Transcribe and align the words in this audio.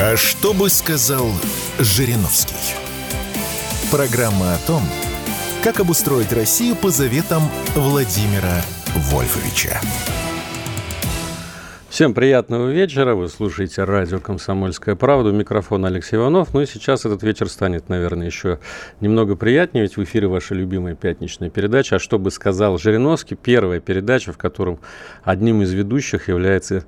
А 0.00 0.16
что 0.16 0.54
бы 0.54 0.70
сказал 0.70 1.26
Жириновский? 1.80 2.76
Программа 3.90 4.54
о 4.54 4.58
том, 4.64 4.80
как 5.64 5.80
обустроить 5.80 6.32
Россию 6.32 6.76
по 6.76 6.90
заветам 6.90 7.42
Владимира 7.74 8.62
Вольфовича. 8.94 9.80
Всем 11.88 12.14
приятного 12.14 12.70
вечера. 12.70 13.16
Вы 13.16 13.28
слушаете 13.28 13.82
радио 13.82 14.20
«Комсомольская 14.20 14.94
правда». 14.94 15.30
У 15.30 15.32
микрофона 15.32 15.88
Алексей 15.88 16.14
Иванов. 16.14 16.54
Ну 16.54 16.60
и 16.60 16.66
сейчас 16.66 17.04
этот 17.04 17.24
вечер 17.24 17.48
станет, 17.48 17.88
наверное, 17.88 18.26
еще 18.26 18.60
немного 19.00 19.34
приятнее, 19.34 19.82
ведь 19.82 19.96
в 19.96 20.04
эфире 20.04 20.28
ваша 20.28 20.54
любимая 20.54 20.94
пятничная 20.94 21.50
передача. 21.50 21.96
А 21.96 21.98
что 21.98 22.20
бы 22.20 22.30
сказал 22.30 22.78
Жириновский? 22.78 23.34
Первая 23.34 23.80
передача, 23.80 24.32
в 24.32 24.38
котором 24.38 24.78
одним 25.24 25.62
из 25.62 25.72
ведущих 25.72 26.28
является 26.28 26.84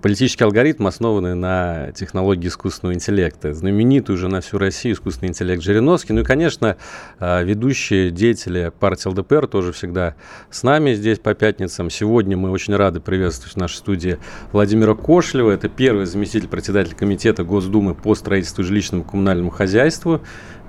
политический 0.00 0.44
алгоритм, 0.44 0.86
основанный 0.86 1.34
на 1.34 1.92
технологии 1.92 2.48
искусственного 2.48 2.94
интеллекта. 2.94 3.52
Знаменитый 3.52 4.14
уже 4.14 4.28
на 4.28 4.40
всю 4.40 4.58
Россию 4.58 4.94
искусственный 4.94 5.28
интеллект 5.30 5.62
Жириновский. 5.62 6.12
Ну 6.12 6.22
и, 6.22 6.24
конечно, 6.24 6.76
э, 7.20 7.44
ведущие 7.44 8.10
деятели 8.10 8.72
партии 8.78 9.08
ЛДПР 9.08 9.46
тоже 9.46 9.72
всегда 9.72 10.14
с 10.50 10.62
нами 10.62 10.94
здесь 10.94 11.18
по 11.18 11.34
пятницам. 11.34 11.90
Сегодня 11.90 12.36
мы 12.36 12.50
очень 12.50 12.74
рады 12.74 13.00
приветствовать 13.00 13.54
в 13.54 13.56
нашей 13.58 13.76
студии 13.76 14.18
Владимира 14.52 14.94
Кошлева. 14.94 15.50
Это 15.50 15.68
первый 15.68 16.06
заместитель 16.06 16.48
председателя 16.48 16.94
комитета 16.94 17.44
Госдумы 17.44 17.94
по 17.94 18.14
строительству 18.14 18.62
и 18.62 18.64
жилищному 18.64 19.04
коммунальному 19.04 19.50
хозяйству 19.50 20.22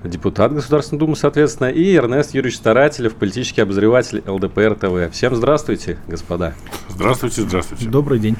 депутат 0.03 0.53
Государственной 0.53 0.99
Думы, 0.99 1.15
соответственно, 1.15 1.67
и 1.67 1.95
Эрнест 1.95 2.33
Юрьевич 2.33 2.57
Старателев, 2.57 3.15
политический 3.15 3.61
обозреватель 3.61 4.23
ЛДПР 4.25 4.75
ТВ. 4.75 5.13
Всем 5.13 5.35
здравствуйте, 5.35 5.97
господа. 6.07 6.53
Здравствуйте, 6.89 7.41
здравствуйте. 7.41 7.89
Добрый 7.89 8.19
день. 8.19 8.37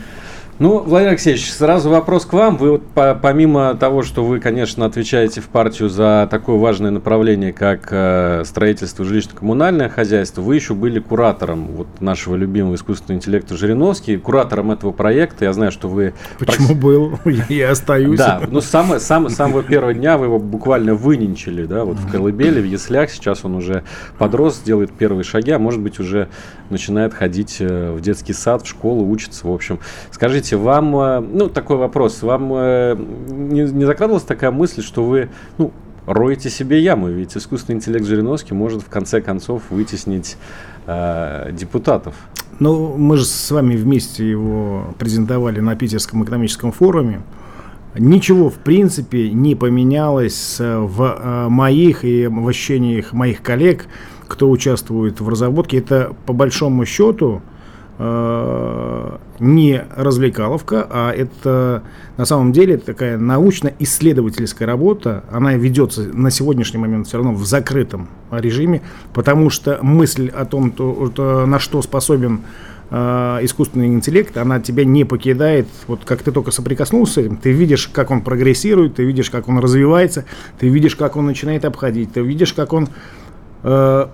Ну, 0.60 0.80
Владимир 0.80 1.12
Алексеевич, 1.12 1.52
сразу 1.52 1.92
вопрос 1.92 2.26
к 2.26 2.34
вам. 2.34 2.58
Вы 2.58 2.72
вот 2.72 2.88
по, 2.88 3.14
помимо 3.14 3.76
того, 3.76 4.02
что 4.02 4.26
вы, 4.26 4.40
конечно, 4.40 4.86
отвечаете 4.86 5.40
в 5.40 5.50
партию 5.50 5.88
за 5.88 6.28
такое 6.32 6.58
важное 6.58 6.90
направление, 6.90 7.54
как 7.54 7.90
э, 7.92 8.42
строительство 8.44 9.04
жилищно-коммунальное 9.04 9.88
хозяйство, 9.88 10.42
вы 10.42 10.56
еще 10.56 10.74
были 10.74 11.00
куратором 11.00 11.68
вот 11.68 12.02
нашего 12.02 12.36
любимого 12.36 12.74
искусственного 12.74 13.20
интеллекта 13.20 13.56
Жириновский, 13.56 14.18
куратором 14.18 14.72
этого 14.72 14.92
проекта. 14.92 15.46
Я 15.46 15.54
знаю, 15.54 15.72
что 15.72 15.90
вы... 15.90 16.16
Почему 16.40 16.70
практи... 16.70 16.82
был? 16.82 17.20
Я 17.50 17.70
остаюсь. 17.70 18.18
Да, 18.18 18.42
ну, 18.50 18.60
с 18.60 18.66
самого, 18.66 18.98
сам, 18.98 19.30
самого 19.30 19.62
первого 19.62 19.94
дня 19.94 20.18
вы 20.18 20.26
его 20.26 20.40
буквально 20.40 20.96
выненчили, 20.96 21.66
да, 21.66 21.86
вот 21.86 21.98
в 21.98 22.12
колыбели, 22.12 22.60
в 22.60 22.66
яслях. 22.66 23.12
Сейчас 23.12 23.46
он 23.46 23.54
уже 23.54 23.84
подрос, 24.18 24.62
делает 24.66 24.92
первые 24.92 25.24
шаги, 25.24 25.52
а 25.52 25.60
может 25.60 25.82
быть 25.82 26.00
уже 26.00 26.30
начинает 26.72 27.14
ходить 27.14 27.58
э, 27.60 27.92
в 27.92 28.02
детский 28.02 28.34
сад, 28.34 28.64
в 28.64 28.68
школу, 28.68 29.08
учится, 29.08 29.46
в 29.46 29.52
общем. 29.52 29.80
Скажите, 30.10 30.47
Скажите, 30.48 30.64
вам, 30.64 30.96
э, 30.96 31.20
ну, 31.20 31.50
такой 31.50 31.76
вопрос, 31.76 32.24
вам 32.24 32.54
э, 32.54 32.96
не, 33.28 33.64
не 33.64 33.84
закрадывалась 33.84 34.24
такая 34.24 34.50
мысль, 34.50 34.82
что 34.82 35.04
вы, 35.04 35.28
ну, 35.58 35.74
роете 36.06 36.50
себе 36.50 36.82
яму, 36.82 37.10
ведь 37.10 37.36
искусственный 37.36 37.76
интеллект 37.80 38.06
Жириновский 38.06 38.54
может 38.54 38.82
в 38.82 38.88
конце 38.88 39.20
концов 39.20 39.64
вытеснить 39.70 40.38
э, 40.86 41.52
депутатов. 41.52 42.16
Ну, 42.60 42.96
мы 42.96 43.18
же 43.18 43.26
с 43.26 43.52
вами 43.52 43.76
вместе 43.76 44.30
его 44.30 44.96
презентовали 44.98 45.60
на 45.60 45.76
Питерском 45.76 46.24
экономическом 46.24 46.72
форуме. 46.72 47.24
Ничего, 47.98 48.50
в 48.50 48.60
принципе, 48.60 49.30
не 49.32 49.54
поменялось 49.56 50.60
в 50.60 51.48
моих 51.50 52.06
и 52.06 52.28
в 52.28 52.48
ощущениях 52.48 53.12
моих 53.12 53.42
коллег, 53.42 53.88
кто 54.30 54.50
участвует 54.50 55.20
в 55.20 55.28
разработке. 55.28 55.80
Это, 55.80 56.16
по 56.26 56.32
большому 56.32 56.86
счету, 56.86 57.42
Э, 57.42 57.57
не 58.00 59.84
развлекаловка, 59.96 60.88
а 60.90 61.12
это 61.12 61.82
на 62.18 62.26
самом 62.26 62.52
деле 62.52 62.78
такая 62.78 63.18
научно-исследовательская 63.18 64.68
работа. 64.68 65.24
Она 65.32 65.56
ведется 65.56 66.04
на 66.04 66.30
сегодняшний 66.30 66.80
момент 66.80 67.08
все 67.08 67.18
равно 67.18 67.34
в 67.34 67.44
закрытом 67.46 68.08
режиме, 68.30 68.82
потому 69.14 69.50
что 69.50 69.80
мысль 69.82 70.30
о 70.30 70.46
том, 70.46 70.70
то, 70.72 71.46
на 71.48 71.58
что 71.60 71.82
способен 71.82 72.42
э, 72.92 73.40
искусственный 73.42 73.88
интеллект, 73.88 74.38
она 74.38 74.60
тебя 74.60 74.86
не 74.86 75.04
покидает. 75.04 75.68
Вот 75.88 76.02
как 76.06 76.22
ты 76.22 76.32
только 76.32 76.52
соприкоснулся 76.52 77.14
с 77.14 77.18
этим, 77.18 77.38
ты 77.38 77.52
видишь, 77.52 77.88
как 77.88 78.12
он 78.12 78.22
прогрессирует, 78.22 78.96
ты 78.96 79.06
видишь, 79.06 79.30
как 79.30 79.48
он 79.48 79.60
развивается, 79.60 80.26
ты 80.60 80.68
видишь, 80.70 80.96
как 80.96 81.16
он 81.16 81.26
начинает 81.26 81.66
обходить, 81.66 82.14
ты 82.14 82.22
видишь, 82.22 82.54
как 82.54 82.74
он 82.74 82.90
э, 83.64 84.08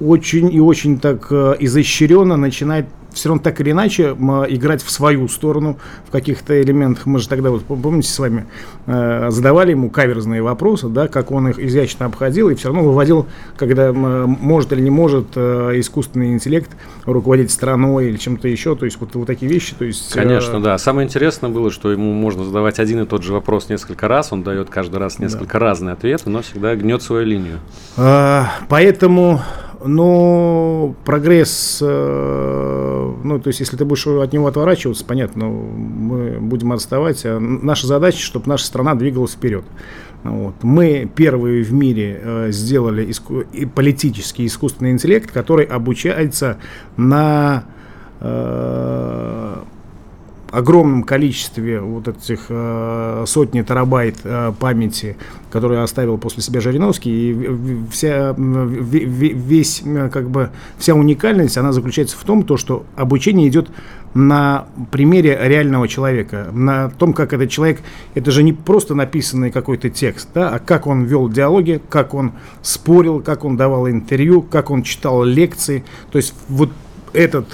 очень 0.00 0.52
и 0.52 0.60
очень 0.60 0.98
так 0.98 1.26
э, 1.30 1.56
изощренно 1.60 2.36
начинает 2.36 2.86
все 3.12 3.28
равно 3.28 3.42
так 3.42 3.60
или 3.60 3.70
иначе 3.70 4.10
играть 4.10 4.82
в 4.82 4.90
свою 4.90 5.28
сторону 5.28 5.78
в 6.06 6.10
каких-то 6.10 6.60
элементах. 6.60 7.06
Мы 7.06 7.18
же 7.18 7.28
тогда, 7.28 7.50
вот 7.50 7.64
помните, 7.64 8.08
с 8.08 8.18
вами 8.18 8.46
э, 8.86 9.28
задавали 9.30 9.72
ему 9.72 9.90
каверзные 9.90 10.42
вопросы, 10.42 10.88
да, 10.88 11.08
как 11.08 11.30
он 11.30 11.48
их 11.48 11.58
изящно 11.58 12.06
обходил 12.06 12.50
и 12.50 12.54
все 12.54 12.68
равно 12.68 12.82
выводил, 12.82 13.26
когда 13.56 13.92
может 13.92 14.72
или 14.72 14.80
не 14.80 14.90
может 14.90 15.28
э, 15.36 15.72
искусственный 15.76 16.32
интеллект 16.32 16.70
руководить 17.04 17.50
страной 17.50 18.08
или 18.08 18.16
чем-то 18.16 18.48
еще, 18.48 18.76
то 18.76 18.84
есть 18.84 18.98
вот, 19.00 19.14
вот 19.14 19.26
такие 19.26 19.50
вещи. 19.50 19.74
То 19.74 19.84
есть, 19.84 20.12
Конечно, 20.12 20.56
э, 20.56 20.60
да. 20.60 20.78
Самое 20.78 21.06
интересное 21.06 21.50
было, 21.50 21.70
что 21.70 21.90
ему 21.90 22.12
можно 22.12 22.44
задавать 22.44 22.78
один 22.78 23.02
и 23.02 23.06
тот 23.06 23.22
же 23.22 23.32
вопрос 23.32 23.68
несколько 23.68 24.08
раз, 24.08 24.32
он 24.32 24.42
дает 24.42 24.70
каждый 24.70 24.96
раз 24.96 25.18
несколько 25.18 25.58
да. 25.58 25.66
разные 25.66 25.92
ответы, 25.92 26.30
но 26.30 26.42
всегда 26.42 26.74
гнет 26.76 27.02
свою 27.02 27.26
линию. 27.26 27.58
А, 27.96 28.52
поэтому 28.68 29.40
но 29.84 30.94
прогресс, 31.04 31.78
э, 31.80 33.14
ну, 33.24 33.40
то 33.40 33.48
есть, 33.48 33.60
если 33.60 33.76
ты 33.76 33.84
будешь 33.84 34.06
от 34.06 34.32
него 34.32 34.46
отворачиваться, 34.46 35.04
понятно, 35.04 35.46
мы 35.46 36.38
будем 36.40 36.72
отставать. 36.72 37.22
А 37.24 37.38
наша 37.38 37.86
задача, 37.86 38.18
чтобы 38.18 38.48
наша 38.48 38.66
страна 38.66 38.94
двигалась 38.94 39.32
вперед. 39.32 39.64
Вот. 40.22 40.54
Мы 40.62 41.10
первые 41.14 41.62
в 41.62 41.72
мире 41.72 42.20
э, 42.22 42.48
сделали 42.50 43.06
иску- 43.06 43.46
и 43.52 43.64
политический 43.64 44.46
искусственный 44.46 44.90
интеллект, 44.92 45.30
который 45.30 45.64
обучается 45.64 46.58
на 46.96 47.64
э, 48.20 49.56
огромном 50.50 51.04
количестве 51.04 51.80
вот 51.80 52.08
этих 52.08 52.46
э, 52.48 53.24
сотни 53.26 53.62
терабайт 53.62 54.16
э, 54.24 54.52
памяти, 54.58 55.16
которые 55.50 55.82
оставил 55.82 56.18
после 56.18 56.42
себя 56.42 56.60
Жириновский, 56.60 57.10
и 57.10 57.80
вся, 57.90 58.34
весь, 58.36 59.82
как 60.12 60.30
бы, 60.30 60.50
вся 60.78 60.94
уникальность, 60.94 61.56
она 61.56 61.72
заключается 61.72 62.16
в 62.16 62.24
том, 62.24 62.42
то, 62.42 62.56
что 62.56 62.84
обучение 62.96 63.48
идет 63.48 63.68
на 64.14 64.66
примере 64.90 65.38
реального 65.40 65.86
человека, 65.86 66.48
на 66.52 66.90
том, 66.90 67.12
как 67.12 67.32
этот 67.32 67.48
человек, 67.50 67.80
это 68.14 68.30
же 68.30 68.42
не 68.42 68.52
просто 68.52 68.94
написанный 68.94 69.50
какой-то 69.50 69.88
текст, 69.88 70.28
да, 70.34 70.50
а 70.50 70.58
как 70.58 70.86
он 70.86 71.04
вел 71.04 71.28
диалоги, 71.28 71.80
как 71.88 72.14
он 72.14 72.32
спорил, 72.62 73.20
как 73.20 73.44
он 73.44 73.56
давал 73.56 73.88
интервью, 73.88 74.42
как 74.42 74.70
он 74.70 74.82
читал 74.82 75.22
лекции, 75.22 75.84
то 76.10 76.18
есть 76.18 76.34
вот 76.48 76.70
этот 77.12 77.46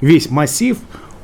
весь 0.00 0.30
массив, 0.30 0.78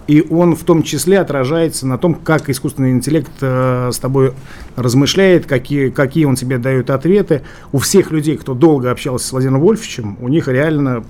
и 0.07 0.25
он 0.31 0.55
в 0.55 0.63
том 0.63 0.83
числе 0.83 1.19
отражается 1.19 1.87
на 1.87 1.99
том, 1.99 2.15
как 2.15 2.49
искусственный 2.49 2.93
интеллект 2.93 3.31
э, 3.41 3.91
с 3.93 3.99
тобой 3.99 4.35
размышляет, 4.77 5.47
какие, 5.47 5.91
какие 5.91 6.25
он 6.27 6.37
тебе 6.37 6.59
дает 6.59 6.91
ответы. 6.91 7.43
У 7.73 7.79
всех 7.79 8.13
людей, 8.13 8.37
кто 8.37 8.55
долго 8.55 8.91
общался 8.91 9.27
с 9.27 9.33
Владимиром 9.33 9.61
Вольфовичем, 9.61 10.17
у 10.21 10.29
них 10.29 10.47
реально 10.49 11.05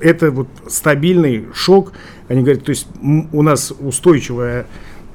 это 0.00 0.30
вот 0.30 0.48
стабильный 0.68 1.46
шок. 1.54 1.92
Они 2.28 2.42
говорят, 2.42 2.64
то 2.64 2.70
есть 2.70 2.86
у 3.32 3.42
нас 3.42 3.72
устойчивое 3.80 4.66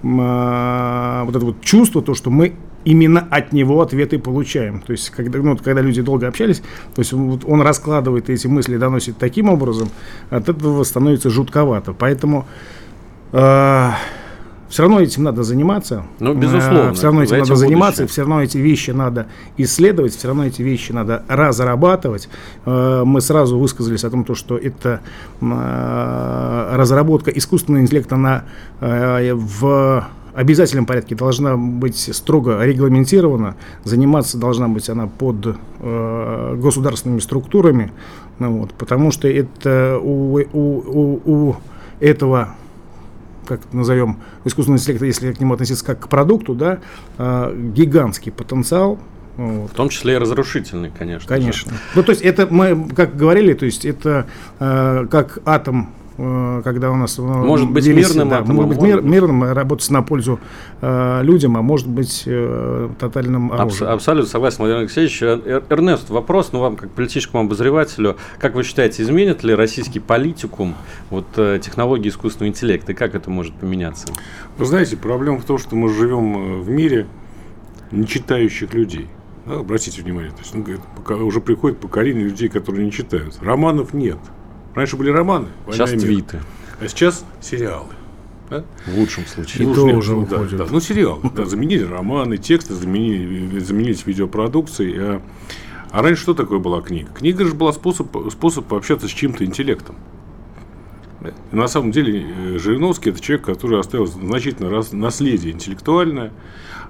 э, 0.03 1.23
вот 1.25 1.35
это 1.35 1.45
вот 1.45 1.61
чувство, 1.61 2.01
то, 2.01 2.13
что 2.13 2.29
мы 2.29 2.53
именно 2.83 3.27
от 3.29 3.53
него 3.53 3.81
ответы 3.81 4.19
получаем. 4.19 4.81
То 4.81 4.91
есть, 4.91 5.09
когда, 5.11 5.39
ну, 5.39 5.55
когда 5.55 5.81
люди 5.81 6.01
долго 6.01 6.27
общались, 6.27 6.61
то 6.93 6.99
есть 6.99 7.13
вот 7.13 7.45
он 7.45 7.61
раскладывает 7.61 8.29
эти 8.29 8.47
мысли, 8.47 8.77
доносит 8.77 9.17
таким 9.17 9.49
образом, 9.49 9.89
от 10.29 10.49
этого 10.49 10.83
становится 10.83 11.29
жутковато. 11.29 11.93
Поэтому 11.93 12.47
все 13.31 14.83
равно 14.83 15.01
этим 15.01 15.23
надо 15.23 15.43
заниматься. 15.43 16.05
Ну, 16.19 16.33
безусловно. 16.33 16.89
А, 16.89 16.93
все 16.93 17.05
равно 17.07 17.23
этим 17.23 17.39
надо 17.39 17.55
заниматься, 17.55 18.07
все 18.07 18.21
равно 18.21 18.41
эти 18.41 18.57
вещи 18.57 18.91
надо 18.91 19.27
исследовать, 19.57 20.15
все 20.15 20.29
равно 20.29 20.45
эти 20.45 20.61
вещи 20.61 20.93
надо 20.93 21.23
разрабатывать. 21.27 22.29
А, 22.65 23.03
мы 23.03 23.19
сразу 23.19 23.59
высказались 23.59 24.05
о 24.05 24.09
том, 24.09 24.25
что 24.33 24.57
это 24.57 25.01
разработка 25.41 27.31
искусственного 27.31 27.81
интеллекта 27.81 28.15
на, 28.15 28.45
в 28.79 30.07
обязательном 30.33 30.85
порядке 30.85 31.15
должна 31.15 31.57
быть 31.57 31.97
строго 31.97 32.63
регламентирована, 32.63 33.55
заниматься 33.83 34.37
должна 34.37 34.67
быть 34.67 34.89
она 34.89 35.07
под 35.07 35.57
э, 35.79 36.55
государственными 36.57 37.19
структурами, 37.19 37.91
ну, 38.39 38.59
вот, 38.59 38.71
потому 38.73 39.11
что 39.11 39.27
это 39.27 39.99
у, 40.01 40.39
у, 40.39 40.47
у, 40.53 41.21
у 41.25 41.55
этого 41.99 42.55
как 43.45 43.61
назовем, 43.73 44.19
искусственного 44.45 44.79
интеллекта, 44.79 45.05
если 45.05 45.33
к 45.33 45.39
нему 45.39 45.53
относиться 45.53 45.85
как 45.85 45.99
к 45.99 46.07
продукту, 46.07 46.53
да, 46.53 46.79
э, 47.17 47.71
гигантский 47.73 48.31
потенциал. 48.31 48.99
Вот. 49.37 49.71
В 49.71 49.73
том 49.73 49.89
числе 49.89 50.15
и 50.15 50.17
разрушительный, 50.17 50.91
конечно. 50.97 51.27
Конечно. 51.27 51.71
Же. 51.71 51.77
Ну, 51.95 52.03
то 52.03 52.11
есть 52.11 52.21
это 52.21 52.47
мы, 52.49 52.89
как 52.89 53.15
говорили, 53.15 53.53
то 53.53 53.65
есть 53.65 53.85
это 53.85 54.27
э, 54.59 55.07
как 55.09 55.39
атом 55.45 55.93
когда 56.63 56.91
у 56.91 56.95
нас... 56.95 57.17
Э, 57.17 57.21
может 57.21 57.71
быть 57.71 57.85
велись, 57.85 58.09
мирным 58.09 58.29
да, 58.29 58.41
Может 58.41 58.69
быть 58.69 58.81
мир, 58.81 59.01
мирным, 59.01 59.43
работать 59.43 59.89
на 59.89 60.01
пользу 60.01 60.39
э, 60.81 61.21
людям, 61.23 61.57
а 61.57 61.61
может 61.61 61.87
быть 61.87 62.23
э, 62.25 62.89
тотальным 62.99 63.51
оружием. 63.51 63.89
Абс- 63.89 63.93
абсолютно 63.93 64.29
согласен, 64.29 64.57
Владимир 64.59 64.81
Алексеевич. 64.81 65.21
Эрнест, 65.23 66.09
вопрос, 66.09 66.51
ну 66.51 66.59
вам 66.59 66.75
как 66.75 66.91
политическому 66.91 67.43
обозревателю, 67.43 68.17
как 68.39 68.55
вы 68.55 68.63
считаете, 68.63 69.03
изменит 69.03 69.43
ли 69.43 69.55
российский 69.55 69.99
политикум 69.99 70.75
вот, 71.09 71.25
технологии 71.35 72.09
искусственного 72.09 72.49
интеллекта, 72.49 72.91
и 72.91 72.95
как 72.95 73.15
это 73.15 73.29
может 73.29 73.53
поменяться? 73.55 74.07
Вы 74.57 74.65
знаете, 74.65 74.97
проблема 74.97 75.39
в 75.39 75.45
том, 75.45 75.57
что 75.57 75.75
мы 75.75 75.89
живем 75.89 76.61
в 76.61 76.69
мире 76.69 77.07
нечитающих 77.91 78.73
людей. 78.73 79.07
Да, 79.45 79.59
обратите 79.59 80.01
внимание, 80.01 80.31
то 80.31 80.39
есть, 80.39 80.53
ну, 80.53 80.63
пока, 80.95 81.15
уже 81.15 81.41
приходит 81.41 81.79
поколение 81.79 82.25
людей, 82.25 82.47
которые 82.47 82.85
не 82.85 82.91
читают. 82.91 83.39
Романов 83.41 83.93
нет. 83.93 84.19
Раньше 84.75 84.97
были 84.97 85.09
романы. 85.09 85.47
Сейчас 85.71 85.91
твиты. 85.91 86.39
А 86.79 86.87
сейчас 86.87 87.25
сериалы. 87.41 87.89
Да? 88.49 88.65
В 88.85 88.97
лучшем 88.97 89.25
случае. 89.25 89.65
И, 89.65 89.71
И 89.71 89.73
то 89.73 89.85
уже 89.85 90.15
да, 90.25 90.43
да, 90.43 90.67
Ну, 90.69 90.81
сериалы. 90.81 91.21
Да, 91.33 91.45
заменили 91.45 91.83
романы, 91.83 92.37
тексты, 92.37 92.73
заменили, 92.73 93.59
заменились 93.59 94.05
видеопродукцией. 94.05 94.95
А, 94.97 95.21
а 95.91 96.01
раньше 96.01 96.23
что 96.23 96.33
такое 96.33 96.59
была 96.59 96.81
книга? 96.81 97.09
Книга 97.13 97.45
же 97.45 97.53
была 97.53 97.71
способ, 97.71 98.07
способ 98.31 98.65
пообщаться 98.65 99.07
с 99.07 99.11
чьим-то 99.11 99.45
интеллектом. 99.45 99.95
На 101.51 101.67
самом 101.67 101.91
деле 101.91 102.25
э, 102.25 102.57
Жириновский– 102.57 103.09
это 103.11 103.19
человек, 103.19 103.45
который 103.45 103.79
оставил 103.79 104.07
значительное 104.07 104.83
наследие 104.91 105.53
интеллектуальное, 105.53 106.31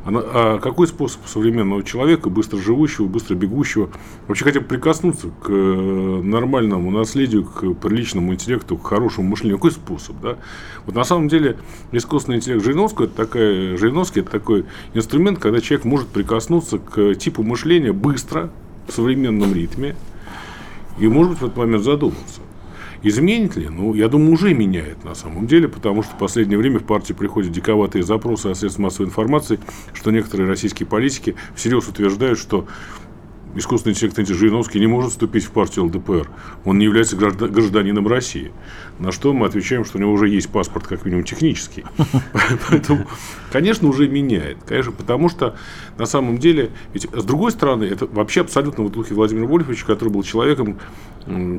а 0.03 0.57
какой 0.59 0.87
способ 0.87 1.21
современного 1.27 1.83
человека, 1.83 2.29
быстро 2.29 2.57
живущего, 2.57 3.05
быстро 3.05 3.35
бегущего, 3.35 3.89
вообще 4.27 4.45
хотя 4.45 4.59
бы 4.59 4.65
прикоснуться 4.65 5.27
к 5.27 5.49
э, 5.49 6.21
нормальному 6.23 6.89
наследию, 6.91 7.43
к 7.43 7.73
приличному 7.73 8.33
интеллекту, 8.33 8.77
к 8.77 8.87
хорошему 8.87 9.29
мышлению? 9.29 9.57
Какой 9.57 9.71
способ? 9.71 10.15
Да? 10.21 10.37
Вот 10.85 10.95
на 10.95 11.03
самом 11.03 11.27
деле 11.27 11.57
искусственный 11.91 12.37
интеллект 12.37 12.63
Жириновского 12.63 13.05
это 13.05 13.15
такая, 13.15 13.77
Жириновский 13.77 14.21
это 14.21 14.31
такой 14.31 14.65
инструмент, 14.93 15.39
когда 15.39 15.61
человек 15.61 15.85
может 15.85 16.07
прикоснуться 16.07 16.79
к 16.79 17.15
типу 17.15 17.43
мышления 17.43 17.91
быстро, 17.91 18.49
в 18.87 18.93
современном 18.93 19.53
ритме, 19.53 19.95
и, 20.99 21.07
может 21.07 21.33
быть, 21.33 21.41
в 21.41 21.45
этот 21.45 21.57
момент 21.57 21.83
задуматься. 21.83 22.41
Изменит 23.03 23.56
ли? 23.56 23.68
Ну, 23.68 23.95
я 23.95 24.07
думаю, 24.07 24.33
уже 24.33 24.53
меняет 24.53 25.03
на 25.03 25.15
самом 25.15 25.48
деле, 25.48 25.68
потому 25.68 26.03
что 26.03 26.13
в 26.15 26.19
последнее 26.19 26.57
время 26.57 26.80
в 26.80 26.83
партии 26.83 27.13
приходят 27.13 27.51
диковатые 27.51 28.03
запросы 28.03 28.48
о 28.48 28.56
средствах 28.56 28.86
массовой 28.86 29.07
информации, 29.07 29.59
что 29.94 30.12
некоторые 30.12 30.48
российские 30.48 30.86
политики 30.86 31.36
всерьез 31.56 31.88
утверждают, 31.88 32.38
что 32.38 32.68
искусственный 33.56 33.94
интеллект 33.94 34.18
Жириновский 34.27 34.80
не 34.80 34.88
может 34.88 35.12
вступить 35.12 35.44
в 35.44 35.51
партию 35.51 35.86
ЛДПР. 35.86 36.30
Он 36.65 36.77
не 36.77 36.86
является 36.86 37.15
гражданином 37.15 38.07
России. 38.07 38.51
На 39.00 39.12
что 39.12 39.33
мы 39.33 39.48
отвечаем, 39.48 39.86
что 39.86 39.98
у 39.98 40.01
него 40.01 40.12
уже 40.12 40.30
есть 40.30 40.50
паспорт, 40.50 40.88
как 40.88 41.06
минимум, 41.06 41.24
технический. 41.24 41.83
Поэтому, 42.69 43.06
конечно, 43.51 43.88
уже 43.88 44.07
меняет. 44.07 44.57
Конечно, 44.65 44.92
потому 44.92 45.30
что 45.30 45.56
на 45.98 46.06
самом 46.06 46.38
деле, 46.38 46.71
ведь 46.94 47.07
с 47.12 47.24
другой 47.24 47.51
стороны, 47.51 47.83
это 47.83 48.06
вообще 48.06 48.42
абсолютно 48.42 48.83
в 48.83 48.92
духе 48.92 49.13
Владимира 49.13 49.48
Вольфовича, 49.48 49.86
который 49.86 50.09
был 50.09 50.24
человеком, 50.24 50.80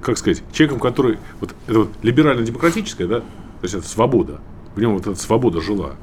как 0.03 0.19
сказать, 0.19 0.43
человеком, 0.53 0.81
который, 0.81 1.19
вот, 1.41 1.55
это 1.67 1.81
вот 1.81 1.91
либерально-демократическая, 2.03 3.07
да, 3.07 3.21
то 3.21 3.27
есть 3.65 3.75
это 3.75 3.87
свобода, 3.87 4.41
в 4.75 4.81
нем 4.81 4.95
вот 4.95 5.07
эта 5.07 5.15
свобода 5.15 5.61
жила. 5.61 5.97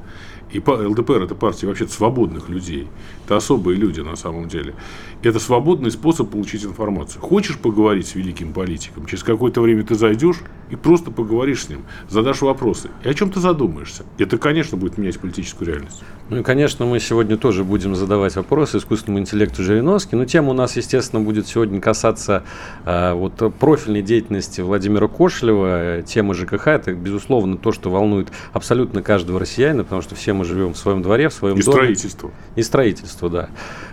И 0.52 0.60
ЛДПР– 0.60 1.22
это 1.24 1.36
партия 1.36 1.68
вообще 1.68 1.88
свободных 1.88 2.50
людей. 2.50 2.88
Это 3.26 3.38
особые 3.38 3.78
люди 3.78 4.02
на 4.02 4.16
самом 4.16 4.48
деле. 4.48 4.74
Это 5.22 5.38
свободный 5.40 5.92
способ 5.92 6.30
получить 6.30 6.64
информацию. 6.64 7.22
Хочешь 7.22 7.58
поговорить 7.58 8.08
с 8.08 8.16
великим 8.16 8.54
политиком, 8.54 9.06
через 9.06 9.24
какое-то 9.24 9.60
время 9.60 9.84
ты 9.84 9.96
зайдешь 9.96 10.38
и 10.70 10.78
просто 10.78 11.12
поговоришь 11.12 11.66
с 11.66 11.70
ним, 11.70 11.84
задашь 12.08 12.42
вопросы. 12.42 12.90
И 13.04 13.10
о 13.10 13.14
чем 13.14 13.30
ты 13.30 13.40
задумаешься. 13.42 14.04
Это, 14.18 14.38
конечно, 14.38 14.78
будет 14.78 14.98
менять 14.98 15.20
политическую 15.20 15.68
реальность. 15.68 16.04
Ну 16.30 16.38
и, 16.38 16.44
конечно, 16.44 16.86
мы 16.86 17.00
сегодня 17.00 17.38
тоже 17.38 17.64
будем 17.64 17.96
задавать 17.96 18.36
вопросы 18.36 18.78
искусственному 18.78 19.20
интеллекту 19.20 19.64
Жириновски. 19.64 20.16
Но 20.16 20.26
тема 20.26 20.52
у 20.52 20.54
нас, 20.54 20.78
естественно, 20.78 21.22
будет 21.22 21.48
сегодня 21.48 21.82
касаться 21.82 22.44
э, 22.86 23.14
вот, 23.14 23.34
профильной 23.60 24.04
деятельности 24.04 24.62
Владимира 24.62 25.08
Кошелева. 25.08 26.04
Тема 26.04 26.34
ЖКХ– 26.34 26.68
это, 26.68 26.94
безусловно, 26.94 27.58
то, 27.58 27.72
что 27.72 27.90
волнует 27.90 28.30
абсолютно 28.54 29.02
каждого 29.02 29.40
россиянина, 29.40 29.84
потому 29.84 30.02
что 30.02 30.16
все 30.16 30.34
мы 30.34 30.46
живем 30.46 30.74
в 30.74 30.78
своем 30.78 31.02
дворе, 31.02 31.30
в 31.30 31.34
своем 31.34 31.58
и 31.58 31.64
доме. 31.64 31.72
И 31.72 31.76
строительство. 31.76 32.32
И 32.56 32.62
строительство, 32.62 33.30
да. 33.30 33.50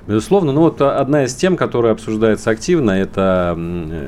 Безусловно. 0.07 0.53
Ну 0.53 0.61
вот 0.61 0.81
одна 0.81 1.16
из 1.25 1.35
тем, 1.35 1.57
которая 1.57 1.93
обсуждается 1.93 2.51
активно, 2.51 2.93
это 2.93 3.55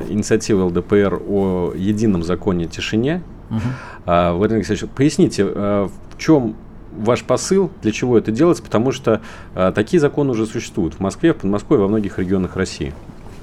инициатива 0.08 0.64
ЛДПР 0.66 1.22
о 1.26 1.72
едином 1.74 2.22
законе 2.22 2.66
тишине. 2.66 3.22
Угу. 3.50 3.60
А, 4.06 4.32
Владимир 4.34 4.58
Алексеевич, 4.58 4.88
поясните, 4.94 5.44
а, 5.46 5.88
в 6.10 6.18
чем 6.18 6.56
ваш 6.96 7.24
посыл, 7.24 7.70
для 7.82 7.92
чего 7.92 8.18
это 8.18 8.30
делается, 8.30 8.62
потому 8.62 8.92
что 8.92 9.20
а, 9.54 9.72
такие 9.72 10.00
законы 10.00 10.32
уже 10.32 10.46
существуют 10.46 10.94
в 10.94 11.00
Москве, 11.00 11.32
в 11.32 11.36
Подмосковье, 11.36 11.82
во 11.82 11.88
многих 11.88 12.18
регионах 12.18 12.56
России. 12.56 12.92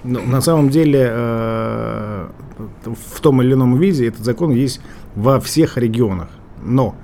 Ну, 0.08 0.22
на 0.22 0.40
самом 0.40 0.70
деле, 0.70 1.08
э, 1.10 2.28
в 2.84 3.22
том 3.22 3.42
или 3.42 3.54
ином 3.54 3.80
виде 3.80 4.08
этот 4.08 4.24
закон 4.24 4.52
есть 4.52 4.80
во 5.16 5.40
всех 5.40 5.78
регионах. 5.78 6.28
Но 6.64 6.96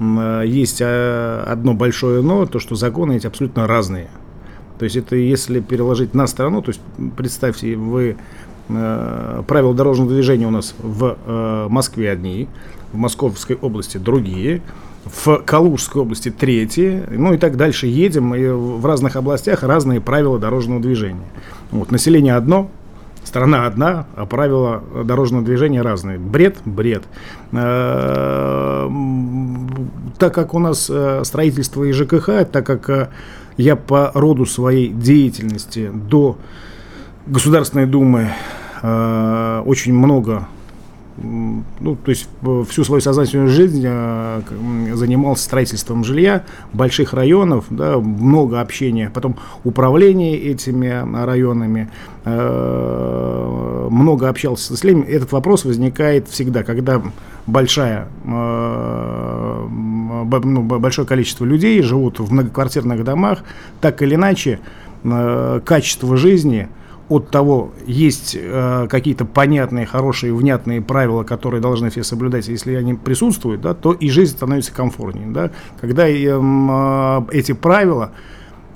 э, 0.00 0.42
есть 0.46 0.80
э, 0.80 1.44
одно 1.46 1.74
большое 1.74 2.22
но, 2.22 2.46
то, 2.46 2.58
что 2.58 2.74
законы 2.74 3.16
эти 3.16 3.26
абсолютно 3.28 3.68
разные. 3.68 4.10
То 4.80 4.84
есть 4.84 4.96
это 4.96 5.14
если 5.14 5.60
переложить 5.60 6.14
на 6.14 6.26
страну, 6.26 6.62
то 6.62 6.70
есть 6.70 6.80
представьте, 7.14 7.76
вы 7.76 8.16
э, 8.70 9.42
правила 9.46 9.74
дорожного 9.74 10.10
движения 10.10 10.46
у 10.46 10.50
нас 10.50 10.74
в 10.78 11.18
э, 11.26 11.66
Москве 11.68 12.10
одни, 12.10 12.48
в 12.90 12.96
Московской 12.96 13.56
области 13.56 13.98
другие, 13.98 14.62
в 15.04 15.42
Калужской 15.44 16.00
области 16.00 16.30
третьи, 16.30 17.04
ну 17.10 17.34
и 17.34 17.36
так 17.36 17.58
дальше 17.58 17.88
едем, 17.88 18.34
и 18.34 18.48
в 18.48 18.86
разных 18.86 19.16
областях 19.16 19.64
разные 19.64 20.00
правила 20.00 20.38
дорожного 20.38 20.80
движения. 20.80 21.28
Вот, 21.72 21.90
население 21.90 22.34
одно, 22.34 22.70
страна 23.22 23.66
одна, 23.66 24.06
а 24.16 24.24
правила 24.24 24.82
дорожного 25.04 25.44
движения 25.44 25.82
разные. 25.82 26.18
Бред, 26.18 26.56
бред. 26.64 27.02
Э, 27.52 28.88
так 30.16 30.34
как 30.34 30.54
у 30.54 30.58
нас 30.58 30.88
э, 30.88 31.20
строительство 31.24 31.84
и 31.84 31.92
ЖКХ, 31.92 32.46
так 32.50 32.64
как 32.64 32.88
э, 32.88 33.08
я 33.56 33.76
по 33.76 34.10
роду 34.14 34.46
своей 34.46 34.88
деятельности 34.88 35.90
до 35.92 36.38
Государственной 37.26 37.86
Думы 37.86 38.30
э, 38.82 39.62
очень 39.66 39.94
много 39.94 40.46
ну, 41.22 41.96
то 42.02 42.10
есть 42.10 42.28
всю 42.68 42.84
свою 42.84 43.00
сознательную 43.00 43.48
жизнь 43.48 43.84
э, 43.86 44.40
занимался 44.94 45.44
строительством 45.44 46.02
жилья, 46.02 46.44
больших 46.72 47.12
районов, 47.12 47.66
да, 47.68 47.98
много 47.98 48.60
общения, 48.60 49.10
потом 49.12 49.36
управление 49.64 50.38
этими 50.38 51.24
районами, 51.24 51.90
э, 52.24 53.88
много 53.90 54.28
общался 54.28 54.66
с 54.66 54.70
населением. 54.70 55.06
Этот 55.08 55.32
вопрос 55.32 55.64
возникает 55.64 56.28
всегда, 56.28 56.62
когда 56.62 57.02
большая, 57.46 58.08
э, 58.24 59.39
ну, 60.24 60.62
большое 60.62 61.06
количество 61.06 61.44
людей 61.44 61.82
живут 61.82 62.20
в 62.20 62.32
многоквартирных 62.32 63.04
домах, 63.04 63.40
так 63.80 64.02
или 64.02 64.14
иначе 64.14 64.60
э, 65.04 65.60
качество 65.64 66.16
жизни 66.16 66.68
от 67.10 67.28
того, 67.30 67.72
есть 67.86 68.36
э, 68.40 68.86
какие-то 68.88 69.24
понятные, 69.24 69.84
хорошие, 69.84 70.32
внятные 70.32 70.80
правила, 70.80 71.24
которые 71.24 71.60
должны 71.60 71.90
все 71.90 72.04
соблюдать, 72.04 72.46
если 72.46 72.74
они 72.74 72.94
присутствуют, 72.94 73.60
да, 73.60 73.74
то 73.74 73.92
и 73.92 74.08
жизнь 74.08 74.36
становится 74.36 74.72
комфортнее. 74.72 75.26
Да? 75.28 75.50
Когда 75.80 76.08
э, 76.08 76.14
э, 76.14 77.20
эти 77.32 77.50
правила 77.50 78.12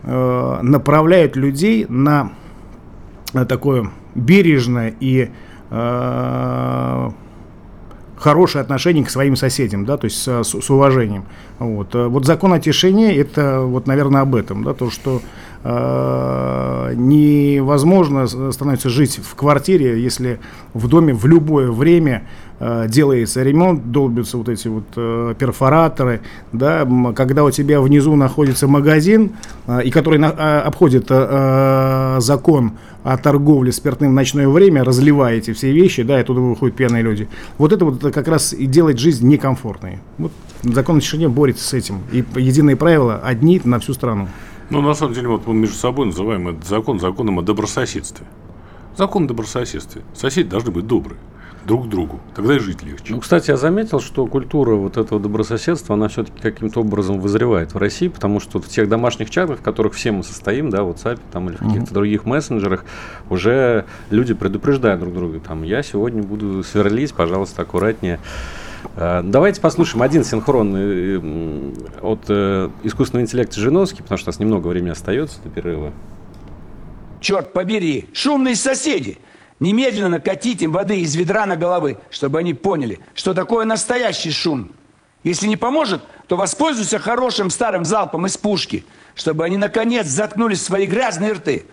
э, 0.02 0.58
направляют 0.62 1.36
людей 1.36 1.86
на, 1.88 2.32
на 3.32 3.46
такое 3.46 3.92
бережное 4.16 4.92
и 4.98 5.30
э, 5.70 7.10
хорошее 8.24 8.62
отношение 8.62 9.04
к 9.04 9.10
своим 9.10 9.36
соседям, 9.36 9.84
да, 9.84 9.98
то 9.98 10.06
есть 10.06 10.16
с, 10.16 10.42
с 10.44 10.70
уважением. 10.70 11.26
Вот. 11.58 11.94
Э, 11.94 12.06
вот 12.06 12.24
закон 12.24 12.54
о 12.54 12.58
тишине, 12.58 13.14
это 13.14 13.60
вот, 13.60 13.86
наверное, 13.86 14.22
об 14.22 14.34
этом, 14.34 14.64
да, 14.64 14.72
то, 14.72 14.90
что 14.90 15.20
э, 15.62 16.92
невозможно 16.96 18.26
становится 18.26 18.88
жить 18.88 19.20
в 19.22 19.34
квартире, 19.34 20.02
если 20.02 20.40
в 20.72 20.88
доме 20.88 21.12
в 21.12 21.26
любое 21.26 21.70
время 21.70 22.26
делается 22.88 23.42
ремонт, 23.42 23.90
долбятся 23.90 24.38
вот 24.38 24.48
эти 24.48 24.68
вот 24.68 24.84
э, 24.96 25.34
перфораторы, 25.38 26.20
да, 26.52 26.86
когда 27.14 27.44
у 27.44 27.50
тебя 27.50 27.80
внизу 27.80 28.14
находится 28.16 28.66
магазин, 28.66 29.32
э, 29.66 29.82
и 29.84 29.90
который 29.90 30.18
на, 30.18 30.26
э, 30.26 30.60
обходит 30.60 31.06
э, 31.10 32.16
закон 32.20 32.72
о 33.02 33.18
торговле 33.18 33.70
спиртным 33.70 34.12
в 34.12 34.14
ночное 34.14 34.48
время, 34.48 34.82
разливаете 34.82 35.52
все 35.52 35.72
вещи, 35.72 36.02
да, 36.02 36.18
и 36.18 36.22
оттуда 36.22 36.40
выходят 36.40 36.76
пьяные 36.76 37.02
люди. 37.02 37.28
Вот 37.58 37.72
это 37.72 37.84
вот 37.84 38.00
как 38.00 38.28
раз 38.28 38.52
и 38.52 38.66
делает 38.66 38.98
жизнь 38.98 39.28
некомфортной. 39.28 39.98
Вот 40.18 40.32
закон 40.62 40.98
о 40.98 41.00
тишине 41.00 41.28
борется 41.28 41.64
с 41.64 41.74
этим. 41.74 42.00
И 42.12 42.24
единые 42.36 42.76
правила 42.76 43.20
одни 43.22 43.60
на 43.64 43.78
всю 43.78 43.92
страну. 43.92 44.28
Ну, 44.70 44.80
на 44.80 44.94
самом 44.94 45.12
деле, 45.12 45.28
вот 45.28 45.46
мы 45.46 45.54
между 45.54 45.76
собой 45.76 46.06
называем 46.06 46.48
этот 46.48 46.66
закон 46.66 46.98
законом 46.98 47.38
о 47.38 47.42
добрососедстве. 47.42 48.26
Закон 48.96 49.24
о 49.24 49.28
добрососедстве. 49.28 50.02
Соседи 50.14 50.48
должны 50.48 50.70
быть 50.70 50.86
добрые. 50.86 51.18
Друг 51.66 51.86
к 51.86 51.88
другу. 51.88 52.20
Тогда 52.34 52.56
и 52.56 52.58
жить 52.58 52.82
легче. 52.82 53.14
Ну, 53.14 53.20
кстати, 53.20 53.50
я 53.50 53.56
заметил, 53.56 54.00
что 54.00 54.26
культура 54.26 54.74
вот 54.74 54.96
этого 54.96 55.20
добрососедства, 55.20 55.94
она 55.94 56.08
все-таки 56.08 56.40
каким-то 56.40 56.80
образом 56.80 57.20
вызревает 57.20 57.74
в 57.74 57.78
России, 57.78 58.08
потому 58.08 58.40
что 58.40 58.60
в 58.60 58.68
тех 58.68 58.88
домашних 58.88 59.30
чатах, 59.30 59.60
в 59.60 59.62
которых 59.62 59.94
все 59.94 60.12
мы 60.12 60.22
состоим, 60.22 60.70
да, 60.70 60.82
в 60.82 60.90
WhatsApp 60.90 61.20
там, 61.32 61.48
или 61.48 61.56
в 61.56 61.60
каких-то 61.60 61.90
mm-hmm. 61.90 61.94
других 61.94 62.24
мессенджерах, 62.24 62.84
уже 63.30 63.84
люди 64.10 64.34
предупреждают 64.34 65.00
друг 65.00 65.14
друга. 65.14 65.40
Там, 65.40 65.62
я 65.62 65.82
сегодня 65.82 66.22
буду 66.22 66.62
сверлить, 66.62 67.14
пожалуйста, 67.14 67.62
аккуратнее. 67.62 68.20
А, 68.96 69.22
давайте 69.22 69.60
послушаем 69.60 70.02
один 70.02 70.24
синхронный 70.24 71.72
от 72.00 72.24
э, 72.28 72.70
искусственного 72.82 73.24
интеллекта 73.24 73.58
Жириновский, 73.58 74.02
потому 74.02 74.18
что 74.18 74.28
у 74.28 74.32
нас 74.32 74.38
немного 74.38 74.68
времени 74.68 74.90
остается 74.90 75.42
до 75.42 75.48
перерыва. 75.48 75.92
Черт 77.20 77.52
побери, 77.52 78.08
шумные 78.12 78.54
соседи! 78.54 79.18
Немедленно 79.60 80.08
накатить 80.08 80.62
им 80.62 80.72
воды 80.72 81.00
из 81.00 81.14
ведра 81.14 81.46
на 81.46 81.56
головы, 81.56 81.98
чтобы 82.10 82.40
они 82.40 82.54
поняли, 82.54 82.98
что 83.14 83.34
такое 83.34 83.64
настоящий 83.64 84.30
шум. 84.30 84.72
Если 85.22 85.46
не 85.46 85.56
поможет, 85.56 86.02
то 86.26 86.36
воспользуйся 86.36 86.98
хорошим 86.98 87.50
старым 87.50 87.84
залпом 87.84 88.26
из 88.26 88.36
пушки, 88.36 88.84
чтобы 89.14 89.44
они 89.44 89.56
наконец 89.56 90.06
заткнули 90.06 90.54
свои 90.54 90.86
грязные 90.86 91.32
рты. 91.32 91.64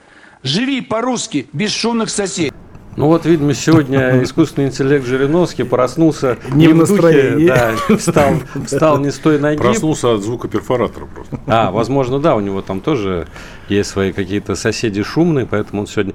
Живи 0.44 0.82
по-русски, 0.82 1.48
без 1.52 1.72
шумных 1.72 2.10
соседей. 2.10 2.54
Ну 2.98 3.08
вот, 3.08 3.26
видимо, 3.26 3.54
сегодня 3.54 4.22
искусственный 4.24 4.68
интеллект 4.68 5.06
Жириновский 5.06 5.64
проснулся 5.64 6.38
не, 6.52 6.68
в 6.68 6.76
настроении. 6.76 7.48
Да, 7.48 7.74
встал, 7.98 8.34
встал 8.66 9.00
не 9.00 9.12
с 9.12 9.18
той 9.18 9.40
ноги. 9.40 9.58
Проснулся 9.58 10.14
от 10.14 10.22
звука 10.22 10.48
перфоратора 10.48 11.06
просто. 11.06 11.40
А, 11.48 11.72
возможно, 11.72 12.20
да, 12.20 12.36
у 12.36 12.42
него 12.42 12.62
там 12.62 12.82
тоже 12.82 13.28
есть 13.72 13.90
свои 13.90 14.12
какие-то 14.12 14.56
соседи 14.56 15.02
шумные, 15.04 15.46
поэтому 15.46 15.82
он 15.82 15.88
сегодня 15.88 16.14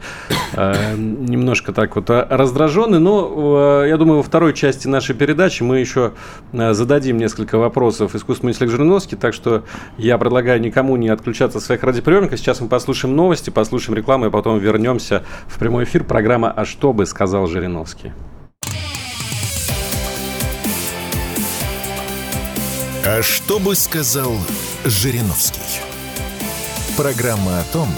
э, 0.52 0.94
немножко 0.96 1.72
так 1.72 1.96
вот 1.96 2.10
э, 2.10 2.26
раздраженный. 2.28 3.00
Но 3.00 3.82
э, 3.82 3.88
я 3.88 3.96
думаю, 3.96 4.18
во 4.18 4.22
второй 4.22 4.54
части 4.54 4.88
нашей 4.88 5.14
передачи 5.14 5.62
мы 5.62 5.78
еще 5.78 6.12
э, 6.52 6.72
зададим 6.72 7.16
несколько 7.16 7.58
вопросов 7.58 8.14
искусственному 8.14 8.52
интеллекту 8.52 8.76
Жириновский, 8.76 9.16
так 9.16 9.34
что 9.34 9.64
я 9.98 10.18
предлагаю 10.18 10.60
никому 10.60 10.96
не 10.96 11.08
отключаться 11.08 11.58
от 11.58 11.64
своих 11.64 11.82
радиоприемников. 11.82 12.38
Сейчас 12.38 12.60
мы 12.60 12.68
послушаем 12.68 13.16
новости, 13.16 13.50
послушаем 13.50 13.96
рекламу, 13.96 14.26
и 14.26 14.30
потом 14.30 14.58
вернемся 14.58 15.24
в 15.46 15.58
прямой 15.58 15.84
эфир. 15.84 16.04
Программа 16.04 16.50
«А 16.50 16.64
что 16.64 16.92
бы 16.92 17.06
сказал 17.06 17.46
Жириновский?» 17.46 18.12
А 23.08 23.22
что 23.22 23.60
бы 23.60 23.76
сказал 23.76 24.32
Жириновский? 24.84 25.95
Программа 26.96 27.60
о 27.60 27.64
том, 27.74 27.88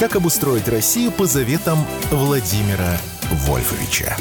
как 0.00 0.16
обустроить 0.16 0.66
Россию 0.66 1.12
по 1.12 1.26
заветам 1.26 1.78
Владимира 2.10 2.98
Вольфовича. 3.30 4.16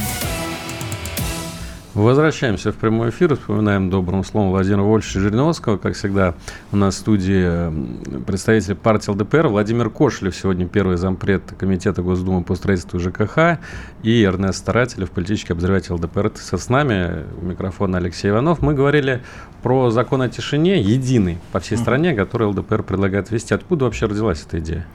Возвращаемся 1.95 2.73
в 2.73 2.75
прямой 2.75 3.09
эфир. 3.09 3.37
Вспоминаем 3.37 3.89
добрым 3.89 4.25
словом 4.25 4.49
Владимира 4.49 4.81
Вольфовича 4.81 5.21
Жириновского. 5.21 5.77
Как 5.77 5.95
всегда, 5.95 6.33
у 6.73 6.75
нас 6.75 6.95
в 6.95 6.97
студии 6.97 8.19
представитель 8.25 8.75
партии 8.75 9.11
ЛДПР 9.11 9.47
Владимир 9.47 9.89
Кошелев, 9.89 10.35
сегодня 10.35 10.67
первый 10.67 10.97
зампред 10.97 11.53
Комитета 11.57 12.01
Госдумы 12.01 12.43
по 12.43 12.55
строительству 12.55 12.99
ЖКХ, 12.99 13.59
и 14.03 14.23
Эрнест 14.23 14.57
Старателев, 14.57 15.09
политический 15.09 15.53
обозреватель 15.53 15.93
ЛДПР. 15.93 16.33
Со 16.35 16.57
с 16.57 16.67
нами, 16.67 17.23
у 17.41 17.45
микрофона 17.45 17.99
Алексей 17.99 18.29
Иванов. 18.29 18.61
Мы 18.61 18.73
говорили 18.73 19.23
про 19.63 19.89
закон 19.89 20.21
о 20.21 20.27
тишине, 20.27 20.81
единый 20.81 21.37
по 21.53 21.61
всей 21.61 21.77
стране, 21.77 22.13
который 22.13 22.47
ЛДПР 22.47 22.83
предлагает 22.83 23.31
ввести. 23.31 23.53
Откуда 23.53 23.85
вообще 23.85 24.07
родилась 24.07 24.43
эта 24.45 24.59
идея? 24.59 24.85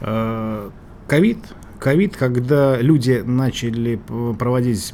Э, 0.00 0.70
ковид 1.08 1.38
ковид, 1.78 2.16
когда 2.16 2.80
люди 2.80 3.22
начали 3.24 4.00
проводить 4.38 4.92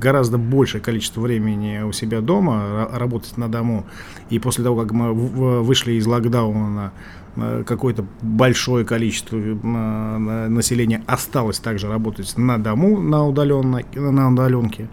гораздо 0.00 0.38
большее 0.38 0.80
количество 0.80 1.20
времени 1.20 1.82
у 1.82 1.92
себя 1.92 2.20
дома, 2.20 2.88
работать 2.92 3.36
на 3.36 3.48
дому, 3.48 3.86
и 4.30 4.38
после 4.38 4.64
того, 4.64 4.82
как 4.82 4.92
мы 4.92 5.12
вышли 5.12 5.92
из 5.92 6.06
локдауна, 6.06 6.92
э, 7.36 7.64
какое-то 7.66 8.04
большое 8.22 8.84
количество 8.84 9.36
э, 9.36 10.48
населения 10.48 11.02
осталось 11.06 11.58
также 11.58 11.88
работать 11.88 12.36
на 12.36 12.58
дому, 12.58 13.00
на, 13.00 13.26
удаленно, 13.26 13.80
на 13.94 14.30
удаленке, 14.30 14.88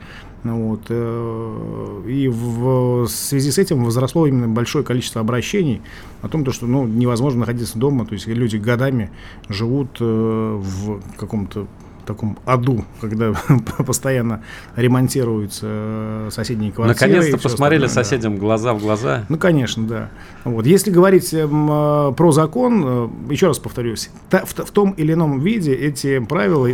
вот. 0.54 0.82
Э, 0.90 2.04
и 2.08 2.28
в 2.28 3.08
связи 3.08 3.52
с 3.52 3.58
этим 3.58 3.84
возросло 3.84 4.28
именно 4.28 4.48
большое 4.48 4.84
количество 4.84 5.22
обращений 5.22 5.82
о 6.22 6.30
том, 6.30 6.50
что 6.52 6.68
ну, 6.68 6.86
невозможно 6.86 7.42
находиться 7.42 7.78
дома. 7.78 8.06
То 8.06 8.14
есть 8.14 8.28
люди 8.28 8.58
годами 8.58 9.10
живут 9.50 9.98
э, 10.00 10.04
в 10.04 11.02
каком-то 11.18 11.68
таком 12.06 12.38
аду, 12.46 12.86
когда 13.02 13.34
постоянно 13.86 14.44
ремонтируются 14.76 15.66
э, 15.68 16.30
соседние 16.32 16.72
квартиры. 16.72 17.12
Наконец-то 17.12 17.38
посмотрели 17.42 17.88
соседям 17.88 18.36
да. 18.36 18.40
глаза 18.40 18.74
в 18.74 18.82
глаза. 18.82 19.26
Ну, 19.30 19.38
конечно, 19.38 19.86
да. 19.86 20.10
Вот. 20.44 20.66
Если 20.66 20.92
говорить 20.92 21.34
эм, 21.34 21.70
э, 21.70 22.14
про 22.14 22.32
закон, 22.32 22.84
э, 22.86 23.10
еще 23.32 23.48
раз 23.48 23.60
повторюсь, 23.60 24.10
в, 24.32 24.66
в 24.66 24.72
том 24.72 24.92
или 24.92 25.14
ином 25.14 25.40
виде 25.40 25.74
эти 25.74 26.20
правила 26.20 26.66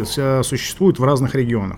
существуют 0.43 0.99
в 0.99 1.03
разных 1.03 1.35
регионах. 1.35 1.77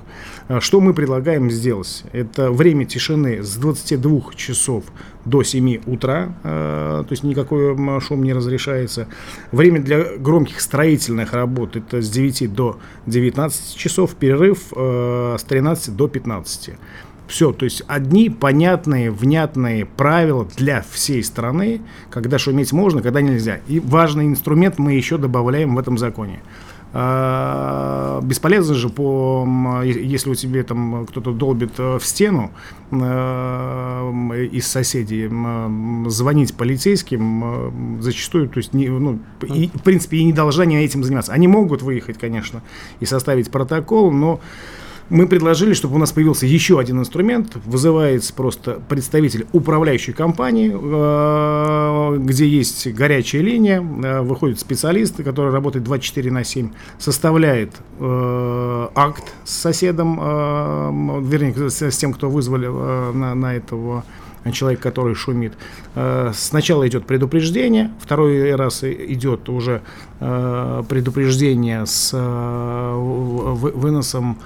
Что 0.59 0.81
мы 0.81 0.93
предлагаем 0.93 1.49
сделать? 1.49 2.03
Это 2.11 2.51
время 2.51 2.85
тишины 2.85 3.41
с 3.41 3.55
22 3.55 4.33
часов 4.35 4.83
до 5.25 5.43
7 5.43 5.81
утра, 5.85 6.35
э, 6.43 7.03
то 7.07 7.11
есть 7.11 7.23
никакой 7.23 7.75
шум 8.01 8.23
не 8.23 8.33
разрешается. 8.33 9.07
Время 9.51 9.81
для 9.81 10.03
громких 10.17 10.59
строительных 10.59 11.33
работ 11.33 11.75
это 11.75 12.01
с 12.01 12.09
9 12.09 12.53
до 12.53 12.77
19 13.05 13.42
часов, 13.49 14.15
перерыв 14.15 14.73
э, 14.75 15.35
с 15.39 15.43
13 15.43 15.95
до 15.95 16.07
15. 16.07 16.71
Все, 17.27 17.51
то 17.51 17.65
есть 17.65 17.83
одни 17.87 18.29
понятные, 18.29 19.09
внятные 19.09 19.85
правила 19.85 20.47
для 20.57 20.83
всей 20.91 21.23
страны, 21.23 21.81
когда 22.09 22.37
шуметь 22.37 22.73
можно, 22.73 23.01
когда 23.01 23.21
нельзя. 23.21 23.59
И 23.67 23.79
важный 23.79 24.25
инструмент 24.25 24.77
мы 24.77 24.93
еще 24.93 25.17
добавляем 25.17 25.75
в 25.75 25.79
этом 25.79 25.97
законе. 25.97 26.41
А, 26.95 28.21
бесполезно 28.21 28.75
же, 28.75 28.87
по, 28.87 29.47
если 29.83 30.29
у 30.29 30.35
тебя 30.35 30.63
там 30.63 31.07
кто-то 31.07 31.31
долбит 31.31 31.71
э, 31.79 31.97
в 31.97 32.05
стену 32.05 32.51
э, 32.91 34.47
из 34.51 34.67
соседей, 34.67 35.27
звонить 36.09 36.53
полицейским 36.53 37.99
зачастую, 37.99 38.47
то 38.47 38.59
есть, 38.59 38.75
не, 38.75 38.89
ну, 38.89 39.17
и, 39.41 39.71
в 39.73 39.81
принципе, 39.81 40.17
и 40.17 40.23
не 40.23 40.33
должны 40.33 40.61
они 40.61 40.75
этим 40.75 41.03
заниматься. 41.03 41.33
Они 41.33 41.47
могут 41.47 41.81
выехать, 41.81 42.19
конечно, 42.19 42.61
и 42.99 43.05
составить 43.05 43.49
протокол, 43.49 44.11
но 44.11 44.39
мы 45.09 45.27
предложили, 45.27 45.73
чтобы 45.73 45.95
у 45.95 45.97
нас 45.97 46.11
появился 46.11 46.45
еще 46.45 46.79
один 46.79 46.99
инструмент. 46.99 47.55
Вызывается 47.65 48.33
просто 48.33 48.81
представитель 48.87 49.47
управляющей 49.51 50.13
компании, 50.13 50.71
э, 50.73 52.17
где 52.19 52.47
есть 52.47 52.87
горячая 52.93 53.41
линия, 53.41 53.81
э, 53.81 54.21
выходит 54.21 54.59
специалист, 54.59 55.21
который 55.23 55.51
работает 55.51 55.83
24 55.85 56.31
на 56.31 56.43
7, 56.43 56.71
составляет 56.97 57.71
э, 57.99 58.87
акт 58.95 59.33
с 59.43 59.51
соседом, 59.51 60.15
вернее, 61.25 61.69
с 61.69 61.97
тем, 61.97 62.13
кто 62.13 62.29
вызвали 62.29 62.67
на, 62.67 63.35
на 63.35 63.55
этого 63.55 64.03
человек, 64.51 64.81
который 64.81 65.15
шумит. 65.15 65.53
Сначала 66.33 66.87
идет 66.87 67.05
предупреждение, 67.05 67.91
второй 68.01 68.55
раз 68.55 68.83
идет 68.83 69.47
уже 69.47 69.81
предупреждение 70.19 71.85
с 71.85 72.11
выносом 73.73 74.37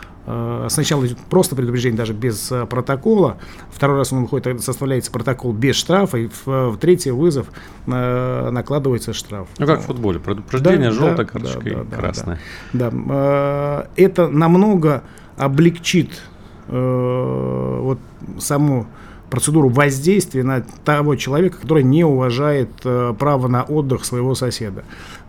сначала 0.70 1.06
идет 1.06 1.18
просто 1.30 1.56
предупреждение, 1.56 1.98
даже 1.98 2.14
без 2.14 2.52
э, 2.52 2.66
протокола. 2.66 3.38
Второй 3.72 3.98
раз 3.98 4.12
он 4.12 4.24
выходит, 4.24 4.62
составляется 4.62 5.12
протокол 5.12 5.54
без 5.54 5.76
штрафа. 5.76 6.18
И 6.18 6.28
в, 6.28 6.72
в 6.72 6.78
третий 6.78 7.12
вызов 7.12 7.48
э, 7.86 8.50
накладывается 8.52 9.14
штраф. 9.14 9.48
Ну, 9.58 9.66
как 9.66 9.82
в 9.82 9.84
футболе. 9.84 10.20
Предупреждение, 10.20 10.90
да, 10.90 10.92
желтая 10.92 11.16
да, 11.16 11.26
карточка 11.26 11.62
да, 11.62 11.70
и 11.70 12.00
красная. 12.00 12.40
Да, 12.74 12.92
да. 12.92 13.88
Это 13.96 14.28
намного 14.28 15.04
облегчит 15.38 16.22
вот 16.68 18.00
саму 18.40 18.88
процедуру 19.30 19.70
воздействия 19.70 20.44
на 20.44 20.62
того 20.84 21.16
человека, 21.16 21.60
который 21.62 21.84
не 21.84 22.04
уважает 22.04 22.70
э, 22.84 23.14
право 23.18 23.48
на 23.48 23.64
отдых 23.64 24.06
своего 24.06 24.36
соседа. 24.36 24.84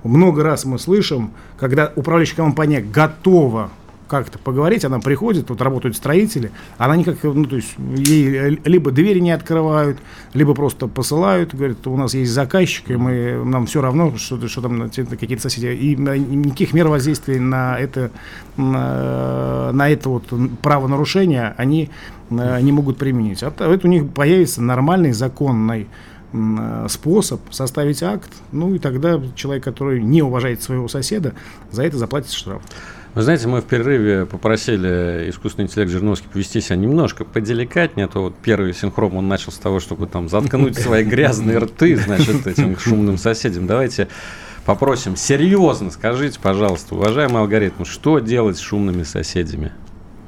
Много 0.05 0.43
раз 0.43 0.65
мы 0.65 0.79
слышим, 0.79 1.33
когда 1.59 1.93
управляющая 1.97 2.37
компания 2.37 2.81
готова 2.81 3.71
как-то 4.09 4.39
поговорить, 4.39 4.85
она 4.85 4.99
приходит, 4.99 5.47
тут 5.47 5.61
работают 5.61 5.97
строители, 5.97 6.51
она 6.79 6.97
никак, 6.97 7.23
ну, 7.23 7.45
то 7.45 7.57
есть, 7.57 7.75
ей 7.79 8.59
либо 8.65 8.91
двери 8.91 9.21
не 9.21 9.31
открывают, 9.31 9.99
либо 10.35 10.55
просто 10.55 10.89
посылают, 10.89 11.55
говорят, 11.55 11.87
у 11.87 11.97
нас 11.97 12.15
есть 12.15 12.33
заказчик, 12.33 12.91
и 12.91 12.97
мы, 12.97 13.45
нам 13.45 13.67
все 13.67 13.81
равно, 13.81 14.17
что, 14.17 14.49
что 14.49 14.63
там 14.63 14.91
какие-то 14.91 15.43
соседи, 15.43 15.67
и 15.67 15.95
никаких 15.95 16.73
мер 16.73 16.89
воздействия 16.89 17.39
на 17.39 17.79
это, 17.79 18.11
на, 18.57 19.71
на 19.73 19.89
это 19.89 20.09
вот 20.09 20.25
правонарушение 20.63 21.55
они 21.57 21.91
э, 22.31 22.61
не 22.61 22.73
могут 22.73 22.99
применить. 22.99 23.43
А 23.43 23.49
это 23.49 23.81
у 23.87 23.91
них 23.91 24.11
появится 24.11 24.63
нормальный, 24.63 25.13
законный 25.13 25.89
способ 26.89 27.41
составить 27.51 28.03
акт, 28.03 28.31
ну 28.53 28.75
и 28.75 28.79
тогда 28.79 29.21
человек, 29.35 29.65
который 29.65 30.03
не 30.03 30.21
уважает 30.21 30.63
своего 30.63 30.87
соседа, 30.87 31.33
за 31.71 31.85
это 31.85 31.97
заплатит 31.97 32.33
штраф. 32.33 32.61
Вы 33.15 33.23
знаете, 33.23 33.49
мы 33.49 33.61
в 33.61 33.65
перерыве 33.65 34.27
попросили 34.27 35.29
искусственный 35.29 35.67
интеллект 35.67 35.91
Жириновский 35.91 36.29
повести 36.29 36.61
себя 36.61 36.77
немножко 36.77 37.25
поделикатнее, 37.25 38.07
а 38.07 38.09
то 38.09 38.23
вот 38.23 38.35
первый 38.43 38.75
синхром 38.75 39.17
он 39.17 39.29
начал 39.29 39.51
с 39.51 39.57
того, 39.57 39.81
чтобы 39.81 40.07
там 40.07 40.29
заткнуть 40.29 40.79
свои 40.79 41.05
грязные 41.05 41.59
рты, 41.59 41.97
значит, 41.97 42.47
этим 42.47 42.79
шумным 42.79 43.17
соседям. 43.19 43.67
Давайте 43.67 44.09
попросим 44.65 45.17
серьезно, 45.17 45.91
скажите, 45.91 46.39
пожалуйста, 46.41 46.95
уважаемый 46.95 47.41
алгоритм, 47.41 47.85
что 47.85 48.19
делать 48.19 48.59
с 48.59 48.61
шумными 48.61 49.03
соседями? 49.03 49.73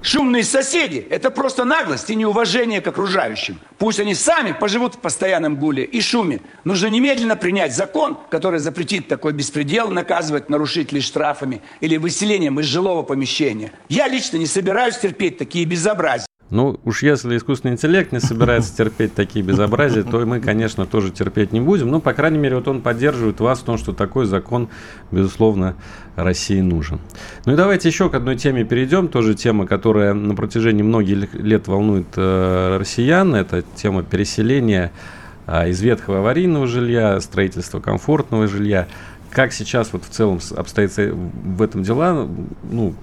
Шумные 0.03 0.45
соседи– 0.45 1.07
это 1.11 1.31
просто 1.31 1.65
наглость 1.65 2.09
и 2.09 2.15
неуважение 2.15 2.81
к 2.81 2.87
окружающим. 2.87 3.61
Пусть 3.77 4.01
они 4.01 4.15
сами 4.15 4.53
поживут 4.53 4.95
в 4.95 4.99
постоянном 4.99 5.57
гуле 5.57 5.85
и 5.85 6.01
шуме. 6.01 6.41
Нужно 6.65 6.87
немедленно 6.87 7.37
принять 7.37 7.77
закон, 7.77 8.17
который 8.31 8.61
запретит 8.61 9.09
такой 9.09 9.35
беспредел, 9.35 9.91
наказывать 9.91 10.49
нарушителей 10.49 11.03
штрафами 11.03 11.61
или 11.81 11.99
выселением 11.99 12.61
из 12.61 12.67
жилого 12.67 13.03
помещения. 13.03 13.73
Я 13.91 14.09
лично 14.09 14.39
не 14.39 14.47
собираюсь 14.47 14.97
терпеть 14.97 15.37
такие 15.37 15.67
безобразия. 15.67 16.30
Ну, 16.51 16.81
уж 16.85 17.05
если 17.05 17.37
искусственный 17.37 17.75
интеллект 17.75 18.11
не 18.11 18.19
собирается 18.19 18.77
терпеть 18.77 19.15
такие 19.15 19.45
безобразия, 19.45 20.03
то 20.03 20.19
мы, 20.27 20.41
конечно, 20.41 20.85
тоже 20.85 21.13
терпеть 21.13 21.53
не 21.53 21.61
будем. 21.61 21.91
Но, 21.91 22.01
по 22.01 22.13
крайней 22.13 22.39
мере, 22.39 22.57
вот 22.57 22.67
он 22.67 22.81
поддерживает 22.83 23.39
вас 23.39 23.61
в 23.61 23.63
том, 23.63 23.79
что 23.79 23.93
такой 23.93 24.27
закон, 24.27 24.69
безусловно, 25.13 25.77
России 26.17 26.61
нужен. 26.61 26.99
Ну 27.47 27.53
и 27.53 27.57
давайте 27.57 27.89
еще 27.89 28.11
к 28.11 28.15
одной 28.15 28.37
теме 28.37 28.65
перейдем. 28.65 29.09
Тоже 29.09 29.35
тема, 29.35 29.67
которая 29.67 30.13
на 30.13 30.35
протяжении 30.35 30.83
многих 30.83 31.35
лет 31.35 31.69
волнует 31.69 32.09
э, 32.17 32.77
россиян. 32.79 33.35
Это 33.35 33.63
тема 33.77 34.03
переселения 34.03 34.91
э, 35.47 35.71
из 35.71 35.81
ветхого 35.81 36.19
аварийного 36.19 36.67
жилья, 36.67 37.21
строительства 37.21 37.79
комфортного 37.79 38.49
жилья. 38.49 38.89
Как 39.31 39.53
сейчас 39.53 39.93
вот 39.93 40.05
в 40.05 40.09
целом 40.09 40.41
обстоит 40.57 40.91
в 40.97 41.63
этом 41.63 41.85
дела? 41.85 42.29
Ну, 42.65 42.95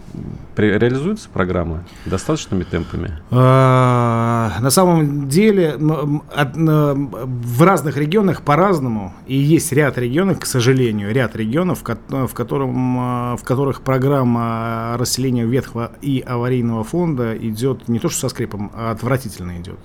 реализуется 0.58 1.30
программа 1.30 1.86
достаточными 2.06 2.64
темпами? 2.64 3.18
А, 3.32 4.58
на 4.60 4.70
самом 4.70 5.30
деле 5.30 5.76
в 5.78 7.64
разных 7.64 7.96
регионах 7.98 8.42
по-разному. 8.42 9.14
И 9.26 9.38
есть 9.38 9.72
ряд 9.72 9.98
регионов, 9.98 10.40
к 10.40 10.46
сожалению, 10.46 11.14
ряд 11.14 11.36
регионов, 11.36 11.80
в, 11.82 12.34
котором, 12.34 13.38
в 13.38 13.44
которых 13.44 13.82
программа 13.82 14.96
расселения 14.98 15.46
ветхого 15.46 15.92
и 16.02 16.20
аварийного 16.20 16.84
фонда 16.84 17.38
идет 17.38 17.88
не 17.88 18.00
то 18.00 18.10
что 18.10 18.22
со 18.22 18.30
скрипом, 18.30 18.72
а 18.74 18.92
отвратительно 18.92 19.58
идет. 19.58 19.80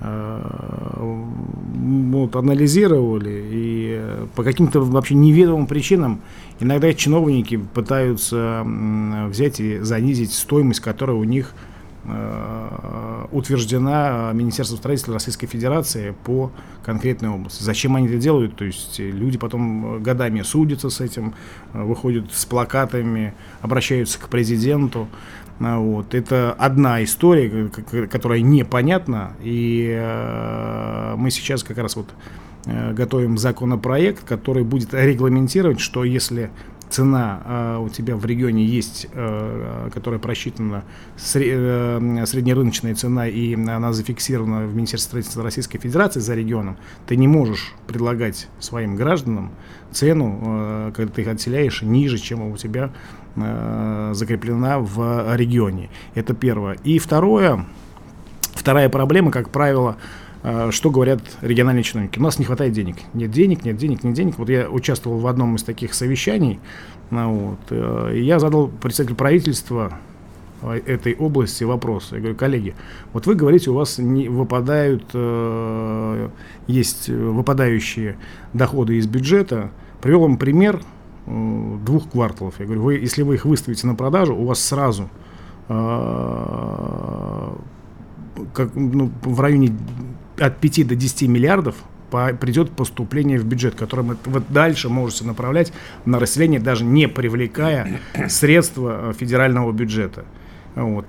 Э, 0.00 0.42
вот, 0.98 2.36
анализировали, 2.36 3.44
и 3.50 4.02
по 4.34 4.42
каким-то 4.42 4.80
вообще 4.80 5.14
неведомым 5.14 5.66
причинам 5.66 6.20
иногда 6.60 6.92
чиновники 6.92 7.56
пытаются 7.56 8.62
взять 9.28 9.60
и 9.60 9.78
занизить 9.78 10.32
стоимость, 10.32 10.80
которая 10.80 11.16
у 11.16 11.24
них 11.24 11.54
э, 12.04 13.26
утверждена 13.32 14.32
Министерством 14.34 14.78
строительства 14.78 15.14
Российской 15.14 15.46
Федерации 15.46 16.14
по 16.24 16.50
конкретной 16.84 17.30
области. 17.30 17.62
Зачем 17.62 17.96
они 17.96 18.06
это 18.06 18.18
делают? 18.18 18.56
То 18.56 18.64
есть 18.64 18.98
люди 18.98 19.38
потом 19.38 20.02
годами 20.02 20.42
судятся 20.42 20.90
с 20.90 21.00
этим, 21.00 21.34
э, 21.72 21.82
выходят 21.82 22.32
с 22.32 22.44
плакатами, 22.44 23.32
обращаются 23.62 24.18
к 24.18 24.28
президенту. 24.28 25.08
А, 25.58 25.78
вот. 25.78 26.14
Это 26.14 26.52
одна 26.52 27.02
история, 27.02 27.70
которая 28.10 28.40
непонятна, 28.40 29.32
и 29.42 29.96
э, 29.98 31.14
мы 31.16 31.30
сейчас 31.30 31.62
как 31.62 31.78
раз 31.78 31.96
вот 31.96 32.08
э, 32.66 32.92
готовим 32.92 33.38
законопроект, 33.38 34.24
который 34.24 34.64
будет 34.64 34.92
регламентировать, 34.92 35.80
что 35.80 36.04
если 36.04 36.50
цена 36.90 37.42
э, 37.44 37.78
у 37.78 37.88
тебя 37.88 38.16
в 38.16 38.24
регионе 38.26 38.64
есть, 38.64 39.08
которая 39.92 40.20
просчитана, 40.20 40.84
сре, 41.16 41.98
среднерыночная 42.26 42.94
цена, 42.94 43.26
и 43.26 43.54
она 43.54 43.92
зафиксирована 43.92 44.66
в 44.66 44.74
Министерстве 44.74 45.08
строительства 45.08 45.42
Российской 45.42 45.78
Федерации 45.78 46.20
за 46.20 46.34
регионом, 46.34 46.76
ты 47.06 47.16
не 47.16 47.28
можешь 47.28 47.74
предлагать 47.86 48.46
своим 48.60 48.94
гражданам 48.94 49.52
цену, 49.90 50.92
когда 50.94 51.12
ты 51.12 51.22
их 51.22 51.28
отселяешь, 51.28 51.82
ниже, 51.82 52.18
чем 52.18 52.42
у 52.42 52.56
тебя 52.56 52.92
Э, 53.36 54.12
закреплена 54.14 54.78
в 54.78 55.36
регионе. 55.36 55.90
Это 56.14 56.32
первое. 56.32 56.78
И 56.84 56.98
второе, 56.98 57.66
вторая 58.54 58.88
проблема, 58.88 59.30
как 59.30 59.50
правило, 59.50 59.96
э, 60.42 60.70
что 60.70 60.90
говорят 60.90 61.20
региональные 61.42 61.82
чиновники? 61.82 62.18
У 62.18 62.22
нас 62.22 62.38
не 62.38 62.46
хватает 62.46 62.72
денег. 62.72 62.96
Нет 63.12 63.30
денег, 63.30 63.64
нет 63.64 63.76
денег, 63.76 64.04
нет 64.04 64.14
денег. 64.14 64.38
Вот 64.38 64.48
я 64.48 64.70
участвовал 64.70 65.18
в 65.18 65.26
одном 65.26 65.56
из 65.56 65.64
таких 65.64 65.92
совещаний. 65.92 66.60
Ну 67.10 67.32
вот, 67.34 67.58
э, 67.68 68.12
и 68.14 68.22
я 68.22 68.38
задал 68.38 68.68
представителю 68.68 69.16
правительства 69.16 69.92
этой 70.86 71.14
области 71.14 71.62
вопрос. 71.64 72.08
Я 72.12 72.18
говорю, 72.20 72.36
коллеги, 72.36 72.74
вот 73.12 73.26
вы 73.26 73.34
говорите, 73.34 73.70
у 73.70 73.74
вас 73.74 73.98
не 73.98 74.30
выпадают, 74.30 75.04
э, 75.12 76.30
есть 76.68 77.10
выпадающие 77.10 78.16
доходы 78.54 78.96
из 78.96 79.06
бюджета. 79.06 79.70
Привел 80.00 80.22
вам 80.22 80.38
пример 80.38 80.80
Э, 80.80 80.95
двух 81.26 82.10
кварталов. 82.10 82.54
Я 82.58 82.66
говорю, 82.66 82.82
вы, 82.82 82.94
если 82.94 83.22
вы 83.22 83.34
их 83.34 83.44
выставите 83.44 83.86
на 83.86 83.94
продажу, 83.94 84.34
у 84.34 84.44
вас 84.44 84.60
сразу 84.60 85.10
э, 85.68 87.52
как, 88.52 88.74
ну, 88.74 89.10
в 89.22 89.40
районе 89.40 89.76
от 90.38 90.58
5 90.58 90.86
до 90.86 90.94
10 90.94 91.28
миллиардов 91.28 91.74
по, 92.10 92.32
придет 92.32 92.70
поступление 92.70 93.38
в 93.38 93.44
бюджет, 93.44 93.74
которое 93.74 94.02
вы, 94.02 94.16
вы 94.24 94.42
дальше 94.48 94.88
можете 94.88 95.24
направлять 95.24 95.72
на 96.04 96.18
расселение, 96.18 96.60
даже 96.60 96.84
не 96.84 97.08
привлекая 97.08 98.00
средства 98.28 99.10
э, 99.10 99.12
федерального 99.14 99.72
бюджета. 99.72 100.24
Вот. 100.76 101.06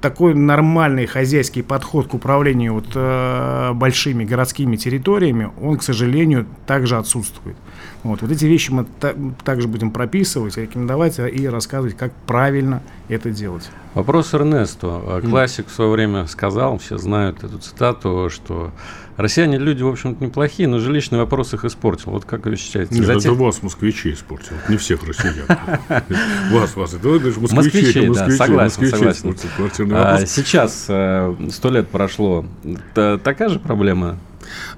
такой 0.00 0.34
нормальный 0.34 1.06
хозяйский 1.06 1.62
подход 1.62 2.08
к 2.08 2.14
управлению 2.14 2.74
вот, 2.74 2.88
э, 2.96 3.72
большими 3.72 4.24
городскими 4.24 4.74
территориями, 4.74 5.52
он, 5.62 5.78
к 5.78 5.84
сожалению, 5.84 6.46
также 6.66 6.96
отсутствует. 6.96 7.56
Вот, 8.04 8.20
вот 8.20 8.30
эти 8.30 8.44
вещи 8.44 8.70
мы 8.70 8.84
та- 9.00 9.14
также 9.44 9.66
будем 9.66 9.90
прописывать, 9.90 10.58
рекомендовать 10.58 11.18
и 11.18 11.48
рассказывать, 11.48 11.96
как 11.96 12.12
правильно 12.26 12.82
это 13.08 13.30
делать. 13.30 13.70
Вопрос 13.94 14.34
Эрнесту. 14.34 15.02
Классик 15.24 15.68
в 15.68 15.72
свое 15.72 15.90
время 15.90 16.26
сказал, 16.26 16.76
все 16.78 16.98
знают 16.98 17.42
эту 17.42 17.58
цитату, 17.58 18.28
что 18.30 18.72
россияне 19.16 19.56
люди, 19.56 19.82
в 19.82 19.88
общем-то, 19.88 20.22
неплохие, 20.22 20.68
но 20.68 20.80
жилищный 20.80 21.18
вопрос 21.18 21.54
их 21.54 21.64
испортил. 21.64 22.10
Вот 22.10 22.26
как 22.26 22.44
вы 22.44 22.56
считаете? 22.56 22.94
Нет, 22.94 23.06
Затем... 23.06 23.32
это 23.32 23.42
вас, 23.42 23.62
москвичи, 23.62 24.12
испортил, 24.12 24.56
не 24.68 24.76
всех 24.76 25.02
россиян. 25.04 25.46
Вас, 26.52 26.76
вас, 26.76 26.94
это 26.94 27.08
москвичи, 27.08 28.06
да, 28.08 28.30
согласен, 28.30 28.86
согласен. 28.86 29.92
А 29.92 30.26
сейчас, 30.26 30.86
э, 30.88 31.34
сто 31.50 31.70
лет 31.70 31.88
прошло, 31.88 32.44
такая 32.92 33.48
же 33.48 33.58
проблема 33.58 34.18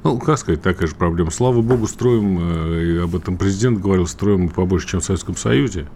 ну, 0.02 0.18
как 0.18 0.38
сказать, 0.38 0.62
такая 0.62 0.88
же 0.88 0.94
проблема. 0.94 1.30
Слава 1.30 1.60
богу, 1.62 1.86
строим, 1.86 2.38
э, 2.40 2.84
и 2.84 2.96
об 2.98 3.14
этом 3.14 3.36
президент 3.36 3.80
говорил, 3.80 4.06
строим 4.06 4.48
побольше, 4.48 4.88
чем 4.88 5.00
в 5.00 5.04
Советском 5.04 5.36
Союзе. 5.36 5.86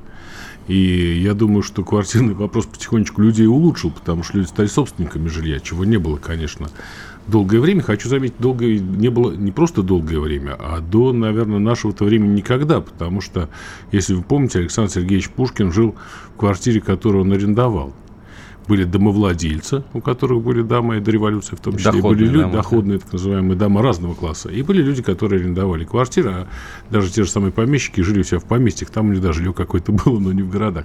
И 0.68 1.20
я 1.22 1.35
думаю, 1.35 1.62
что 1.62 1.83
квартирный 1.83 2.35
вопрос 2.35 2.66
потихонечку 2.66 3.22
людей 3.22 3.46
улучшил, 3.46 3.90
потому 3.90 4.22
что 4.22 4.38
люди 4.38 4.48
стали 4.48 4.68
собственниками 4.68 5.28
жилья, 5.28 5.59
чего 5.59 5.85
не 5.85 5.96
было, 5.96 6.16
конечно, 6.16 6.70
долгое 7.26 7.61
время. 7.61 7.83
Хочу 7.83 8.09
заметить, 8.09 8.37
долгое 8.38 8.78
не 8.78 9.09
было 9.09 9.33
не 9.33 9.52
просто 9.52 9.83
долгое 9.83 10.20
время, 10.20 10.56
а 10.59 10.80
до, 10.80 11.12
наверное, 11.12 11.59
нашего-то 11.59 12.04
времени 12.04 12.37
никогда, 12.37 12.80
потому 12.80 13.20
что, 13.20 13.48
если 13.90 14.14
вы 14.14 14.22
помните, 14.22 14.61
Александр 14.61 14.92
Сергеевич 14.92 15.30
Пушкин 15.30 15.72
жил 15.72 15.94
в 16.35 16.38
квартире, 16.38 16.80
которую 16.80 17.24
он 17.24 17.33
арендовал 17.33 17.92
были 18.70 18.85
домовладельцы, 18.85 19.83
у 19.94 20.00
которых 20.00 20.42
были 20.42 20.62
дома 20.62 20.98
и 20.98 21.00
до 21.00 21.11
революции 21.11 21.56
в 21.56 21.61
том 21.61 21.76
числе. 21.76 21.90
Доходные 21.90 22.14
были 22.14 22.24
люди, 22.28 22.42
дома, 22.42 22.52
доходные, 22.52 22.98
так 23.00 23.12
называемые 23.12 23.59
дома 23.59 23.83
разного 23.83 24.14
класса. 24.14 24.48
И 24.48 24.62
были 24.62 24.80
люди, 24.80 25.02
которые 25.02 25.40
арендовали 25.40 25.85
квартиры, 25.85 26.30
а 26.30 26.48
даже 26.88 27.11
те 27.11 27.24
же 27.24 27.30
самые 27.30 27.50
помещики 27.50 28.00
жили 28.00 28.20
у 28.20 28.22
себя 28.22 28.38
в 28.38 28.44
поместьях, 28.44 28.90
там 28.90 29.09
у 29.09 29.11
них 29.11 29.20
даже 29.20 29.38
жилье 29.38 29.52
какое-то 29.52 29.90
было, 29.90 30.20
но 30.20 30.33
не 30.33 30.42
в 30.42 30.50
городах. 30.50 30.85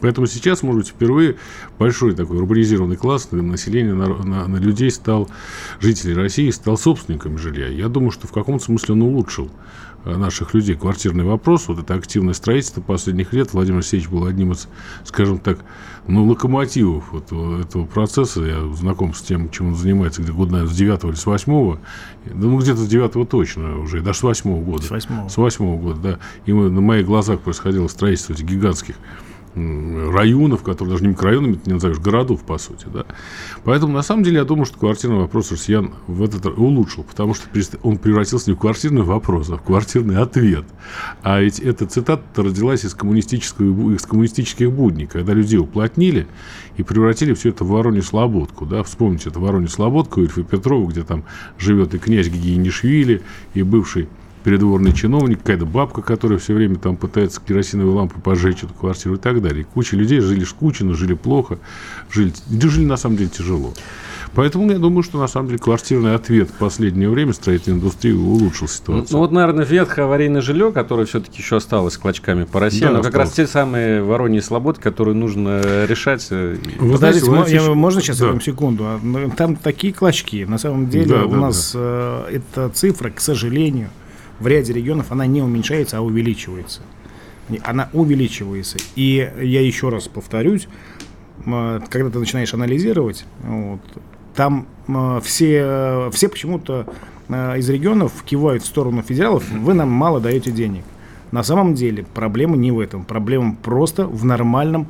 Поэтому 0.00 0.26
сейчас, 0.26 0.64
может 0.64 0.80
быть, 0.80 0.88
впервые 0.88 1.36
большой 1.78 2.16
такой 2.16 2.38
урбанизированный 2.38 2.96
класс 2.96 3.28
населения, 3.30 3.94
на, 3.94 4.08
на, 4.08 4.48
на 4.48 4.56
людей 4.56 4.90
стал, 4.90 5.30
жителей 5.78 6.14
России, 6.14 6.50
стал 6.50 6.76
собственниками 6.76 7.36
жилья. 7.36 7.68
Я 7.68 7.88
думаю, 7.88 8.10
что 8.10 8.26
в 8.26 8.32
каком-то 8.32 8.64
смысле 8.64 8.94
он 8.94 9.02
улучшил 9.02 9.52
наших 10.04 10.54
людей 10.54 10.76
квартирный 10.76 11.24
вопрос, 11.24 11.68
вот 11.68 11.78
это 11.78 11.94
активное 11.94 12.34
строительство 12.34 12.80
последних 12.80 13.32
лет, 13.32 13.52
Владимир 13.52 13.78
Алексеевич 13.78 14.08
был 14.08 14.26
одним 14.26 14.52
из, 14.52 14.68
скажем 15.04 15.38
так, 15.38 15.58
ну, 16.06 16.26
локомотивов 16.26 17.12
вот 17.12 17.32
этого 17.60 17.86
процесса. 17.86 18.42
Я 18.42 18.74
знаком 18.74 19.14
с 19.14 19.22
тем, 19.22 19.50
чем 19.50 19.68
он 19.68 19.74
занимается, 19.76 20.22
где 20.22 20.32
года, 20.32 20.52
наверное, 20.52 20.72
с 20.72 20.76
9 20.76 21.04
или 21.04 21.14
с 21.14 21.26
8 21.26 21.78
ну, 22.32 22.58
где-то 22.58 22.78
с 22.78 22.88
9 22.88 23.28
точно 23.28 23.78
уже, 23.78 24.00
даже 24.00 24.18
с 24.18 24.22
8 24.22 24.64
года. 24.64 24.82
С 24.82 24.90
8 24.90 25.28
С 25.28 25.36
8 25.36 25.80
года, 25.80 26.00
да. 26.00 26.18
И 26.46 26.52
мы, 26.52 26.70
на 26.70 26.80
моих 26.80 27.06
глазах 27.06 27.40
происходило 27.40 27.86
строительство 27.88 28.32
этих 28.32 28.44
гигантских 28.44 28.96
районов, 29.54 30.62
которые 30.62 30.92
даже 30.92 31.02
не 31.02 31.10
микрорайонами, 31.10 31.54
ты 31.54 31.60
не 31.66 31.74
назовешь, 31.74 31.98
городов, 31.98 32.42
по 32.42 32.58
сути. 32.58 32.86
Да? 32.92 33.04
Поэтому, 33.64 33.92
на 33.92 34.02
самом 34.02 34.22
деле, 34.22 34.38
я 34.38 34.44
думаю, 34.44 34.64
что 34.64 34.78
квартирный 34.78 35.18
вопрос 35.18 35.50
россиян 35.50 35.92
в 36.06 36.22
этот 36.22 36.46
улучшил, 36.46 37.02
потому 37.02 37.34
что 37.34 37.48
он 37.82 37.98
превратился 37.98 38.50
не 38.50 38.56
в 38.56 38.60
квартирный 38.60 39.02
вопрос, 39.02 39.50
а 39.50 39.56
в 39.56 39.62
квартирный 39.62 40.18
ответ. 40.18 40.64
А 41.22 41.40
ведь 41.40 41.58
эта 41.58 41.86
цитата 41.86 42.42
родилась 42.42 42.84
из, 42.84 42.94
коммунистического, 42.94 43.92
из 43.92 44.02
коммунистических 44.02 44.70
будней, 44.70 45.06
когда 45.06 45.32
людей 45.32 45.58
уплотнили 45.58 46.26
и 46.76 46.82
превратили 46.82 47.34
все 47.34 47.48
это 47.48 47.64
в 47.64 47.68
Воронеж 47.68 48.06
Слободку. 48.06 48.66
Да? 48.66 48.82
Вспомните, 48.84 49.30
это 49.30 49.40
Воронеж 49.40 49.72
Слободку, 49.72 50.20
Ильфа 50.20 50.44
Петрова, 50.44 50.88
где 50.88 51.02
там 51.02 51.24
живет 51.58 51.94
и 51.94 51.98
князь 51.98 52.28
Гигиенишвили, 52.28 53.22
и 53.54 53.62
бывший 53.62 54.08
передворный 54.42 54.92
чиновник, 54.92 55.38
какая-то 55.38 55.66
бабка, 55.66 56.02
которая 56.02 56.38
все 56.38 56.54
время 56.54 56.76
там 56.76 56.96
пытается 56.96 57.40
керосиновой 57.40 57.94
лампой 57.94 58.22
пожечь 58.22 58.62
эту 58.62 58.74
квартиру 58.74 59.16
и 59.16 59.18
так 59.18 59.42
далее. 59.42 59.64
Куча 59.64 59.96
людей 59.96 60.20
жили 60.20 60.44
скучно, 60.44 60.94
жили 60.94 61.14
плохо, 61.14 61.58
жили, 62.10 62.32
жили 62.50 62.84
на 62.84 62.96
самом 62.96 63.16
деле 63.16 63.30
тяжело. 63.30 63.72
Поэтому 64.34 64.70
я 64.70 64.78
думаю, 64.78 65.02
что 65.02 65.18
на 65.18 65.26
самом 65.26 65.48
деле 65.48 65.58
квартирный 65.58 66.14
ответ 66.14 66.50
в 66.50 66.54
последнее 66.54 67.08
время 67.08 67.32
строительной 67.32 67.78
индустрии 67.78 68.12
улучшил 68.12 68.68
ситуацию. 68.68 69.08
Ну 69.12 69.18
вот, 69.18 69.32
наверное, 69.32 69.64
ветхое 69.64 70.04
аварийное 70.04 70.40
жилье, 70.40 70.70
которое 70.70 71.04
все-таки 71.04 71.42
еще 71.42 71.56
осталось 71.56 71.96
клочками 71.96 72.44
по 72.44 72.60
России, 72.60 72.82
да, 72.82 72.92
но 72.92 73.02
как 73.02 73.14
раз 73.16 73.32
те 73.32 73.46
самые 73.46 74.02
вороньи 74.02 74.40
слободы, 74.40 74.80
которые 74.80 75.14
нужно 75.14 75.84
решать. 75.86 76.28
Э, 76.30 76.56
Вы 76.78 76.92
Подождите, 76.92 77.26
знаете, 77.26 77.54
я, 77.54 77.60
еще... 77.60 77.74
можно 77.74 78.00
сейчас 78.00 78.18
да. 78.18 78.28
одну 78.28 78.40
секунду? 78.40 78.84
А, 78.86 79.00
там 79.36 79.56
такие 79.56 79.92
клочки. 79.92 80.44
На 80.44 80.58
самом 80.58 80.88
деле 80.88 81.06
да, 81.06 81.24
у 81.24 81.30
да, 81.30 81.36
нас 81.36 81.72
да. 81.74 81.80
Э, 82.28 82.36
эта 82.36 82.68
цифра, 82.68 83.10
к 83.10 83.20
сожалению, 83.20 83.90
в 84.40 84.46
ряде 84.46 84.72
регионов 84.72 85.12
она 85.12 85.26
не 85.26 85.42
уменьшается, 85.42 85.98
а 85.98 86.00
увеличивается. 86.00 86.80
Она 87.62 87.88
увеличивается. 87.92 88.78
И 88.96 89.30
я 89.40 89.60
еще 89.60 89.88
раз 89.90 90.08
повторюсь, 90.08 90.66
когда 91.44 92.10
ты 92.10 92.18
начинаешь 92.18 92.52
анализировать, 92.54 93.24
вот, 93.42 93.80
там 94.34 94.66
все, 95.22 96.10
все 96.12 96.28
почему-то 96.28 96.86
из 97.28 97.68
регионов 97.68 98.22
кивают 98.24 98.62
в 98.62 98.66
сторону 98.66 99.02
федералов, 99.02 99.48
вы 99.50 99.74
нам 99.74 99.90
мало 99.90 100.20
даете 100.20 100.50
денег. 100.50 100.84
На 101.32 101.42
самом 101.42 101.74
деле 101.74 102.04
проблема 102.14 102.56
не 102.56 102.72
в 102.72 102.80
этом. 102.80 103.04
Проблема 103.04 103.54
просто 103.62 104.06
в 104.06 104.24
нормальном 104.24 104.88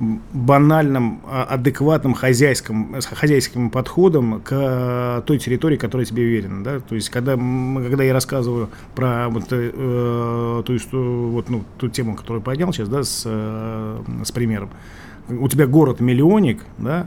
банальным, 0.00 1.20
а, 1.24 1.44
адекватным 1.44 2.14
хозяйским, 2.14 2.96
хозяйским 3.00 3.70
подходом 3.70 4.40
к 4.40 4.52
э, 4.52 5.22
той 5.24 5.38
территории, 5.38 5.76
которая 5.76 6.04
тебе 6.04 6.24
уверена. 6.24 6.64
Да? 6.64 6.80
То 6.80 6.96
есть, 6.96 7.10
когда, 7.10 7.36
когда 7.36 8.02
я 8.02 8.12
рассказываю 8.12 8.70
про 8.94 9.28
вот, 9.28 9.52
э, 9.52 9.70
э 9.72 10.62
то 10.66 10.72
есть, 10.72 10.92
вот, 10.92 11.48
ну, 11.48 11.64
ту 11.78 11.88
тему, 11.88 12.16
которую 12.16 12.42
поднял 12.42 12.72
сейчас, 12.72 12.88
да, 12.88 13.04
с, 13.04 13.22
э, 13.24 14.02
с 14.24 14.32
примером. 14.32 14.70
У 15.28 15.48
тебя 15.48 15.66
город-миллионник, 15.66 16.62
да, 16.78 17.06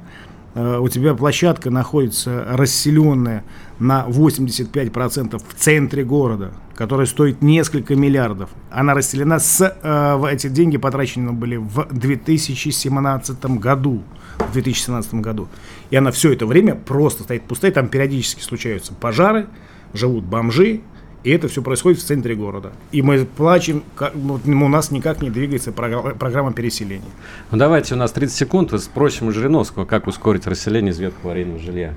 у 0.58 0.90
тебя 0.90 1.14
площадка 1.14 1.70
находится 1.70 2.46
расселенная 2.50 3.44
на 3.80 4.06
85% 4.08 5.38
в 5.38 5.54
центре 5.56 6.04
города, 6.04 6.54
которая 6.76 7.06
стоит 7.06 7.42
несколько 7.42 7.96
миллиардов. 7.96 8.50
Она 8.72 8.94
расселена 8.94 9.40
с... 9.40 9.78
Э, 9.84 10.24
эти 10.32 10.48
деньги 10.48 10.78
потрачены 10.78 11.32
были 11.32 11.58
в 11.58 11.88
2017 11.92 13.46
году. 13.58 14.02
В 14.40 14.54
2017 14.54 15.16
году. 15.16 15.48
И 15.90 15.96
она 15.96 16.12
все 16.12 16.34
это 16.34 16.46
время 16.46 16.76
просто 16.76 17.24
стоит 17.24 17.44
пустая. 17.44 17.72
Там 17.72 17.88
периодически 17.88 18.42
случаются 18.42 18.94
пожары, 18.94 19.48
живут 19.94 20.26
бомжи, 20.26 20.82
и 21.24 21.32
это 21.32 21.48
все 21.48 21.62
происходит 21.62 22.00
в 22.00 22.04
центре 22.06 22.36
города. 22.36 22.72
И 22.92 23.02
мы 23.02 23.26
плачем, 23.26 23.84
у 24.00 24.68
нас 24.68 24.92
никак 24.92 25.22
не 25.22 25.30
двигается 25.30 25.72
программа 25.72 26.54
переселения. 26.54 27.10
Ну 27.52 27.58
давайте, 27.58 27.96
у 27.96 27.98
нас 27.98 28.12
30 28.12 28.36
секунд, 28.36 28.82
спросим 28.82 29.28
у 29.28 29.32
Жириновского, 29.32 29.86
как 29.86 30.08
ускорить 30.08 30.48
расселение 30.48 30.92
из 30.92 31.00
ветхого 31.00 31.32
аварийного 31.32 31.60
жилья. 31.60 31.94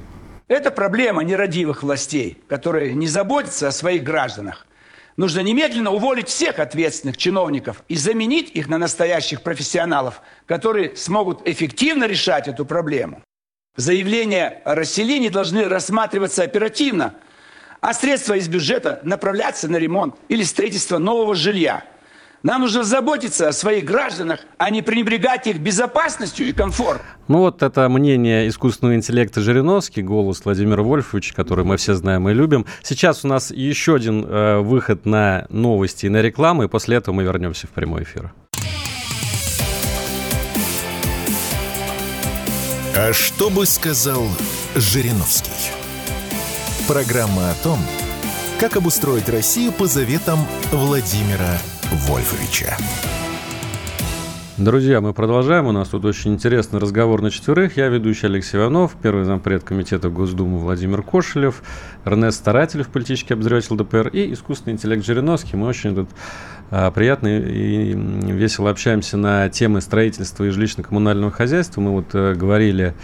Это 0.49 0.71
проблема 0.71 1.23
нерадивых 1.23 1.83
властей, 1.83 2.39
которые 2.49 2.95
не 2.95 3.07
заботятся 3.07 3.69
о 3.69 3.73
своих 3.73 4.03
гражданах. 4.03 4.67
Нужно 5.17 5.41
немедленно 5.41 5.91
уволить 5.91 6.29
всех 6.29 6.59
ответственных 6.59 7.17
чиновников 7.17 7.85
и 7.89 7.97
заменить 7.97 8.51
их 8.51 8.69
на 8.69 8.79
настоящих 8.79 9.43
профессионалов, 9.43 10.23
которые 10.47 10.97
смогут 10.97 11.47
эффективно 11.47 12.05
решать 12.05 12.49
эту 12.49 12.65
проблему. 12.65 13.23
Заявления 13.77 14.61
о 14.65 14.75
расселении 14.75 15.29
должны 15.29 15.69
рассматриваться 15.69 16.43
оперативно– 16.43 17.15
а 17.81 17.95
средства 17.95 18.35
из 18.35 18.49
бюджета 18.49 19.01
направляться 19.03 19.69
на 19.69 19.77
ремонт 19.77 20.15
или 20.29 20.43
строительство 20.43 20.99
нового 20.99 21.35
жилья. 21.35 21.85
Нам 22.43 22.63
нужно 22.63 22.85
заботиться 22.85 23.49
о 23.49 23.53
своих 23.53 23.85
гражданах, 23.85 24.41
а 24.57 24.71
не 24.71 24.81
пренебрегать 24.81 25.47
их 25.47 25.59
безопасностью 25.59 26.49
и 26.49 26.53
комфортом. 26.53 27.05
Ну 27.29 27.41
вот 27.41 27.63
это 27.63 27.87
мнение 27.91 28.49
искусственного 28.49 28.95
интеллекта 28.95 29.43
Жириновский, 29.43 30.01
голос 30.01 30.43
Владимира 30.45 30.83
Вольфовича, 30.83 31.35
который 31.35 31.67
мы 31.67 31.77
все 31.77 31.93
знаем 31.95 32.29
и 32.31 32.33
любим. 32.33 32.65
Сейчас 32.83 33.27
у 33.27 33.29
нас 33.29 33.51
еще 33.51 33.97
один 33.97 34.25
э, 34.25 34.61
выход 34.61 35.05
на 35.05 35.47
новости 35.51 36.07
и 36.07 36.09
на 36.09 36.23
рекламу, 36.23 36.63
и 36.63 36.69
после 36.69 36.97
этого 36.97 37.15
мы 37.15 37.25
вернемся 37.25 37.67
в 37.67 37.71
прямой 37.71 38.05
эфир. 38.05 38.33
А 42.97 43.13
что 43.13 43.51
бы 43.51 43.67
сказал 43.67 44.25
Жириновский? 44.77 45.80
Программа 46.91 47.53
о 47.53 47.55
том, 47.63 47.79
как 48.59 48.77
обустроить 48.77 49.29
Россию 49.29 49.71
по 49.71 49.87
заветам 49.87 50.41
Владимира 50.73 51.57
Вольфовича. 51.93 52.77
Друзья, 54.57 55.01
мы 55.01 55.15
продолжаем. 55.15 55.69
У 55.69 55.73
нас 55.73 55.91
тут 55.91 56.05
очень 56.05 56.35
интересный 56.35 56.81
разговор 56.81 57.23
на 57.23 57.31
четверых. 57.31 57.77
Я 57.77 57.87
ведущий 57.87 58.27
Алексей 58.27 58.57
Иванов, 58.57 58.97
первый 59.01 59.25
зампред 59.25 59.63
комитета 59.63 60.09
Госдумы 60.09 60.59
Владимир 60.59 61.05
Кошелев, 61.05 61.63
Эрнест 62.05 62.39
Старателев, 62.39 62.89
политический 62.89 63.35
обозреватель 63.35 63.77
ДПР 63.77 64.09
и 64.09 64.33
искусственный 64.33 64.75
интеллект 64.75 65.05
Жириновский. 65.05 65.57
Мы 65.57 65.69
очень 65.69 65.95
тут 65.95 66.09
а, 66.73 66.91
приятно 66.91 67.39
и 67.39 67.95
весело 67.95 68.69
общаемся 68.69 69.17
на 69.17 69.49
темы 69.49 69.81
строительства 69.81 70.43
и 70.43 70.49
жилищно-коммунального 70.49 71.31
хозяйства. 71.31 71.81
Мы 71.81 71.93
вот 71.93 72.07
а, 72.15 72.35
говорили 72.35 72.95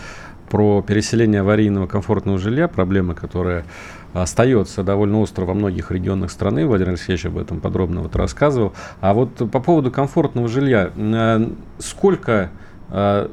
про 0.49 0.83
переселение 0.83 1.41
аварийного 1.41 1.87
комфортного 1.87 2.39
жилья, 2.39 2.69
проблема, 2.69 3.15
которая 3.15 3.65
остается 4.13 4.83
довольно 4.83 5.21
остро 5.21 5.45
во 5.45 5.55
многих 5.55 5.91
регионах 5.91 6.31
страны. 6.31 6.67
Владимир 6.67 6.91
Алексеевич 6.91 7.27
об 7.27 7.39
этом 7.39 7.61
подробно 7.61 8.03
вот 8.03 8.17
рассказывал. 8.17 8.73
А 9.01 9.13
вот 9.13 9.51
по 9.51 9.61
поводу 9.61 9.91
комфортного 9.91 10.49
жилья, 10.49 10.91
э, 10.97 11.51
сколько 11.79 12.51
э, 12.91 13.29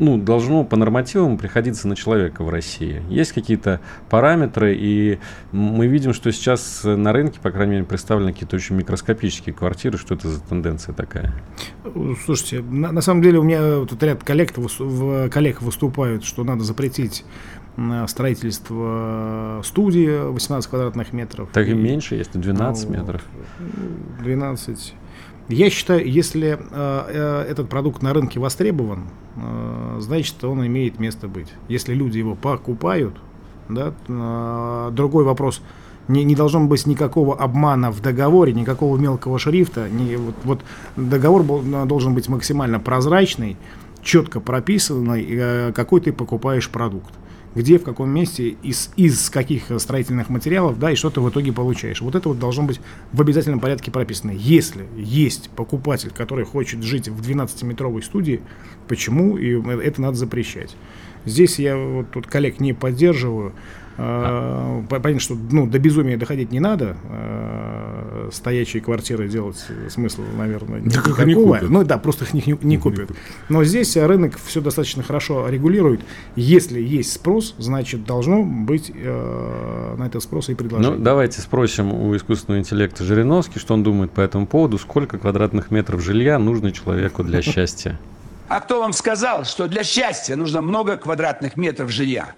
ну, 0.00 0.16
должно 0.16 0.64
по 0.64 0.76
нормативам 0.76 1.36
приходиться 1.36 1.86
на 1.86 1.94
человека 1.94 2.42
в 2.42 2.48
России. 2.48 3.02
Есть 3.08 3.32
какие-то 3.32 3.80
параметры, 4.08 4.74
и 4.74 5.18
мы 5.52 5.86
видим, 5.86 6.14
что 6.14 6.32
сейчас 6.32 6.82
на 6.84 7.12
рынке, 7.12 7.38
по 7.40 7.50
крайней 7.50 7.74
мере, 7.74 7.84
представлены 7.84 8.32
какие-то 8.32 8.56
очень 8.56 8.76
микроскопические 8.76 9.54
квартиры. 9.54 9.98
Что 9.98 10.14
это 10.14 10.28
за 10.28 10.40
тенденция 10.40 10.94
такая? 10.94 11.32
Слушайте, 12.24 12.62
на, 12.62 12.90
на 12.90 13.00
самом 13.02 13.22
деле 13.22 13.38
у 13.38 13.42
меня 13.42 13.84
тут 13.84 14.02
ряд 14.02 14.24
коллег, 14.24 14.52
в, 14.56 15.28
коллег 15.28 15.62
выступают, 15.62 16.24
что 16.24 16.44
надо 16.44 16.64
запретить 16.64 17.24
строительство 18.08 19.60
студии 19.64 20.30
18 20.30 20.68
квадратных 20.68 21.12
метров. 21.12 21.50
Так 21.52 21.68
и, 21.68 21.70
и 21.70 21.74
меньше, 21.74 22.14
если 22.16 22.38
12 22.38 22.88
ну, 22.88 22.96
метров. 22.96 23.22
12. 24.20 24.94
Я 25.48 25.70
считаю, 25.70 26.08
если 26.08 26.58
э, 26.58 26.58
э, 26.70 27.46
этот 27.50 27.68
продукт 27.68 28.02
на 28.02 28.12
рынке 28.12 28.38
востребован, 28.38 29.04
э, 29.36 29.96
значит, 30.00 30.42
он 30.44 30.64
имеет 30.66 30.98
место 30.98 31.28
быть. 31.28 31.48
Если 31.68 31.94
люди 31.94 32.18
его 32.18 32.34
покупают, 32.34 33.16
да, 33.68 33.92
э, 34.08 34.90
другой 34.92 35.24
вопрос, 35.24 35.60
не, 36.08 36.24
не 36.24 36.34
должно 36.34 36.64
быть 36.66 36.86
никакого 36.86 37.36
обмана 37.36 37.90
в 37.90 38.00
договоре, 38.00 38.52
никакого 38.52 38.96
мелкого 38.96 39.38
шрифта. 39.38 39.88
Не, 39.88 40.16
вот, 40.16 40.34
вот 40.44 40.60
договор 40.96 41.42
был, 41.42 41.62
должен 41.86 42.14
быть 42.14 42.28
максимально 42.28 42.80
прозрачный, 42.80 43.56
четко 44.02 44.40
прописанный, 44.40 45.26
э, 45.28 45.72
какой 45.72 46.00
ты 46.00 46.12
покупаешь 46.12 46.68
продукт 46.68 47.12
где, 47.54 47.78
в 47.78 47.82
каком 47.82 48.10
месте, 48.10 48.56
из, 48.62 48.90
из 48.96 49.28
каких 49.30 49.70
строительных 49.78 50.28
материалов, 50.28 50.78
да, 50.78 50.90
и 50.90 50.94
что 50.94 51.10
ты 51.10 51.20
в 51.20 51.28
итоге 51.28 51.52
получаешь. 51.52 52.00
Вот 52.00 52.14
это 52.14 52.28
вот 52.28 52.38
должно 52.38 52.64
быть 52.64 52.80
в 53.12 53.20
обязательном 53.20 53.60
порядке 53.60 53.90
прописано. 53.90 54.30
Если 54.30 54.86
есть 54.96 55.50
покупатель, 55.50 56.10
который 56.10 56.44
хочет 56.44 56.82
жить 56.82 57.08
в 57.08 57.20
12-метровой 57.20 58.02
студии, 58.02 58.40
почему 58.88 59.36
и 59.36 59.60
это 59.82 60.00
надо 60.00 60.16
запрещать? 60.16 60.76
Здесь 61.24 61.58
я 61.58 61.76
вот 61.76 62.10
тут 62.12 62.26
коллег 62.26 62.60
не 62.60 62.72
поддерживаю. 62.72 63.52
А. 63.98 64.82
Понятно, 64.88 65.20
что 65.20 65.36
ну, 65.50 65.66
до 65.66 65.78
безумия 65.78 66.16
доходить 66.16 66.52
не 66.52 66.60
надо. 66.60 66.96
А, 67.08 68.28
стоячие 68.32 68.82
квартиры 68.82 69.28
делать 69.28 69.64
смысла, 69.88 70.24
наверное, 70.36 70.80
да 70.80 71.00
никакого. 71.00 71.24
Не 71.24 71.34
купят. 71.34 71.70
Ну 71.70 71.84
да, 71.84 71.98
просто 71.98 72.24
их 72.24 72.34
не, 72.34 72.42
не, 72.46 72.58
не 72.62 72.78
купят. 72.78 73.10
Но 73.48 73.64
здесь 73.64 73.96
рынок 73.96 74.38
все 74.42 74.60
достаточно 74.60 75.02
хорошо 75.02 75.48
регулирует. 75.48 76.00
Если 76.36 76.80
есть 76.80 77.12
спрос, 77.12 77.54
значит, 77.58 78.04
должно 78.04 78.42
быть 78.42 78.90
э, 78.94 79.94
на 79.98 80.06
этот 80.06 80.22
спрос 80.22 80.48
и 80.48 80.54
предложение. 80.54 80.96
Ну, 80.96 81.02
давайте 81.02 81.40
спросим 81.40 81.92
у 81.92 82.14
искусственного 82.16 82.60
интеллекта 82.60 83.04
Жириновский, 83.04 83.58
что 83.58 83.74
он 83.74 83.82
думает 83.82 84.12
по 84.12 84.20
этому 84.20 84.46
поводу, 84.46 84.78
сколько 84.78 85.18
квадратных 85.18 85.70
метров 85.70 86.02
жилья 86.02 86.38
нужно 86.38 86.72
человеку 86.72 87.22
для 87.22 87.42
счастья. 87.42 87.98
А 88.48 88.60
кто 88.60 88.80
вам 88.80 88.92
сказал, 88.92 89.44
что 89.44 89.68
для 89.68 89.84
счастья 89.84 90.34
нужно 90.34 90.60
много 90.60 90.96
квадратных 90.96 91.56
метров 91.56 91.90
жилья? 91.90 92.34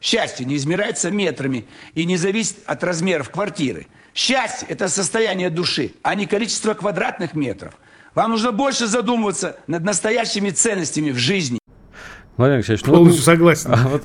Счастье 0.00 0.46
не 0.46 0.56
измеряется 0.56 1.10
метрами 1.10 1.66
и 1.94 2.04
не 2.04 2.16
зависит 2.16 2.56
от 2.66 2.84
размеров 2.84 3.30
квартиры. 3.30 3.86
Счастье– 4.14 4.66
это 4.70 4.88
состояние 4.88 5.50
души, 5.50 5.92
а 6.02 6.14
не 6.14 6.26
количество 6.26 6.74
квадратных 6.74 7.34
метров. 7.34 7.74
Вам 8.14 8.30
нужно 8.30 8.52
больше 8.52 8.86
задумываться 8.86 9.58
над 9.66 9.84
настоящими 9.84 10.50
ценностями 10.50 11.10
в 11.10 11.18
жизни. 11.18 11.58
Владимир 12.36 12.56
Алексеевич, 12.56 12.84
ну, 12.84 12.94
полностью 12.94 13.22
согласен. 13.22 13.70
А 13.72 13.88
вот, 13.88 14.04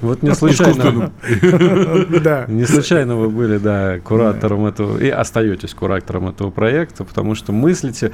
вот 0.00 0.22
не 0.22 0.34
случайно, 0.34 1.12
да. 2.20 2.44
не 2.46 2.64
случайно 2.64 3.16
вы 3.16 3.30
были, 3.30 3.58
да, 3.58 3.98
куратором 3.98 4.66
этого 4.66 4.96
и 4.98 5.08
остаетесь 5.08 5.74
куратором 5.74 6.28
этого 6.28 6.50
проекта, 6.50 7.02
потому 7.02 7.34
что 7.34 7.50
мыслите 7.50 8.12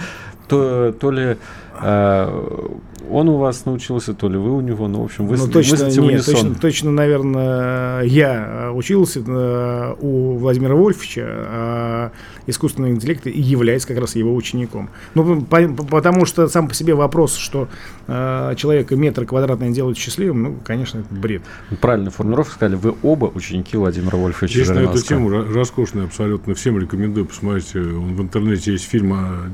то, 0.48 0.92
то 0.98 1.11
ли 1.11 1.37
э, 1.81 2.68
он 3.11 3.29
у 3.29 3.38
вас 3.38 3.64
научился, 3.64 4.14
то 4.14 4.29
ли 4.29 4.37
вы 4.37 4.53
у 4.57 4.61
него, 4.61 4.88
ну, 4.88 5.03
в 5.03 5.05
общем, 5.05 5.27
вы 5.27 5.37
ну, 5.37 5.49
точно, 5.49 5.85
нет, 6.01 6.25
точно, 6.25 6.55
точно, 6.55 6.90
наверное, 6.90 8.03
я 8.03 8.71
учился 8.75 9.21
э, 9.27 9.94
у 10.01 10.37
Владимира 10.37 10.75
Вольфовича, 10.75 11.25
а 11.27 12.12
искусственный 12.47 12.90
интеллект 12.90 13.27
и 13.27 13.40
является 13.40 13.88
как 13.88 13.99
раз 13.99 14.16
его 14.16 14.35
учеником. 14.35 14.90
Ну, 15.14 15.42
по, 15.42 15.68
потому 15.68 16.25
что 16.25 16.49
сам 16.49 16.68
по 16.68 16.75
себе 16.75 16.94
вопрос, 16.94 17.37
что 17.37 17.68
э, 18.07 18.55
человека 18.57 18.97
метр 18.97 19.27
квадратный 19.27 19.73
делают 19.73 19.99
счастливым, 19.99 20.42
ну, 20.42 20.57
конечно, 20.64 20.99
это 20.99 21.14
бред. 21.14 21.42
Правильная 21.81 22.11
формулировка 22.11 22.55
сказали, 22.55 22.77
вы 22.77 22.94
оба 23.03 23.27
ученики 23.27 23.77
Владимира 23.77 24.16
Вольфовича 24.16 24.55
Здесь 24.55 24.68
на 24.68 24.81
эту 24.81 25.03
тему 25.03 25.31
роскошная 25.31 26.05
абсолютно, 26.05 26.55
всем 26.55 26.79
рекомендую 26.79 27.27
посмотреть, 27.27 27.75
он 27.77 28.14
в 28.14 28.23
интернете 28.23 28.73
есть 28.73 28.88
фильм 28.88 29.12
о 29.12 29.51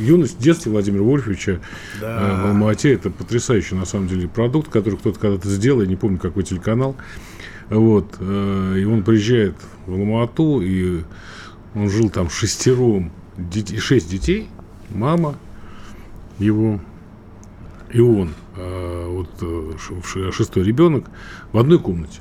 юность, 0.00 0.38
детстве 0.38 0.72
Владимира 0.72 1.02
Вольфовича 1.02 1.60
да. 2.00 2.18
э, 2.20 2.42
в 2.42 2.46
Алмате. 2.46 2.92
Это 2.94 3.10
потрясающий, 3.10 3.74
на 3.74 3.84
самом 3.84 4.08
деле, 4.08 4.28
продукт, 4.28 4.70
который 4.70 4.96
кто-то 4.96 5.18
когда-то 5.18 5.48
сделал, 5.48 5.82
я 5.82 5.86
не 5.86 5.96
помню, 5.96 6.18
какой 6.18 6.42
телеканал. 6.42 6.96
Вот. 7.68 8.16
Э, 8.18 8.76
и 8.78 8.84
он 8.84 9.04
приезжает 9.04 9.54
в 9.86 9.92
Алмату, 9.92 10.60
и 10.60 11.02
он 11.74 11.88
жил 11.88 12.10
там 12.10 12.30
шестером, 12.30 13.12
детей, 13.36 13.78
шесть 13.78 14.10
детей, 14.10 14.48
мама 14.90 15.36
его, 16.38 16.80
и 17.92 18.00
он, 18.00 18.34
э, 18.56 19.06
вот 19.08 20.04
шестой 20.34 20.64
ребенок, 20.64 21.06
в 21.52 21.58
одной 21.58 21.78
комнате. 21.78 22.20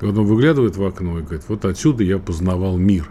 И 0.00 0.04
вот 0.04 0.16
он 0.16 0.26
выглядывает 0.26 0.76
в 0.76 0.84
окно 0.84 1.18
и 1.18 1.22
говорит, 1.22 1.44
вот 1.48 1.64
отсюда 1.64 2.04
я 2.04 2.18
познавал 2.18 2.76
мир. 2.76 3.08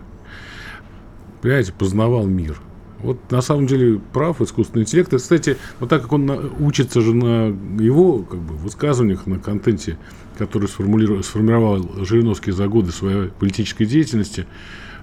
Понимаете, 1.41 1.73
познавал 1.73 2.25
мир– 2.27 2.57
вот 3.03 3.31
на 3.31 3.41
самом 3.41 3.67
деле 3.67 3.99
прав 4.13 4.41
искусственный 4.41 4.83
интеллект. 4.83 5.11
И, 5.13 5.17
кстати, 5.17 5.57
вот 5.79 5.89
так 5.89 6.01
как 6.03 6.13
он 6.13 6.29
учится 6.59 7.01
же 7.01 7.13
на 7.13 7.47
его 7.81 8.19
как 8.19 8.39
бы, 8.39 8.55
высказываниях, 8.55 9.25
на 9.25 9.39
контенте, 9.39 9.97
который 10.37 10.67
сформировал 10.67 12.05
Жириновский 12.05 12.51
за 12.51 12.67
годы 12.67 12.91
своей 12.91 13.29
политической 13.29 13.85
деятельности, 13.85 14.45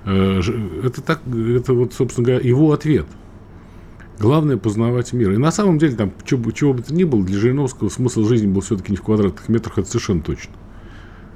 э, 0.05 0.41
это, 0.85 1.03
так, 1.03 1.21
это 1.27 1.75
вот, 1.75 1.93
собственно 1.95 2.27
говоря, 2.27 2.49
его 2.49 2.73
ответ. 2.73 3.07
Главное 4.19 4.57
познавать 4.57 5.13
мир. 5.13 5.33
И 5.33 5.37
на 5.37 5.53
самом 5.53 5.79
деле, 5.79 5.95
там, 5.95 6.13
чего, 6.25 6.51
чего 6.51 6.73
бы 6.73 6.83
то 6.83 6.93
ни 6.93 7.05
было, 7.05 7.23
для 7.25 7.39
Жириновского 7.39 7.89
смысл 7.89 8.25
жизни 8.25 8.49
был 8.49 8.63
все-таки 8.63 8.91
не 8.91 8.97
в 8.97 9.03
квадратных 9.03 9.49
метрах, 9.49 9.79
это 9.79 9.89
совершенно 9.89 10.23
точно. 10.23 10.55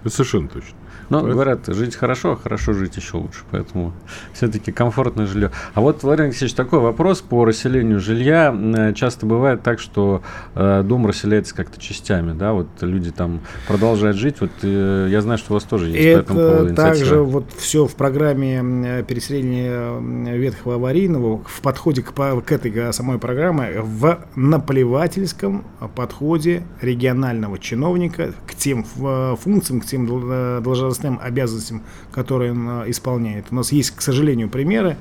Это 0.03 0.11
совершенно 0.11 0.48
точно. 0.48 0.77
Но 1.12 1.18
Поэтому... 1.18 1.35
говорят, 1.35 1.66
жить 1.66 1.94
хорошо, 1.94 2.33
а 2.33 2.37
хорошо 2.37 2.72
жить 2.72 2.96
еще 2.96 3.18
лучше. 3.18 3.40
Поэтому 3.51 3.92
все-таки 4.33 4.72
комфортное 4.72 5.27
жилье. 5.27 5.51
А 5.75 5.83
вот, 5.83 6.03
Владимир 6.03 6.29
Алексеевич, 6.29 6.55
такой 6.55 6.79
вопрос 6.79 7.20
по 7.20 7.44
расселению 7.44 8.01
жилья. 8.01 8.51
Э, 8.51 8.94
часто 8.94 9.27
бывает 9.27 9.62
так, 9.62 9.79
что 9.79 10.22
э, 10.55 10.83
дом 10.83 11.07
расселяется 11.07 11.55
как-то 11.55 11.79
частями, 11.79 12.33
да, 12.33 12.55
вот 12.55 12.68
люди 12.81 13.11
там 13.11 13.42
продолжают 13.68 14.16
жить. 14.16 14.40
Вот 14.40 14.53
э, 14.62 15.09
я 15.11 15.20
знаю, 15.20 15.37
что 15.37 15.53
у 15.53 15.55
вас 15.55 15.64
тоже 15.64 15.90
есть 15.90 15.98
Это 16.03 16.22
по 16.22 16.33
этому 16.33 16.51
поводу 16.51 16.75
также 16.75 17.18
вот 17.18 17.44
все 17.59 17.87
в 17.87 17.94
программе 17.94 19.05
переселения 19.07 20.35
ветхого 20.35 20.77
аварийного, 20.77 21.42
в 21.44 21.61
подходе 21.61 22.01
к, 22.01 22.12
к 22.14 22.53
этой 22.53 22.90
самой 22.94 23.18
программе, 23.18 23.83
в 23.83 24.18
наплевательском 24.35 25.66
подходе 25.94 26.62
регионального 26.81 27.59
чиновника 27.59 28.33
к 28.46 28.55
тем 28.55 28.85
функциям, 28.85 29.83
к 29.83 29.85
тем 29.85 30.62
должностным 30.62 31.02
должностным 31.03 31.21
обязанностям, 31.23 31.83
которые 32.11 32.53
он 32.53 32.69
э, 32.69 32.91
исполняет. 32.91 33.47
У 33.51 33.55
нас 33.55 33.73
есть, 33.73 33.91
к 33.93 34.01
сожалению, 34.01 34.49
примеры, 34.49 34.97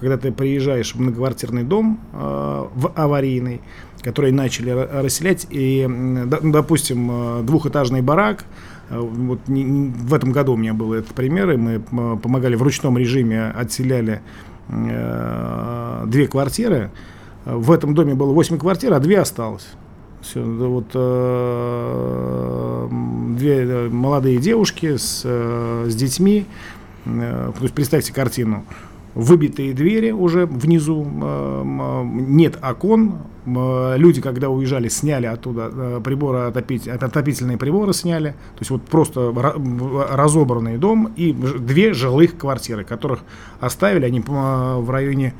когда 0.00 0.16
ты 0.16 0.30
приезжаешь 0.32 0.94
в 0.94 1.00
многоквартирный 1.00 1.62
дом 1.62 1.98
э, 2.12 2.16
в 2.74 2.92
аварийный, 2.94 3.60
который 4.02 4.32
начали 4.32 4.70
расселять, 4.70 5.46
и, 5.50 5.86
ну, 5.86 6.52
допустим, 6.52 7.10
э, 7.10 7.42
двухэтажный 7.42 8.02
барак, 8.02 8.44
вот 8.88 9.40
в 9.48 10.14
этом 10.14 10.30
году 10.30 10.52
у 10.52 10.56
меня 10.56 10.72
был 10.72 10.92
этот 10.92 11.12
пример, 11.12 11.50
и 11.50 11.56
мы 11.56 11.80
помогали 11.80 12.54
в 12.54 12.62
ручном 12.62 12.96
режиме, 12.96 13.48
отселяли 13.48 14.20
две 14.68 16.28
квартиры. 16.28 16.92
В 17.44 17.72
этом 17.72 17.94
доме 17.94 18.14
было 18.14 18.32
8 18.32 18.58
квартир, 18.58 18.92
а 18.92 19.00
две 19.00 19.18
осталось. 19.18 19.66
Все, 20.26 20.42
вот 20.42 20.86
э, 20.94 22.88
две 23.36 23.64
э, 23.64 23.88
молодые 23.88 24.38
девушки 24.38 24.96
с, 24.96 25.22
э, 25.24 25.86
с 25.88 25.94
детьми. 25.94 26.46
Э, 27.04 27.52
то 27.54 27.62
есть 27.62 27.74
представьте 27.74 28.12
картину. 28.12 28.64
Выбитые 29.14 29.72
двери 29.72 30.10
уже 30.10 30.44
внизу, 30.44 31.02
нет 31.02 32.58
окон. 32.62 33.20
Люди, 33.46 34.20
когда 34.20 34.50
уезжали, 34.50 34.88
сняли 34.88 35.24
оттуда 35.24 36.02
приборы 36.04 36.40
отопить, 36.40 36.86
отопительные 36.86 37.56
приборы 37.56 37.94
сняли. 37.94 38.32
То 38.32 38.60
есть 38.60 38.70
вот 38.70 38.82
просто 38.82 39.32
разобранный 40.10 40.76
дом 40.76 41.14
и 41.16 41.32
две 41.32 41.94
жилых 41.94 42.36
квартиры, 42.36 42.84
которых 42.84 43.20
оставили 43.58 44.04
они 44.04 44.20
в 44.20 44.90
районе 44.90 45.32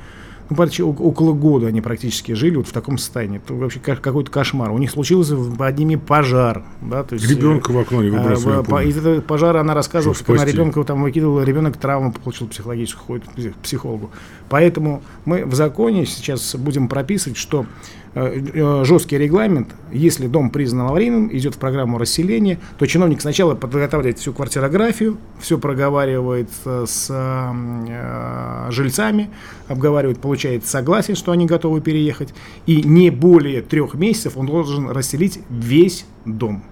ну, 0.49 0.57
почти 0.57 0.83
около 0.83 1.33
года 1.33 1.67
они 1.67 1.81
практически 1.81 2.33
жили 2.33 2.57
вот 2.57 2.69
в 2.69 2.73
таком 2.73 2.99
состоянии. 2.99 3.39
Это 3.39 3.55
вообще 3.55 3.81
какой-то 3.81 4.31
кошмар. 4.31 4.71
У 4.71 4.79
них 4.79 4.91
случился 4.91 5.37
под 5.37 5.79
ними 5.79 5.97
пожар. 5.97 6.65
Да, 6.83 7.03
то 7.03 7.15
есть, 7.15 7.29
ребенка 7.29 7.71
в 7.71 7.79
окно 7.79 8.03
не 8.03 8.11
выбрасывали. 8.11 8.65
А, 8.73 8.83
из 8.85 8.97
этого 8.97 9.21
пожара 9.21 9.61
она 9.61 9.75
рассказывала, 9.75 10.15
что 10.15 10.33
она 10.33 10.45
ребенка 10.45 10.83
там 10.85 11.03
выкидывала, 11.03 11.43
ребенок 11.43 11.77
травму 11.77 12.13
получил 12.13 12.47
психологическую, 12.47 13.05
ходит 13.07 13.55
к 13.55 13.59
психологу. 13.59 14.11
Поэтому 14.49 15.03
мы 15.25 15.45
в 15.45 15.55
законе 15.55 16.07
сейчас 16.07 16.55
будем 16.55 16.89
прописывать, 16.89 17.37
что 17.37 17.67
Э, 17.67 17.67
э, 17.67 18.06
жесткий 18.17 19.19
регламент. 19.19 19.69
Если 19.93 20.27
дом 20.27 20.49
признан 20.49 20.89
аварийным, 20.89 21.29
идет 21.37 21.55
в 21.55 21.59
программу 21.59 21.99
расселения, 21.99 22.59
то 22.79 22.87
чиновник 22.87 23.21
сначала 23.21 23.55
подготавливает 23.55 24.19
всю 24.19 24.33
квартирографию, 24.33 25.19
все 25.39 25.59
проговаривает 25.59 26.49
с 26.65 27.09
э, 27.11 28.71
жильцами, 28.71 29.31
обговаривает, 29.69 30.19
получает 30.19 30.65
согласие, 30.65 31.15
что 31.15 31.33
они 31.33 31.45
готовы 31.45 31.83
переехать, 31.83 32.33
и 32.65 32.83
не 32.83 33.11
более 33.11 33.61
трех 33.61 33.95
месяцев 33.95 34.37
он 34.37 34.47
должен 34.47 34.89
расселить 34.91 35.41
весь 35.51 36.07
дом. 36.25 36.65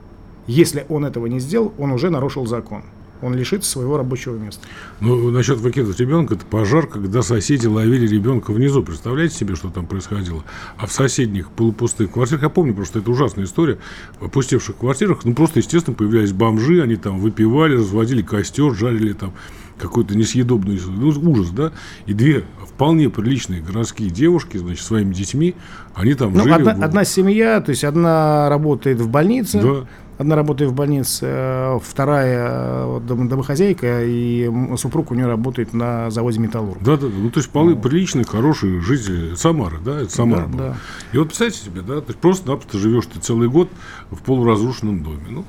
Если 0.47 0.87
он 0.89 1.05
этого 1.05 1.27
не 1.27 1.41
сделал, 1.41 1.75
он 1.79 1.93
уже 1.93 2.09
нарушил 2.09 2.47
закон 2.47 2.85
он 3.25 3.35
лишится 3.35 3.71
своего 3.71 3.97
рабочего 3.97 4.37
места. 4.37 4.67
Ну, 5.01 5.31
насчет 5.31 5.59
выкидывать 5.59 5.99
ребенка, 6.01 6.35
это 6.35 6.45
пожар, 6.45 6.87
когда 6.87 7.23
соседи 7.23 7.67
ловили 7.67 8.07
ребенка 8.07 8.53
внизу. 8.53 8.83
Представляете 8.83 9.35
себе, 9.35 9.57
что 9.57 9.71
там 9.71 9.87
происходило? 9.87 10.45
А 10.77 10.87
в 10.87 10.93
соседних 10.93 11.51
полупустых 11.51 12.13
квартирах, 12.13 12.43
я 12.43 12.49
помню, 12.49 12.75
просто 12.75 12.99
это 12.99 13.11
ужасная 13.11 13.45
история, 13.45 13.79
в 14.21 14.27
опустевших 14.27 14.77
квартирах, 14.77 15.25
ну, 15.25 15.35
просто, 15.35 15.61
естественно, 15.61 15.97
появлялись 15.97 16.33
бомжи, 16.33 16.83
они 16.83 16.97
там 16.97 17.19
выпивали, 17.19 17.77
разводили 17.77 18.23
костер, 18.23 18.75
жарили 18.75 19.13
там 19.13 19.33
какой-то 19.79 20.17
несъедобный 20.17 20.81
ну, 20.87 21.09
ужас, 21.09 21.51
да, 21.51 21.73
и 22.07 22.15
две 22.15 22.45
вполне 22.67 23.11
приличные 23.11 23.61
городские 23.61 24.11
девушки, 24.11 24.57
значит, 24.57 24.85
своими 24.85 25.13
детьми, 25.13 25.55
они 25.95 26.15
там 26.15 26.33
ну, 26.33 26.43
жили. 26.43 26.53
Одна, 26.53 26.75
в... 26.75 26.83
одна 26.83 27.05
семья, 27.05 27.61
то 27.61 27.71
есть 27.71 27.85
одна 27.85 28.49
работает 28.49 29.01
в 29.01 29.09
больнице, 29.09 29.61
да. 29.61 29.87
Одна 30.17 30.37
работает 30.37 30.71
в 30.71 30.75
больнице, 30.75 31.27
э, 31.27 31.79
вторая 31.83 32.49
э, 32.87 33.01
домохозяйка, 33.03 34.05
и 34.05 34.51
супруг 34.77 35.11
у 35.11 35.15
нее 35.15 35.27
работает 35.27 35.73
на 35.73 36.11
заводе 36.11 36.39
«Металлург». 36.39 36.79
Да, 36.83 36.97
да, 36.97 37.09
ну 37.09 37.31
то 37.31 37.39
есть 37.41 37.49
вполне 37.49 37.75
ну. 37.75 37.81
приличные, 37.81 38.25
хорошие 38.25 38.81
жители 38.81 39.35
Самары, 39.35 39.79
да, 39.85 40.03
это 40.03 40.11
Самара 40.11 40.47
да, 40.47 40.57
Да. 40.57 40.77
И 41.13 41.19
вот 41.19 41.29
представьте 41.29 41.65
себе, 41.65 41.83
да, 41.83 42.01
ты 42.01 42.13
просто-напросто 42.13 42.79
живешь 42.79 43.07
ты 43.07 43.19
целый 43.19 43.49
год 43.49 43.69
в 44.11 44.23
полуразрушенном 44.23 45.03
доме. 45.03 45.25
Ну, 45.29 45.45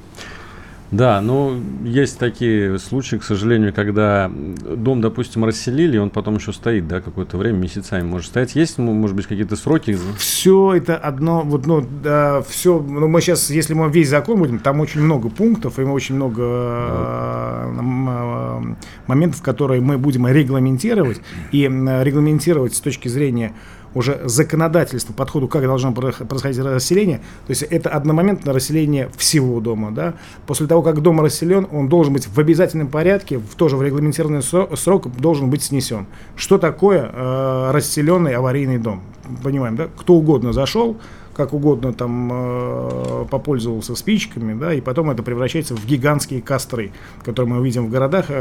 Да, 0.92 1.20
ну, 1.20 1.60
есть 1.84 2.20
такие 2.20 2.78
случаи, 2.80 3.18
к 3.18 3.24
сожалению, 3.24 3.74
когда 3.74 4.32
дом, 4.32 5.02
допустим, 5.02 5.44
расселили, 5.44 5.98
он 5.98 6.10
потом 6.10 6.36
еще 6.36 6.54
стоит, 6.54 6.88
да, 6.88 7.02
какое-то 7.02 7.38
время, 7.38 7.58
месяцами 7.58 8.04
может 8.04 8.28
стоять. 8.28 8.56
Есть, 8.56 8.78
может 8.78 9.16
быть, 9.16 9.26
какие-то 9.26 9.56
сроки? 9.56 9.98
Все 10.18 10.76
это 10.76 10.96
одно, 10.96 11.42
вот, 11.42 11.66
ну, 11.66 11.86
да, 12.04 12.44
все, 12.48 12.80
ну, 12.80 13.08
мы 13.08 13.22
сейчас, 13.22 13.50
если 13.50 13.74
мы 13.74 13.90
весь 13.90 14.10
закон 14.10 14.38
будем, 14.38 14.60
там 14.60 14.80
очень 14.80 15.02
много 15.02 15.30
пунктов, 15.30 15.80
и 15.80 15.82
очень 15.82 16.16
много 16.16 16.42
да. 16.42 17.66
Э, 17.80 18.76
моментов, 19.08 19.42
которые 19.42 19.82
мы 19.82 19.98
будем 19.98 20.28
регламентировать, 20.28 21.20
и 21.52 21.64
регламентировать 21.64 22.76
с 22.76 22.80
точки 22.80 23.08
зрения 23.08 23.54
уже 23.96 24.22
законодательство 24.26 25.14
подходу, 25.14 25.48
как 25.48 25.64
должно 25.64 25.92
происходить 25.92 26.60
расселение. 26.60 27.18
То 27.48 27.52
есть 27.52 27.64
это 27.64 27.90
одномоментное 27.90 28.54
расселение 28.54 29.10
всего 29.18 29.60
дома. 29.62 29.92
Да? 29.92 30.14
После 30.46 30.68
того, 30.68 30.84
как 30.84 31.02
дом 31.02 31.22
расселен, 31.22 31.66
он 31.72 31.90
должен 31.90 32.14
быть 32.14 32.28
в 32.28 32.40
обязательном 32.40 32.90
порядке, 32.90 33.40
в 33.40 33.56
тоже 33.56 33.78
в 33.78 33.82
регламентированный 33.82 34.44
срок 34.44 35.16
должен 35.18 35.50
быть 35.50 35.64
снесен. 35.64 36.06
Что 36.36 36.58
такое 36.58 37.10
э, 37.12 37.72
расселенный 37.72 38.36
аварийный 38.36 38.78
дом? 38.78 39.02
Понимаем, 39.42 39.76
да? 39.76 39.88
Кто 39.98 40.16
угодно 40.16 40.54
зашел, 40.54 40.98
как 41.36 41.54
угодно 41.54 41.94
там 41.94 42.30
э, 42.32 43.26
попользовался 43.30 43.96
спичками, 43.96 44.58
да, 44.58 44.74
и 44.74 44.82
потом 44.82 45.10
это 45.10 45.22
превращается 45.24 45.76
в 45.76 45.86
гигантские 45.86 46.42
костры, 46.42 46.92
которые 47.24 47.56
мы 47.56 47.64
видим 47.66 47.88
в 47.88 47.90
городах, 47.90 48.26
э, 48.30 48.34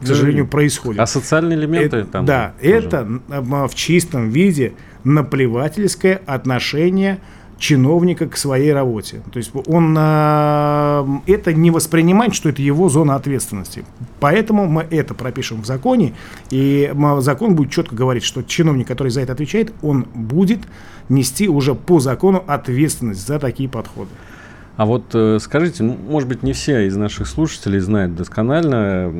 к 0.00 0.06
сожалению, 0.06 0.46
происходят. 0.48 1.00
А 1.00 1.06
социальные 1.06 1.58
элементы 1.58 1.98
это, 1.98 2.10
там? 2.10 2.26
Да, 2.26 2.54
тоже. 2.60 2.72
это 2.72 3.06
в 3.28 3.74
чистом 3.74 4.30
виде 4.30 4.72
наплевательское 5.04 6.20
отношение 6.26 7.18
чиновника 7.62 8.26
к 8.26 8.36
своей 8.36 8.72
работе. 8.72 9.22
То 9.32 9.36
есть 9.36 9.52
он 9.68 9.96
э, 9.96 11.06
это 11.28 11.54
не 11.54 11.70
воспринимает, 11.70 12.34
что 12.34 12.48
это 12.48 12.60
его 12.60 12.88
зона 12.88 13.14
ответственности. 13.14 13.84
Поэтому 14.18 14.66
мы 14.66 14.82
это 14.90 15.14
пропишем 15.14 15.62
в 15.62 15.66
законе, 15.66 16.12
и 16.50 16.92
закон 17.18 17.54
будет 17.54 17.70
четко 17.70 17.94
говорить, 17.94 18.24
что 18.24 18.42
чиновник, 18.42 18.88
который 18.88 19.10
за 19.10 19.20
это 19.20 19.32
отвечает, 19.32 19.72
он 19.80 20.08
будет 20.12 20.58
нести 21.08 21.48
уже 21.48 21.76
по 21.76 22.00
закону 22.00 22.42
ответственность 22.48 23.24
за 23.24 23.38
такие 23.38 23.68
подходы. 23.68 24.10
А 24.76 24.86
вот 24.86 25.14
э, 25.14 25.38
скажите, 25.38 25.82
может 25.82 26.28
быть, 26.28 26.42
не 26.42 26.54
все 26.54 26.86
из 26.86 26.96
наших 26.96 27.26
слушателей 27.26 27.78
знают 27.78 28.16
досконально 28.16 29.12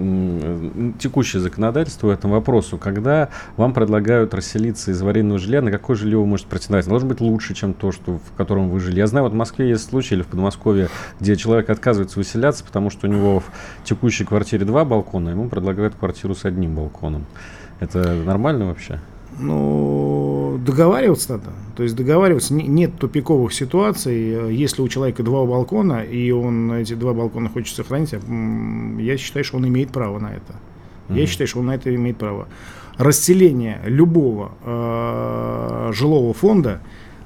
текущее 0.98 1.42
законодательство 1.42 2.06
в 2.06 2.10
этом 2.10 2.30
вопросу. 2.30 2.78
Когда 2.78 3.28
вам 3.58 3.74
предлагают 3.74 4.32
расселиться 4.32 4.90
из 4.90 5.02
аварийного 5.02 5.38
жилья, 5.38 5.60
на 5.60 5.70
какое 5.70 5.94
жилье 5.94 6.18
вы 6.18 6.26
можете 6.26 6.48
претендовать? 6.48 6.88
Должно 6.88 7.10
быть 7.10 7.20
лучше, 7.20 7.54
чем 7.54 7.74
то, 7.74 7.92
что, 7.92 8.18
в 8.18 8.36
котором 8.36 8.70
вы 8.70 8.80
жили. 8.80 8.98
Я 8.98 9.06
знаю, 9.06 9.24
вот 9.24 9.32
в 9.32 9.36
Москве 9.36 9.68
есть 9.68 9.88
случаи 9.88 10.14
или 10.14 10.22
в 10.22 10.28
Подмосковье, 10.28 10.88
где 11.20 11.36
человек 11.36 11.68
отказывается 11.68 12.18
выселяться, 12.18 12.64
потому 12.64 12.88
что 12.88 13.06
у 13.06 13.10
него 13.10 13.40
в 13.40 13.50
текущей 13.84 14.24
квартире 14.24 14.64
два 14.64 14.86
балкона, 14.86 15.30
ему 15.30 15.50
предлагают 15.50 15.94
квартиру 15.94 16.34
с 16.34 16.46
одним 16.46 16.76
балконом. 16.76 17.26
Это 17.78 18.14
нормально 18.14 18.66
вообще? 18.66 19.00
Ну, 19.38 20.60
договариваться 20.64 21.32
надо. 21.32 21.50
То 21.76 21.82
есть 21.82 21.96
договариваться. 21.96 22.54
Нет 22.54 22.98
тупиковых 22.98 23.52
ситуаций. 23.52 24.52
Если 24.54 24.82
у 24.82 24.88
человека 24.88 25.22
два 25.22 25.44
балкона, 25.44 26.02
и 26.02 26.30
он 26.30 26.72
эти 26.72 26.94
два 26.94 27.12
балкона 27.14 27.48
хочет 27.48 27.74
сохранить, 27.74 28.12
я 28.12 29.16
считаю, 29.16 29.44
что 29.44 29.56
он 29.56 29.66
имеет 29.68 29.90
право 29.90 30.18
на 30.18 30.32
это. 30.34 30.54
Mm-hmm. 31.08 31.18
Я 31.18 31.26
считаю, 31.26 31.48
что 31.48 31.60
он 31.60 31.66
на 31.66 31.74
это 31.74 31.94
имеет 31.94 32.16
право. 32.16 32.48
Расселение 32.98 33.80
любого 33.84 34.52
э, 34.64 35.92
жилого 35.94 36.34
фонда 36.34 36.80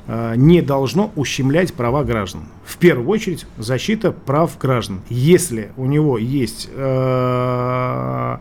э, 0.06 0.34
не 0.36 0.62
должно 0.62 1.10
ущемлять 1.16 1.74
права 1.74 2.04
граждан. 2.04 2.42
В 2.64 2.76
первую 2.78 3.08
очередь 3.08 3.46
защита 3.58 4.12
прав 4.12 4.56
граждан. 4.58 5.00
Если 5.08 5.70
у 5.76 5.86
него 5.86 6.18
есть 6.18 6.68
э, 6.72 8.36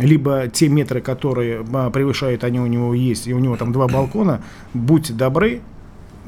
либо 0.00 0.48
те 0.48 0.68
метры, 0.68 1.00
которые 1.00 1.64
а, 1.72 1.90
превышают, 1.90 2.44
они 2.44 2.60
у 2.60 2.66
него 2.66 2.94
есть, 2.94 3.26
и 3.26 3.34
у 3.34 3.38
него 3.38 3.56
там 3.56 3.72
два 3.72 3.86
балкона, 3.86 4.42
будьте 4.74 5.12
добры, 5.12 5.60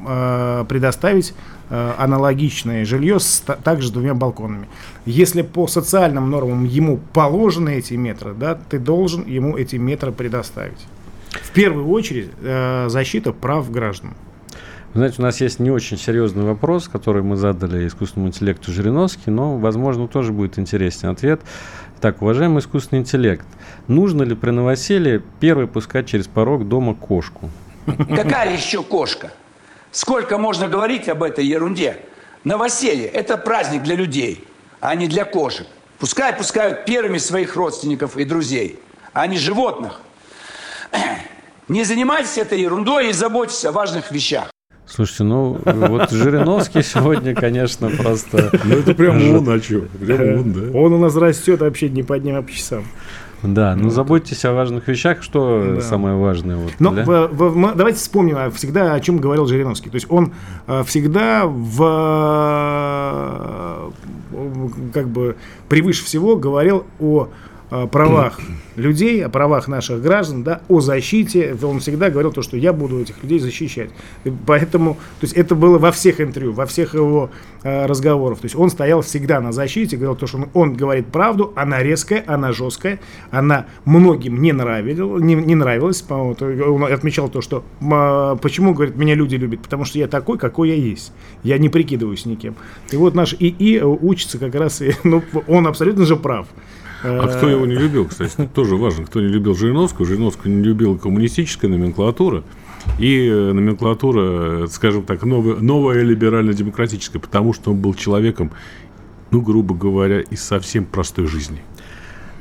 а, 0.04 0.64
предоставить 0.64 1.34
а, 1.70 1.94
аналогичное 1.98 2.84
жилье 2.84 3.18
с 3.18 3.40
также 3.40 3.88
с 3.88 3.90
двумя 3.90 4.14
балконами. 4.14 4.68
Если 5.06 5.42
по 5.42 5.66
социальным 5.66 6.30
нормам 6.30 6.64
ему 6.64 6.98
положены 7.12 7.76
эти 7.76 7.94
метры, 7.94 8.34
да, 8.34 8.54
ты 8.54 8.78
должен 8.78 9.26
ему 9.26 9.56
эти 9.56 9.76
метры 9.76 10.12
предоставить. 10.12 10.86
В 11.30 11.50
первую 11.52 11.88
очередь 11.88 12.28
защита 12.88 13.32
прав 13.32 13.70
граждан. 13.70 14.10
знаете, 14.92 15.16
у 15.18 15.22
нас 15.22 15.40
есть 15.40 15.60
не 15.60 15.70
очень 15.70 15.96
серьезный 15.96 16.44
вопрос, 16.44 16.88
который 16.88 17.22
мы 17.22 17.36
задали 17.36 17.86
искусственному 17.86 18.28
интеллекту 18.28 18.70
Жириновски, 18.70 19.30
но, 19.30 19.56
возможно, 19.56 20.08
тоже 20.08 20.30
будет 20.30 20.58
интересный 20.58 21.08
ответ. 21.08 21.40
Так, 22.02 22.20
уважаемый 22.20 22.58
искусственный 22.58 23.02
интеллект, 23.02 23.46
нужно 23.86 24.24
ли 24.24 24.34
при 24.34 24.50
новоселье 24.50 25.22
первый 25.38 25.68
пускать 25.68 26.08
через 26.08 26.26
порог 26.26 26.66
дома 26.66 26.96
кошку? 26.96 27.48
Какая 27.86 28.52
еще 28.56 28.82
кошка? 28.82 29.30
Сколько 29.92 30.36
можно 30.36 30.66
говорить 30.66 31.08
об 31.08 31.22
этой 31.22 31.46
ерунде? 31.46 31.98
Новоселье– 32.42 33.06
это 33.06 33.36
праздник 33.36 33.84
для 33.84 33.94
людей, 33.94 34.44
а 34.80 34.96
не 34.96 35.06
для 35.06 35.24
кошек. 35.24 35.68
Пускай 36.00 36.32
пускают 36.32 36.86
первыми 36.86 37.18
своих 37.18 37.54
родственников 37.54 38.16
и 38.16 38.24
друзей, 38.24 38.80
а 39.12 39.28
не 39.28 39.38
животных. 39.38 40.00
Не 41.68 41.84
занимайтесь 41.84 42.36
этой 42.36 42.60
ерундой 42.60 43.10
и 43.10 43.12
заботьтесь 43.12 43.64
о 43.64 43.70
важных 43.70 44.10
вещах. 44.10 44.51
Слушайте, 44.94 45.24
ну 45.24 45.58
вот 45.64 46.10
Жириновский 46.10 46.82
сегодня, 46.82 47.34
конечно, 47.34 47.88
просто... 47.88 48.50
Ну 48.62 48.76
это 48.76 48.92
прям 48.92 49.16
он, 49.36 49.48
а 49.48 49.58
что? 49.58 49.80
Прям 49.98 50.40
он, 50.40 50.52
да? 50.52 50.78
Он 50.78 50.92
у 50.92 50.98
нас 50.98 51.16
растет 51.16 51.60
вообще 51.60 51.88
не 51.88 52.02
по 52.02 52.18
дням, 52.18 52.36
а 52.36 52.42
по 52.42 52.52
часам. 52.52 52.84
Да, 53.42 53.74
ну 53.74 53.84
вот. 53.84 53.92
заботьтесь 53.94 54.44
о 54.44 54.52
важных 54.52 54.88
вещах, 54.88 55.22
что 55.22 55.76
да. 55.76 55.80
самое 55.80 56.14
важное. 56.16 56.58
Вот, 56.58 56.72
Но 56.78 56.90
для... 56.90 57.04
в, 57.06 57.28
в, 57.28 57.48
в, 57.54 57.74
давайте 57.74 57.98
вспомним 58.00 58.36
а, 58.36 58.50
всегда, 58.50 58.92
о 58.92 59.00
чем 59.00 59.16
говорил 59.16 59.46
Жириновский. 59.46 59.88
То 59.88 59.94
есть 59.96 60.06
он 60.10 60.34
а, 60.66 60.84
всегда 60.84 61.46
в 61.46 61.82
как 64.92 65.08
бы 65.08 65.36
превыше 65.70 66.04
всего 66.04 66.36
говорил 66.36 66.84
о 67.00 67.30
правах 67.90 68.38
людей, 68.76 69.24
о 69.24 69.28
правах 69.28 69.68
наших 69.68 70.02
граждан, 70.02 70.42
да, 70.42 70.62
о 70.68 70.80
защите. 70.80 71.56
Он 71.62 71.80
всегда 71.80 72.10
говорил 72.10 72.32
то, 72.32 72.42
что 72.42 72.56
я 72.56 72.72
буду 72.72 73.00
этих 73.00 73.22
людей 73.22 73.38
защищать. 73.38 73.90
И 74.24 74.32
поэтому, 74.46 74.94
то 74.94 75.24
есть 75.24 75.34
это 75.34 75.54
было 75.54 75.78
во 75.78 75.92
всех 75.92 76.20
интервью, 76.20 76.52
во 76.52 76.66
всех 76.66 76.94
его 76.94 77.30
э, 77.62 77.86
разговорах. 77.86 78.38
То 78.38 78.46
есть 78.46 78.56
он 78.56 78.70
стоял 78.70 79.02
всегда 79.02 79.40
на 79.40 79.52
защите, 79.52 79.96
говорил 79.96 80.16
то, 80.16 80.26
что 80.26 80.38
он, 80.38 80.48
он 80.54 80.74
говорит 80.74 81.06
правду, 81.06 81.52
она 81.56 81.82
резкая, 81.82 82.24
она 82.26 82.52
жесткая, 82.52 83.00
она 83.30 83.66
многим 83.84 84.40
не, 84.40 84.52
нравил, 84.52 85.18
не, 85.18 85.34
не 85.34 85.54
нравилась. 85.54 86.04
Он 86.08 86.84
отмечал 86.84 87.28
то, 87.28 87.40
что 87.40 87.64
э, 87.80 88.36
почему, 88.40 88.74
говорит, 88.74 88.96
меня 88.96 89.14
люди 89.14 89.36
любят, 89.36 89.60
потому 89.60 89.84
что 89.84 89.98
я 89.98 90.08
такой, 90.08 90.38
какой 90.38 90.70
я 90.70 90.74
есть. 90.74 91.12
Я 91.42 91.58
не 91.58 91.68
прикидываюсь 91.68 92.26
никем. 92.26 92.54
И 92.90 92.96
вот 92.96 93.14
наш 93.14 93.34
ИИ 93.38 93.80
учится 93.82 94.38
как 94.38 94.54
раз, 94.54 94.80
и, 94.82 94.94
ну, 95.04 95.22
он 95.46 95.66
абсолютно 95.66 96.06
же 96.06 96.16
прав. 96.16 96.46
А 97.02 97.26
кто 97.26 97.48
его 97.48 97.66
не 97.66 97.74
любил, 97.74 98.06
кстати, 98.06 98.48
тоже 98.54 98.76
важно. 98.76 99.04
Кто 99.06 99.20
не 99.20 99.28
любил 99.28 99.54
Жириновского, 99.54 100.06
Жириновского 100.06 100.50
не 100.50 100.62
любила 100.62 100.96
коммунистическая 100.96 101.68
номенклатура 101.68 102.44
и 102.98 103.28
э, 103.28 103.52
номенклатура, 103.52 104.66
скажем 104.68 105.04
так, 105.04 105.22
новая, 105.24 105.56
новая 105.56 106.02
либерально-демократическая, 106.02 107.18
потому 107.18 107.52
что 107.52 107.70
он 107.72 107.78
был 107.78 107.94
человеком, 107.94 108.52
ну, 109.30 109.40
грубо 109.40 109.74
говоря, 109.74 110.20
из 110.20 110.42
совсем 110.42 110.84
простой 110.84 111.26
жизни. 111.26 111.62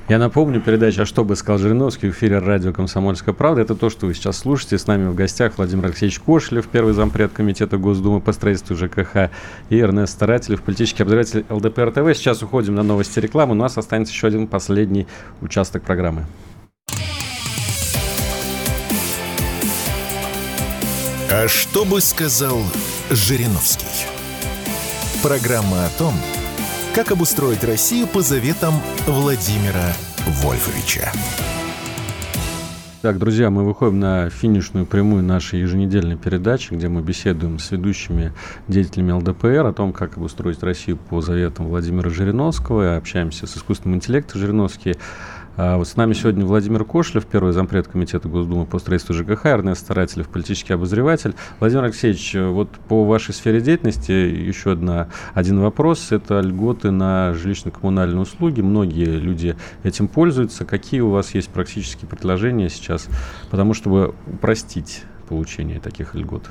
Я 0.10 0.18
напомню, 0.18 0.60
передача 0.60 1.04
«А 1.04 1.06
что 1.06 1.24
бы 1.24 1.36
сказал 1.38 1.60
Жириновский» 1.60 2.10
в 2.10 2.14
эфире 2.14 2.40
радио 2.40 2.74
«Комсомольская 2.74 3.34
правда». 3.34 3.62
Это 3.62 3.76
то, 3.76 3.90
что 3.90 4.08
вы 4.08 4.14
сейчас 4.14 4.38
слушаете. 4.38 4.78
С 4.78 4.86
нами 4.86 5.08
в 5.08 5.16
гостях 5.16 5.54
Владимир 5.58 5.86
Алексеевич 5.86 6.20
Кошелев, 6.20 6.68
первый 6.68 6.94
зампред 6.94 7.32
Комитета 7.32 7.78
Госдумы 7.78 8.20
по 8.20 8.34
строительству 8.34 8.76
ЖКХ, 8.76 9.30
и 9.70 9.80
Эрнест 9.80 10.14
Старателев, 10.14 10.64
политический 10.64 11.04
обозреватель 11.04 11.46
ЛДПР 11.50 11.92
ТВ. 11.92 12.18
Сейчас 12.18 12.44
уходим 12.44 12.76
на 12.76 12.84
новости 12.84 13.20
рекламы. 13.20 13.54
У 13.54 13.56
нас 13.56 13.78
останется 13.78 14.14
еще 14.14 14.28
один 14.28 14.48
последний 14.48 15.08
участок 15.40 15.84
программы. 15.84 16.26
А 21.32 21.48
что 21.48 21.86
бы 21.86 22.02
сказал 22.02 22.60
Жириновский? 23.10 24.08
Программа 25.24 25.86
о 25.86 25.90
том, 25.98 26.14
как 26.94 27.12
обустроить 27.12 27.64
Россию 27.64 28.08
по 28.08 28.22
заветам 28.22 28.74
Владимира 29.08 29.94
Вольфовича. 30.28 31.12
Так, 33.02 33.18
друзья, 33.18 33.50
мы 33.50 33.64
выходим 33.64 34.00
на 34.00 34.30
финишную 34.30 34.86
прямую 34.86 35.24
нашей 35.24 35.62
еженедельной 35.62 36.18
передачи, 36.18 36.74
где 36.74 36.88
мы 36.88 37.02
беседуем 37.02 37.58
с 37.58 37.72
ведущими 37.72 38.34
деятелями 38.68 39.14
ЛДПР 39.14 39.66
о 39.66 39.74
том, 39.74 39.92
как 39.92 40.18
обустроить 40.18 40.62
Россию 40.62 40.98
по 40.98 41.22
заветам 41.22 41.68
Владимира 41.70 42.10
Жириновского, 42.10 42.98
общаемся 42.98 43.48
с 43.48 43.58
искусственным 43.58 43.96
интеллектом 43.96 44.40
Жириновский 44.40 44.98
А 45.58 45.78
вот 45.78 45.88
с 45.88 45.98
нами 45.98 46.14
сегодня 46.14 46.46
Владимир 46.46 46.86
Кошлев, 46.86 47.26
первый 47.26 47.52
зампред 47.52 47.88
Комитета 47.88 48.30
Госдумы 48.30 48.66
по 48.66 48.80
строительству 48.80 49.14
ЖКХ, 49.14 49.46
Эрнест 49.48 49.82
Старателев, 49.82 50.30
политический 50.30 50.74
обозреватель. 50.74 51.36
Владимир 51.60 51.84
Алексеевич, 51.86 52.36
вот 52.36 52.70
по 52.88 53.06
вашей 53.06 53.34
сфере 53.34 53.60
деятельности 53.60 54.12
еще 54.12 54.72
одна, 54.72 55.10
один 55.34 55.60
вопрос. 55.60 56.12
Это 56.12 56.40
льготы 56.40 56.92
на 56.92 57.34
жилищно-коммунальные 57.34 58.22
услуги. 58.22 58.62
Многие 58.62 59.20
люди 59.20 59.58
этим 59.84 60.08
пользуются. 60.08 60.64
Какие 60.64 61.02
у 61.02 61.10
вас 61.10 61.36
есть 61.36 61.50
практические 61.50 62.08
предложения 62.08 62.70
сейчас, 62.70 63.08
потому 63.50 63.74
чтобы 63.74 64.16
упростить 64.28 65.04
получения 65.28 65.80
таких 65.80 66.16
льгот? 66.16 66.50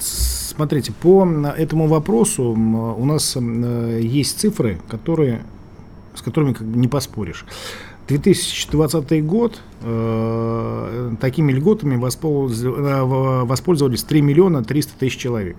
Смотрите, 0.00 0.92
по 0.92 1.26
этому 1.56 1.86
вопросу 1.86 2.44
у 2.44 3.04
нас 3.04 3.36
э, 3.36 4.00
есть 4.02 4.40
цифры, 4.40 4.80
которые, 4.88 5.42
с 6.18 6.22
которыми 6.22 6.52
как 6.52 6.66
бы 6.66 6.78
не 6.78 6.88
поспоришь. 6.88 7.44
2020 8.08 9.24
год 9.26 9.60
э, 9.82 11.14
такими 11.20 11.52
льготами 11.52 11.96
воспользовались, 11.96 12.62
э, 12.64 13.02
воспользовались 13.44 14.02
3 14.02 14.22
миллиона 14.22 14.64
300 14.64 14.98
тысяч 14.98 15.18
человек. 15.18 15.56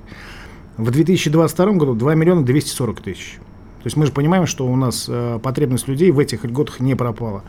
В 0.77 0.89
2022 0.91 1.71
году 1.73 1.93
2 1.93 2.15
миллиона 2.15 2.43
240 2.43 3.01
тысяч. 3.01 3.39
То 3.79 3.85
есть 3.85 3.97
мы 3.97 4.05
же 4.05 4.11
понимаем, 4.11 4.45
что 4.45 4.65
у 4.65 4.75
нас 4.75 5.05
э, 5.07 5.39
потребность 5.41 5.87
людей 5.87 6.11
в 6.11 6.19
этих 6.19 6.43
льготах 6.43 6.79
не 6.79 6.95
пропала. 6.95 7.43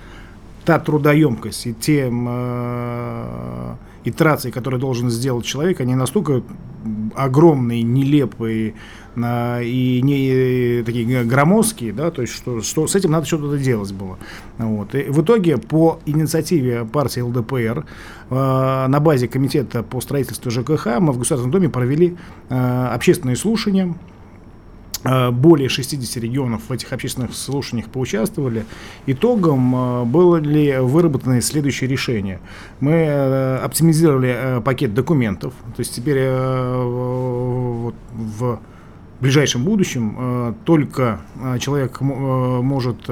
Та 0.64 0.78
трудоемкость 0.78 1.66
и 1.66 1.74
те 1.74 2.10
э, 2.12 3.74
итерации, 4.04 4.50
которые 4.50 4.78
должен 4.78 5.10
сделать 5.10 5.46
человек, 5.46 5.80
они 5.80 5.94
настолько 5.94 6.42
огромные, 7.14 7.82
нелепые 7.82 8.70
э, 8.70 8.74
и 9.16 10.00
не 10.02 10.82
такие 10.84 11.24
громоздкие, 11.24 11.92
да, 11.92 12.10
то 12.10 12.22
есть 12.22 12.34
что, 12.34 12.62
что 12.62 12.86
с 12.86 12.94
этим 12.94 13.10
надо 13.10 13.26
что-то 13.26 13.58
делать 13.58 13.92
было. 13.92 14.18
Вот. 14.58 14.94
И 14.94 15.04
в 15.04 15.22
итоге 15.22 15.58
по 15.58 15.98
инициативе 16.06 16.84
партии 16.84 17.20
ЛДПР 17.20 17.84
э, 18.30 18.86
на 18.88 19.00
базе 19.00 19.26
комитета 19.28 19.82
по 19.82 20.00
строительству 20.00 20.50
ЖКХ 20.50 21.00
мы 21.00 21.12
в 21.12 21.18
Государственном 21.18 21.50
Доме 21.50 21.68
провели 21.68 22.16
э, 22.48 22.86
общественные 22.92 23.36
слушания 23.36 23.94
более 25.32 25.70
60 25.70 26.22
регионов 26.22 26.64
в 26.68 26.72
этих 26.72 26.92
общественных 26.92 27.34
слушаниях 27.34 27.88
поучаствовали. 27.88 28.66
Итогом 29.06 30.04
были 30.12 30.76
выработаны 30.76 31.40
следующие 31.40 31.88
решения. 31.88 32.38
Мы 32.80 33.56
оптимизировали 33.56 34.60
пакет 34.62 34.92
документов, 34.92 35.54
то 35.74 35.80
есть 35.80 35.96
теперь 35.96 36.28
в 36.28 37.94
ближайшем 39.20 39.64
будущем 39.64 40.54
только 40.64 41.20
человек 41.58 42.00
может 42.00 43.08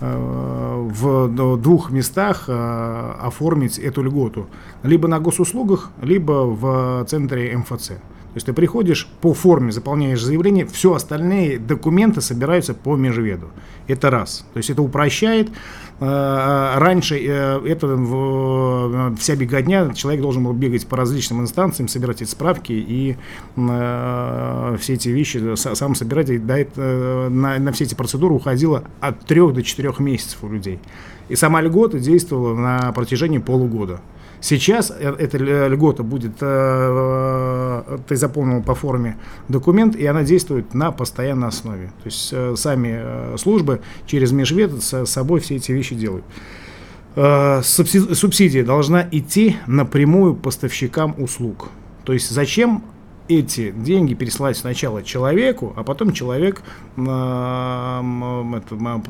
в 0.00 1.56
двух 1.58 1.90
местах 1.90 2.48
оформить 2.48 3.78
эту 3.78 4.02
льготу. 4.02 4.46
Либо 4.82 5.08
на 5.08 5.20
госуслугах, 5.20 5.90
либо 6.00 6.44
в 6.46 7.04
центре 7.06 7.56
МФЦ. 7.56 7.92
То 8.32 8.38
есть 8.38 8.46
ты 8.46 8.54
приходишь 8.54 9.08
по 9.20 9.34
форме, 9.34 9.72
заполняешь 9.72 10.22
заявление, 10.22 10.64
все 10.64 10.94
остальные 10.94 11.58
документы 11.58 12.22
собираются 12.22 12.72
по 12.72 12.96
межведу. 12.96 13.50
Это 13.88 14.08
раз. 14.08 14.46
То 14.54 14.56
есть 14.56 14.70
это 14.70 14.80
упрощает. 14.80 15.50
Э, 16.00 16.78
раньше 16.78 17.16
э, 17.16 17.60
это 17.66 17.88
э, 17.88 19.14
вся 19.18 19.36
беготня, 19.36 19.92
человек 19.94 20.22
должен 20.22 20.44
был 20.44 20.52
бегать 20.52 20.86
по 20.86 20.96
различным 20.96 21.42
инстанциям, 21.42 21.88
собирать 21.88 22.22
эти 22.22 22.30
справки 22.30 22.72
и 22.72 23.16
все 23.54 24.94
эти 24.94 25.10
вещи 25.10 25.54
сам 25.56 25.94
собирать. 25.94 26.30
И 26.30 26.38
на, 26.38 27.72
все 27.72 27.84
эти 27.84 27.94
процедуры 27.94 28.34
уходило 28.34 28.84
от 29.00 29.20
трех 29.26 29.52
до 29.52 29.62
четырех 29.62 30.00
месяцев 30.00 30.38
у 30.42 30.48
людей. 30.48 30.78
И 31.28 31.36
сама 31.36 31.60
льгота 31.60 31.98
действовала 31.98 32.54
на 32.54 32.92
протяжении 32.92 33.38
полугода. 33.38 34.00
Сейчас 34.42 34.90
э, 34.90 35.14
эта 35.18 35.38
льгота 35.38 36.02
будет, 36.02 36.32
э, 36.40 37.84
э, 37.86 37.98
ты 38.08 38.16
заполнил 38.16 38.60
по 38.60 38.74
форме 38.74 39.16
документ, 39.48 39.94
и 39.94 40.04
она 40.04 40.24
действует 40.24 40.74
на 40.74 40.90
постоянной 40.90 41.48
основе. 41.48 41.92
То 42.02 42.06
есть 42.06 42.34
сами 42.60 43.36
службы 43.38 43.80
через 44.04 44.32
межвед 44.32 44.82
с 44.82 45.06
собой 45.06 45.40
все 45.40 45.56
эти 45.56 45.70
вещи 45.70 45.94
делают. 45.94 46.24
Субсидия 47.14 48.64
должна 48.64 49.06
идти 49.12 49.56
напрямую 49.66 50.34
поставщикам 50.34 51.14
услуг. 51.18 51.68
То 52.04 52.12
есть 52.12 52.30
зачем 52.30 52.82
эти 53.38 53.70
деньги 53.70 54.14
пересылать 54.14 54.56
сначала 54.56 55.02
человеку, 55.02 55.72
а 55.76 55.82
потом 55.82 56.12
человек 56.12 56.62
это, 56.96 58.02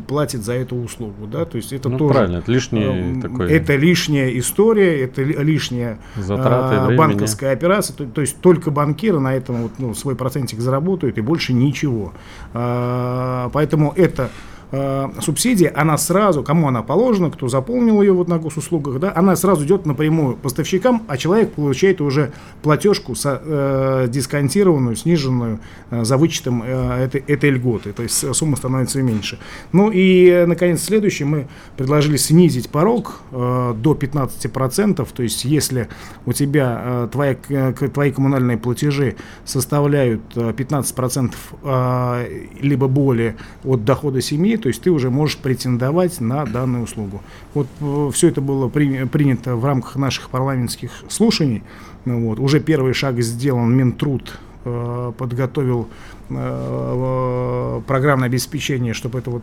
платит 0.07 0.45
за 0.45 0.55
эту 0.55 0.77
услугу, 0.77 1.27
да, 1.27 1.45
то 1.45 1.57
есть 1.57 1.73
это 1.73 1.89
ну, 1.89 1.99
тоже 1.99 2.15
правильно, 2.15 2.37
это 2.39 2.51
лишняя 2.51 3.21
такой... 3.21 3.51
это 3.53 3.77
лишняя 3.77 4.39
история, 4.39 5.03
это 5.03 5.23
лишняя 5.23 5.99
Затраты 6.17 6.93
э, 6.93 6.97
банковская 6.97 7.51
операция, 7.53 7.97
то, 7.97 8.05
то 8.07 8.21
есть 8.21 8.39
только 8.41 8.71
банкиры 8.71 9.21
на 9.21 9.35
этом 9.35 9.63
вот, 9.63 9.73
ну, 9.79 9.95
свой 9.95 10.17
процентик 10.17 10.61
заработают 10.61 11.19
и 11.19 11.21
больше 11.21 11.53
ничего, 11.53 12.13
э, 12.55 13.51
поэтому 13.53 13.93
это 13.97 14.31
э, 14.73 15.09
субсидия, 15.21 15.73
она 15.75 15.97
сразу, 15.99 16.43
кому 16.43 16.69
она 16.69 16.83
положена, 16.83 17.31
кто 17.31 17.49
заполнил 17.49 18.03
ее 18.03 18.13
вот 18.13 18.29
на 18.29 18.39
госуслугах, 18.39 18.99
да, 18.99 19.13
она 19.15 19.37
сразу 19.37 19.65
идет 19.65 19.87
напрямую 19.87 20.37
поставщикам, 20.37 21.03
а 21.07 21.17
человек 21.17 21.53
получает 21.53 22.01
уже 22.01 22.33
платежку 22.63 23.15
со, 23.15 23.41
э, 23.45 24.07
дисконтированную, 24.09 24.97
сниженную 24.97 25.61
э, 25.91 26.05
за 26.05 26.17
вычетом 26.17 26.63
э, 26.65 27.05
этой, 27.05 27.23
этой 27.27 27.51
льготы, 27.51 27.93
то 27.93 28.03
есть 28.03 28.35
сумма 28.35 28.57
становится 28.57 29.03
меньше. 29.03 29.39
Ну 29.73 29.91
и, 29.93 30.45
наконец, 30.47 30.83
следующее, 30.83 31.27
мы 31.27 31.49
предложили 31.77 32.17
снизить 32.17 32.71
порог 32.71 33.21
э, 33.31 33.75
до 33.77 33.93
15%, 33.93 35.09
то 35.13 35.23
есть 35.23 35.45
если 35.45 35.89
у 36.27 36.33
тебя 36.33 36.81
э, 36.85 37.09
твои, 37.13 37.37
э, 37.49 37.73
твои 37.73 38.11
коммунальные 38.11 38.59
платежи 38.59 39.17
составляют 39.45 40.23
э, 40.35 40.53
15% 40.53 41.35
э, 41.63 42.47
либо 42.61 42.89
более 42.89 43.37
от 43.65 43.85
дохода 43.85 44.21
семьи, 44.21 44.57
то 44.63 44.69
есть 44.69 44.83
ты 44.83 44.91
уже 44.91 45.11
можешь 45.11 45.37
претендовать 45.39 46.21
на 46.21 46.45
данную 46.47 46.85
услугу. 46.85 47.21
Вот 47.55 47.67
э, 47.81 48.11
все 48.13 48.29
это 48.29 48.41
было 48.41 48.69
при, 48.69 49.05
принято 49.05 49.57
в 49.57 49.65
рамках 49.65 49.97
наших 49.97 50.31
парламентских 50.31 50.91
слушаний. 51.09 51.63
Ну, 52.05 52.29
вот. 52.29 52.39
Уже 52.39 52.61
первый 52.61 52.95
шаг 52.95 53.21
сделан, 53.21 53.77
Минтруд 53.77 54.39
э, 54.65 55.13
подготовил 55.19 55.89
э, 56.31 57.81
программное 57.87 58.29
обеспечение, 58.29 58.95
чтобы 58.95 59.19
это 59.19 59.31
вот 59.31 59.43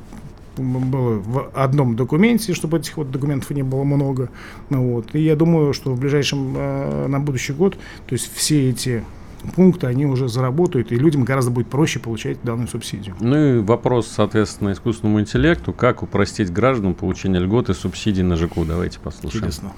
было 0.58 1.20
в 1.20 1.52
одном 1.54 1.96
документе, 1.96 2.54
чтобы 2.54 2.80
этих 2.80 2.98
вот 2.98 3.12
документов 3.12 3.50
не 3.52 3.64
было 3.64 3.84
много. 3.84 4.30
Ну, 4.70 4.94
вот. 4.94 5.16
И 5.16 5.20
я 5.20 5.36
думаю, 5.36 5.74
что 5.74 5.92
в 5.94 6.00
ближайшем, 6.00 6.54
э, 6.56 7.08
на 7.08 7.20
будущий 7.20 7.54
год, 7.54 7.78
то 8.08 8.14
есть 8.14 8.32
все 8.34 8.70
эти 8.70 9.04
пункты, 9.56 9.88
они 9.88 10.06
уже 10.06 10.28
заработают, 10.28 10.92
и 10.92 10.96
людям 10.96 11.24
гораздо 11.24 11.52
будет 11.52 11.68
проще 11.70 12.00
получать 12.00 12.42
данную 12.44 12.68
субсидию. 12.68 13.16
Ну 13.20 13.36
и 13.36 13.60
вопрос, 13.60 14.08
соответственно, 14.08 14.74
искусственному 14.74 15.20
интеллекту, 15.20 15.74
как 15.74 16.04
упростить 16.04 16.52
гражданам 16.52 16.94
получение 16.94 17.42
льгот 17.42 17.70
и 17.70 17.74
субсидий 17.74 18.24
на 18.24 18.36
ЖКУ. 18.36 18.66
Давайте 18.66 19.00
послушаем. 19.00 19.44
Чудесно. 19.44 19.74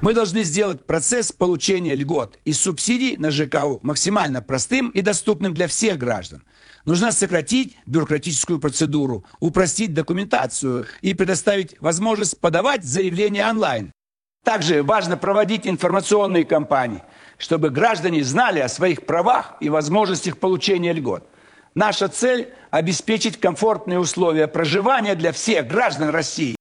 Мы 0.00 0.14
должны 0.14 0.44
сделать 0.44 0.86
процесс 0.86 1.32
получения 1.32 1.96
льгот 1.96 2.38
и 2.44 2.52
субсидий 2.52 3.16
на 3.16 3.32
ЖКУ 3.32 3.80
максимально 3.82 4.40
простым 4.40 4.90
и 4.90 5.00
доступным 5.00 5.54
для 5.54 5.66
всех 5.66 5.98
граждан. 5.98 6.44
Нужно 6.84 7.10
сократить 7.10 7.76
бюрократическую 7.86 8.60
процедуру, 8.60 9.24
упростить 9.40 9.94
документацию 9.94 10.86
и 11.02 11.14
предоставить 11.14 11.76
возможность 11.80 12.38
подавать 12.40 12.84
заявления 12.84 13.48
онлайн. 13.48 13.92
Также 14.48 14.82
важно 14.82 15.18
проводить 15.18 15.66
информационные 15.66 16.46
кампании– 16.46 17.02
чтобы 17.38 17.70
граждане 17.70 18.24
знали 18.24 18.60
о 18.60 18.68
своих 18.68 19.06
правах 19.06 19.54
и 19.60 19.68
возможностях 19.68 20.38
получения 20.38 20.92
льгот. 20.92 21.22
Наша 21.74 22.08
цель– 22.08 22.52
обеспечить 22.70 23.38
комфортные 23.38 24.00
условия 24.00 24.48
проживания 24.48 25.14
для 25.14 25.32
всех 25.32 25.68
граждан 25.68 26.10
России. 26.10 26.57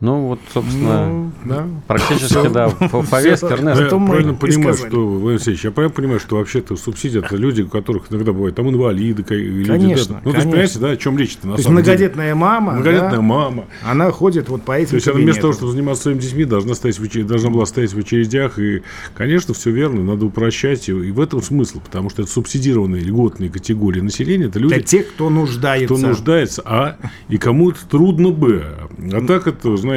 Ну, 0.00 0.28
вот, 0.28 0.40
собственно, 0.50 1.08
ну, 1.08 1.32
да. 1.44 1.68
практически, 1.86 2.48
да, 2.48 2.70
по 2.70 3.02
повестке. 3.02 3.48
Эрнест, 3.48 3.82
я 3.82 3.88
правильно 3.88 4.32
понимаю, 4.32 4.74
что, 4.74 5.06
Владимир 5.06 5.32
Алексеевич, 5.32 5.64
я 5.64 5.70
правильно 5.72 5.94
понимаю, 5.94 6.20
что 6.20 6.36
вообще-то 6.36 6.76
субсидия 6.76 7.20
это 7.20 7.36
люди, 7.36 7.60
у 7.60 7.68
которых 7.68 8.04
иногда 8.10 8.32
бывают 8.32 8.56
там 8.56 8.70
инвалиды, 8.70 9.22
люди, 9.28 9.68
конечно, 9.68 10.14
да. 10.14 10.20
Ну, 10.24 10.30
то 10.30 10.38
есть, 10.38 10.50
понимаете, 10.50 10.78
да, 10.78 10.90
о 10.90 10.96
чем 10.96 11.18
речь-то 11.18 11.48
на 11.48 11.56
то 11.56 11.62
самом 11.62 11.74
многодетная 11.74 12.28
деле. 12.28 12.34
мама, 12.34 12.72
многодетная 12.72 13.10
да, 13.10 13.20
мама, 13.20 13.64
она 13.84 14.10
ходит 14.10 14.48
вот 14.48 14.62
по 14.62 14.72
этим 14.72 14.88
То 14.88 14.94
есть, 14.96 15.08
она 15.08 15.18
вместо 15.18 15.42
того, 15.42 15.52
чтобы 15.52 15.72
заниматься 15.72 16.04
своими 16.04 16.20
детьми, 16.20 16.44
должна, 16.46 16.74
стоять 16.74 16.98
в 16.98 17.02
очер... 17.02 17.24
должна 17.24 17.50
была 17.50 17.66
стоять 17.66 17.92
в 17.92 17.98
очередях, 17.98 18.58
и, 18.58 18.82
конечно, 19.14 19.52
все 19.52 19.70
верно, 19.70 20.02
надо 20.02 20.24
упрощать, 20.24 20.88
и 20.88 20.92
в 20.92 21.20
этом 21.20 21.42
смысл, 21.42 21.78
потому 21.78 22.08
что 22.08 22.22
это 22.22 22.30
субсидированные 22.30 23.02
льготные 23.02 23.50
категории 23.50 24.00
населения, 24.00 24.46
это 24.46 24.58
люди... 24.58 24.76
Для 24.76 24.82
тех, 24.82 25.10
кто 25.10 25.28
нуждается. 25.28 25.94
Кто 25.94 26.06
нуждается, 26.06 26.62
а, 26.64 26.96
и 27.28 27.36
кому-то 27.36 27.86
трудно 27.86 28.30
бы. 28.30 28.64
А 29.12 29.26
так 29.26 29.46
это, 29.46 29.76
знаете, 29.76 29.89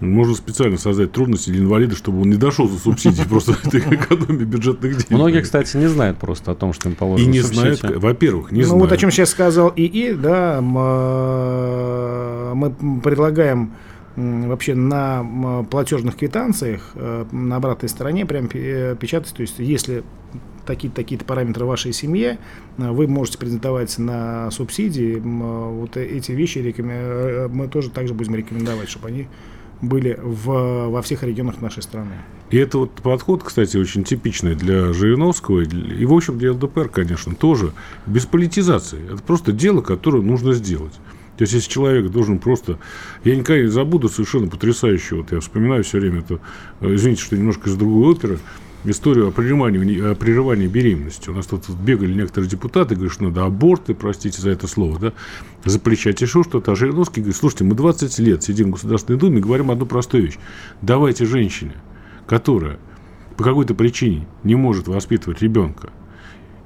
Можно 0.00 0.34
специально 0.34 0.78
создать 0.78 1.12
трудности 1.12 1.50
для 1.50 1.60
инвалида, 1.60 1.94
чтобы 1.94 2.22
он 2.22 2.30
не 2.30 2.36
дошел 2.36 2.66
за 2.68 2.78
субсидии, 2.78 3.22
просто 3.28 3.52
это 3.64 3.78
экономия 3.78 4.46
бюджетных 4.46 4.92
денег. 4.92 5.10
Многие, 5.10 5.42
кстати, 5.42 5.76
не 5.76 5.88
знают 5.88 6.16
просто 6.18 6.52
о 6.52 6.54
том, 6.54 6.72
что 6.72 6.88
им 6.88 6.94
положено 6.94 7.28
И 7.28 7.30
не 7.30 7.40
знают, 7.40 7.82
во-первых, 7.82 8.50
не 8.50 8.62
ну, 8.62 8.66
знают. 8.66 8.82
вот 8.84 8.92
о 8.92 8.96
чем 8.96 9.10
сейчас 9.10 9.28
сказал 9.30 9.70
ИИ, 9.76 10.12
да, 10.12 10.60
э, 10.60 10.62
мы 12.54 12.70
предлагаем 13.00 13.72
вообще 14.16 14.74
на 14.74 15.64
платежных 15.70 16.16
квитанциях 16.16 16.92
э, 16.94 17.26
на 17.30 17.56
обратной 17.56 17.88
стороне 17.88 18.26
прям 18.26 18.48
э, 18.52 18.96
печатать, 18.98 19.32
то 19.34 19.42
есть 19.42 19.58
если 19.58 20.02
такие-то 20.66 20.96
такие 20.96 21.20
параметры 21.20 21.64
вашей 21.64 21.92
семье, 21.92 22.38
вы 22.76 23.06
можете 23.06 23.38
претендовать 23.38 23.98
на 23.98 24.50
субсидии, 24.50 25.20
вот 25.20 25.96
эти 25.96 26.32
вещи 26.32 26.74
мы 27.48 27.68
тоже 27.68 27.90
также 27.90 28.14
будем 28.14 28.34
рекомендовать, 28.34 28.88
чтобы 28.88 29.08
они 29.08 29.28
были 29.82 30.18
в, 30.22 30.88
во 30.88 31.02
всех 31.02 31.22
регионах 31.22 31.60
нашей 31.60 31.82
страны. 31.82 32.12
И 32.50 32.58
это 32.58 32.78
вот 32.78 32.92
подход, 32.94 33.42
кстати, 33.42 33.76
очень 33.76 34.04
типичный 34.04 34.54
для 34.54 34.92
Жириновского 34.92 35.60
и, 35.60 36.04
в 36.04 36.12
общем, 36.12 36.38
для 36.38 36.52
ЛДПР, 36.52 36.88
конечно, 36.88 37.34
тоже, 37.34 37.72
без 38.06 38.26
политизации. 38.26 39.00
Это 39.12 39.22
просто 39.22 39.52
дело, 39.52 39.80
которое 39.80 40.22
нужно 40.22 40.52
сделать. 40.52 40.94
То 41.36 41.44
есть, 41.44 41.54
если 41.54 41.70
человек 41.70 42.10
должен 42.10 42.38
просто... 42.38 42.78
Я 43.24 43.34
никогда 43.34 43.62
не 43.62 43.68
забуду 43.68 44.10
совершенно 44.10 44.48
потрясающего, 44.48 45.18
вот 45.18 45.32
я 45.32 45.40
вспоминаю 45.40 45.82
все 45.84 45.98
время 45.98 46.18
это, 46.18 46.40
э, 46.80 46.94
извините, 46.94 47.22
что 47.22 47.38
немножко 47.38 47.70
из 47.70 47.76
другой 47.76 48.12
оперы, 48.12 48.38
историю 48.84 49.28
о 49.28 49.30
прерывании, 49.30 50.12
о 50.12 50.14
прерывании 50.14 50.66
беременности. 50.66 51.30
У 51.30 51.34
нас 51.34 51.46
тут 51.46 51.68
бегали 51.70 52.14
некоторые 52.14 52.48
депутаты, 52.48 52.94
говорят, 52.94 53.12
что 53.12 53.24
надо 53.24 53.44
аборты, 53.44 53.94
простите 53.94 54.40
за 54.40 54.50
это 54.50 54.66
слово, 54.66 54.98
да, 54.98 55.12
запрещать 55.64 56.20
еще 56.20 56.42
что-то. 56.42 56.72
А 56.72 56.76
Жириновский 56.76 57.20
говорит, 57.20 57.36
слушайте, 57.36 57.64
мы 57.64 57.74
20 57.74 58.18
лет 58.20 58.42
сидим 58.42 58.68
в 58.68 58.72
Государственной 58.72 59.18
Думе 59.18 59.38
и 59.38 59.42
говорим 59.42 59.70
одну 59.70 59.86
простую 59.86 60.24
вещь. 60.24 60.38
Давайте 60.82 61.26
женщине, 61.26 61.74
которая 62.26 62.78
по 63.36 63.44
какой-то 63.44 63.74
причине 63.74 64.26
не 64.44 64.54
может 64.54 64.88
воспитывать 64.88 65.42
ребенка 65.42 65.90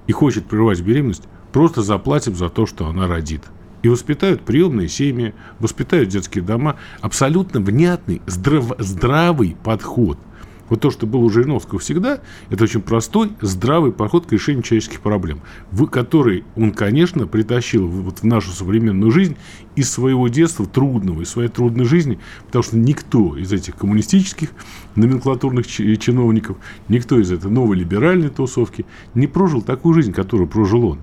и 0.06 0.12
хочет 0.12 0.46
прерывать 0.46 0.80
беременность, 0.80 1.24
просто 1.52 1.82
заплатим 1.82 2.34
за 2.34 2.48
то, 2.48 2.66
что 2.66 2.86
она 2.86 3.06
родит. 3.06 3.42
И 3.82 3.88
воспитают 3.88 4.42
приемные 4.42 4.88
семьи, 4.88 5.34
воспитают 5.58 6.08
детские 6.08 6.42
дома. 6.42 6.76
Абсолютно 7.02 7.60
внятный, 7.60 8.22
здрав, 8.26 8.72
здравый 8.78 9.56
подход– 9.62 10.18
вот 10.68 10.80
то, 10.80 10.90
что 10.90 11.06
было 11.06 11.22
у 11.22 11.30
Жириновского 11.30 11.78
всегда, 11.78 12.20
это 12.50 12.64
очень 12.64 12.80
простой, 12.80 13.32
здравый 13.40 13.92
подход 13.92 14.26
к 14.26 14.32
решению 14.32 14.62
человеческих 14.62 15.00
проблем, 15.00 15.40
в 15.70 15.86
который 15.86 16.44
он, 16.56 16.72
конечно, 16.72 17.26
притащил 17.26 17.86
вот 17.86 18.20
в 18.20 18.24
нашу 18.24 18.50
современную 18.50 19.10
жизнь 19.10 19.36
из 19.76 19.90
своего 19.90 20.28
детства 20.28 20.66
трудного, 20.66 21.22
из 21.22 21.30
своей 21.30 21.48
трудной 21.48 21.84
жизни, 21.84 22.18
потому 22.46 22.62
что 22.62 22.76
никто 22.76 23.36
из 23.36 23.52
этих 23.52 23.76
коммунистических 23.76 24.50
номенклатурных 24.94 25.66
чиновников, 25.66 26.56
никто 26.88 27.18
из 27.18 27.30
этой 27.30 27.50
новой 27.50 27.76
либеральной 27.76 28.30
тусовки 28.30 28.86
не 29.14 29.26
прожил 29.26 29.62
такую 29.62 29.94
жизнь, 29.94 30.12
которую 30.12 30.48
прожил 30.48 30.86
он. 30.86 31.00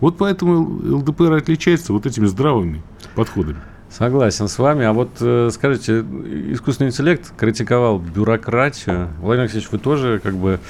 Вот 0.00 0.18
поэтому 0.18 0.96
ЛДПР 0.96 1.32
отличается 1.32 1.92
вот 1.92 2.06
этими 2.06 2.26
здравыми 2.26 2.82
подходами. 3.14 3.60
Согласен 3.92 4.48
с 4.48 4.58
вами. 4.58 4.86
А 4.86 4.92
вот 4.92 5.10
э, 5.20 5.50
скажите, 5.52 6.00
искусственный 6.00 6.88
интеллект 6.88 7.30
критиковал 7.36 7.98
бюрократию. 7.98 9.10
Владимир 9.20 9.42
Алексеевич, 9.42 9.70
вы 9.70 9.78
тоже 9.78 10.18
как 10.22 10.34
бы 10.34 10.60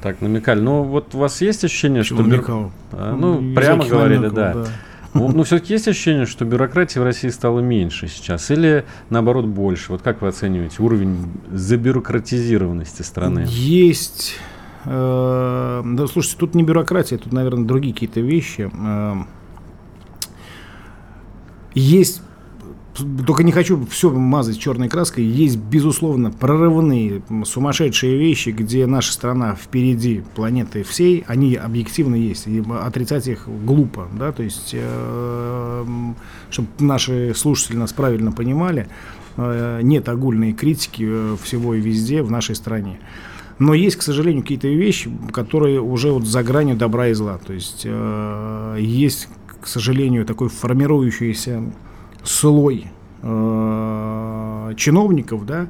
так 0.00 0.20
намекали. 0.20 0.60
Но 0.60 0.82
вот 0.82 1.14
у 1.14 1.18
вас 1.18 1.40
есть 1.40 1.64
ощущение, 1.64 2.02
что... 2.02 2.16
намекал? 2.16 2.72
А, 2.90 3.14
ну, 3.14 3.54
прямо 3.54 3.86
говорили, 3.86 4.26
намекал, 4.26 4.36
да. 4.36 4.52
да. 4.54 4.66
Ну, 5.14 5.28
ну 5.28 5.44
все-таки 5.44 5.74
есть 5.74 5.86
ощущение, 5.86 6.26
что 6.26 6.44
бюрократии 6.44 6.98
в 6.98 7.04
России 7.04 7.28
стало 7.28 7.60
меньше 7.60 8.08
сейчас? 8.08 8.50
Или, 8.50 8.84
наоборот, 9.10 9.44
больше? 9.44 9.92
Вот 9.92 10.02
как 10.02 10.20
вы 10.20 10.28
оцениваете 10.28 10.82
уровень 10.82 11.18
забюрократизированности 11.52 13.02
страны? 13.02 13.44
Есть... 13.48 14.34
Э, 14.86 15.82
да, 15.84 16.06
слушайте, 16.08 16.36
тут 16.36 16.56
не 16.56 16.64
бюрократия, 16.64 17.16
тут, 17.16 17.32
наверное, 17.32 17.64
другие 17.64 17.94
какие-то 17.94 18.20
вещи. 18.20 18.68
Э, 18.74 19.22
есть 21.74 22.22
только 22.94 23.42
не 23.42 23.52
хочу 23.52 23.84
все 23.86 24.10
мазать 24.10 24.58
черной 24.58 24.88
краской. 24.88 25.24
Есть, 25.24 25.56
безусловно, 25.56 26.30
прорывные, 26.30 27.22
сумасшедшие 27.44 28.18
вещи, 28.18 28.50
где 28.50 28.86
наша 28.86 29.12
страна 29.12 29.54
впереди 29.54 30.22
планеты 30.34 30.82
всей. 30.82 31.24
Они 31.26 31.54
объективно 31.54 32.14
есть. 32.16 32.46
И 32.46 32.62
отрицать 32.82 33.28
их 33.28 33.48
глупо. 33.64 34.08
Да? 34.12 34.32
То 34.32 34.42
есть, 34.42 34.70
э, 34.74 35.86
чтобы 36.50 36.68
наши 36.80 37.32
слушатели 37.34 37.76
нас 37.76 37.94
правильно 37.94 38.30
понимали, 38.30 38.88
э, 39.38 39.80
нет 39.82 40.08
огульной 40.10 40.52
критики 40.52 41.06
э, 41.08 41.36
всего 41.42 41.74
и 41.74 41.80
везде 41.80 42.22
в 42.22 42.30
нашей 42.30 42.54
стране. 42.54 43.00
Но 43.58 43.72
есть, 43.72 43.96
к 43.96 44.02
сожалению, 44.02 44.42
какие-то 44.42 44.68
вещи, 44.68 45.10
которые 45.32 45.80
уже 45.80 46.10
вот 46.12 46.26
за 46.26 46.42
гранью 46.42 46.76
добра 46.76 47.08
и 47.08 47.14
зла. 47.14 47.38
То 47.38 47.52
есть 47.52 47.86
есть, 48.78 49.28
к 49.60 49.68
сожалению, 49.68 50.26
такой 50.26 50.48
формирующийся 50.48 51.62
слой 52.24 52.86
э, 53.22 54.74
чиновников, 54.76 55.46
да, 55.46 55.68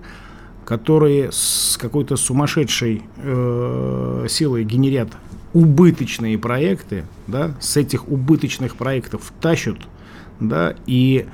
которые 0.64 1.30
с 1.32 1.76
какой-то 1.80 2.16
сумасшедшей 2.16 3.02
э, 3.16 4.26
силой 4.28 4.64
генерят 4.64 5.08
убыточные 5.52 6.38
проекты, 6.38 7.04
да, 7.26 7.54
с 7.60 7.76
этих 7.76 8.08
убыточных 8.08 8.76
проектов 8.76 9.32
тащат, 9.40 9.76
да, 10.40 10.74
и 10.86 11.26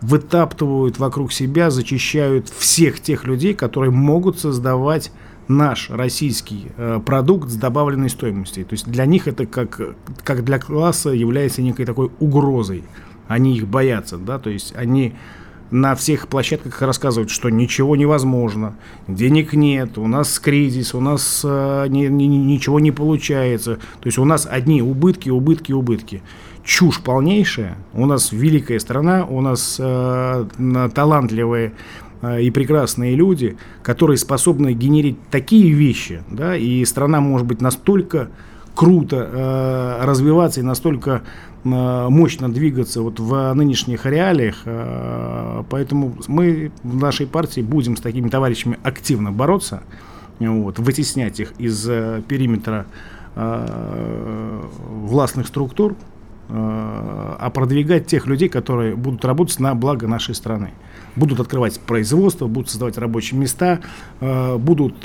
вытаптывают 0.00 0.98
вокруг 0.98 1.32
себя, 1.32 1.70
зачищают 1.70 2.48
всех 2.48 3.00
тех 3.00 3.24
людей, 3.24 3.54
которые 3.54 3.92
могут 3.92 4.40
создавать 4.40 5.12
наш 5.48 5.90
российский 5.90 6.68
э, 6.76 7.00
продукт 7.04 7.50
с 7.50 7.54
добавленной 7.54 8.10
стоимостью. 8.10 8.64
То 8.64 8.72
есть 8.72 8.88
для 8.88 9.06
них 9.06 9.28
это 9.28 9.46
как, 9.46 9.80
как 10.24 10.44
для 10.44 10.58
класса 10.58 11.10
является 11.10 11.62
некой 11.62 11.86
такой 11.86 12.10
угрозой 12.18 12.84
они 13.28 13.56
их 13.56 13.66
боятся, 13.66 14.18
да, 14.18 14.38
то 14.38 14.50
есть 14.50 14.74
они 14.76 15.14
на 15.72 15.94
всех 15.94 16.28
площадках 16.28 16.82
рассказывают, 16.82 17.30
что 17.30 17.48
ничего 17.48 17.96
невозможно, 17.96 18.76
денег 19.08 19.54
нет, 19.54 19.96
у 19.96 20.06
нас 20.06 20.38
кризис, 20.38 20.94
у 20.94 21.00
нас 21.00 21.40
э, 21.44 21.86
ни, 21.88 22.06
ни, 22.06 22.24
ничего 22.26 22.78
не 22.78 22.92
получается. 22.92 23.76
То 23.76 24.06
есть 24.06 24.18
у 24.18 24.24
нас 24.26 24.46
одни 24.48 24.82
убытки, 24.82 25.30
убытки, 25.30 25.72
убытки. 25.72 26.22
Чушь 26.62 27.00
полнейшая. 27.00 27.78
У 27.94 28.04
нас 28.04 28.32
великая 28.32 28.78
страна, 28.80 29.24
у 29.24 29.40
нас 29.40 29.78
э, 29.80 30.46
талантливые 30.94 31.72
э, 32.20 32.42
и 32.42 32.50
прекрасные 32.50 33.14
люди, 33.14 33.56
которые 33.82 34.18
способны 34.18 34.74
генерить 34.74 35.16
такие 35.30 35.72
вещи, 35.72 36.22
да, 36.30 36.54
и 36.54 36.84
страна 36.84 37.22
может 37.22 37.46
быть 37.46 37.62
настолько 37.62 38.28
круто 38.74 39.16
э, 39.16 40.04
развиваться 40.04 40.60
и 40.60 40.62
настолько 40.62 41.22
Э, 41.64 42.08
мощно 42.08 42.52
двигаться 42.52 43.02
вот 43.02 43.20
в 43.20 43.52
нынешних 43.54 44.06
реалиях. 44.06 44.62
Э, 44.64 45.62
поэтому 45.70 46.16
мы 46.26 46.72
в 46.82 46.96
нашей 46.96 47.26
партии 47.26 47.60
будем 47.60 47.96
с 47.96 48.00
такими 48.00 48.28
товарищами 48.28 48.78
активно 48.82 49.30
бороться, 49.30 49.82
вот, 50.40 50.80
вытеснять 50.80 51.38
их 51.40 51.52
из 51.58 51.88
э, 51.88 52.22
периметра 52.26 52.86
властных 53.34 55.46
структур, 55.46 55.96
а 56.50 57.50
продвигать 57.54 58.06
тех 58.06 58.26
людей, 58.26 58.50
которые 58.50 58.94
будут 58.94 59.24
работать 59.24 59.58
на 59.58 59.74
благо 59.74 60.06
нашей 60.06 60.34
страны. 60.34 60.72
Будут 61.16 61.40
открывать 61.40 61.78
производство, 61.80 62.46
будут 62.46 62.70
создавать 62.70 62.96
рабочие 62.98 63.38
места, 63.38 63.80
будут 64.20 65.00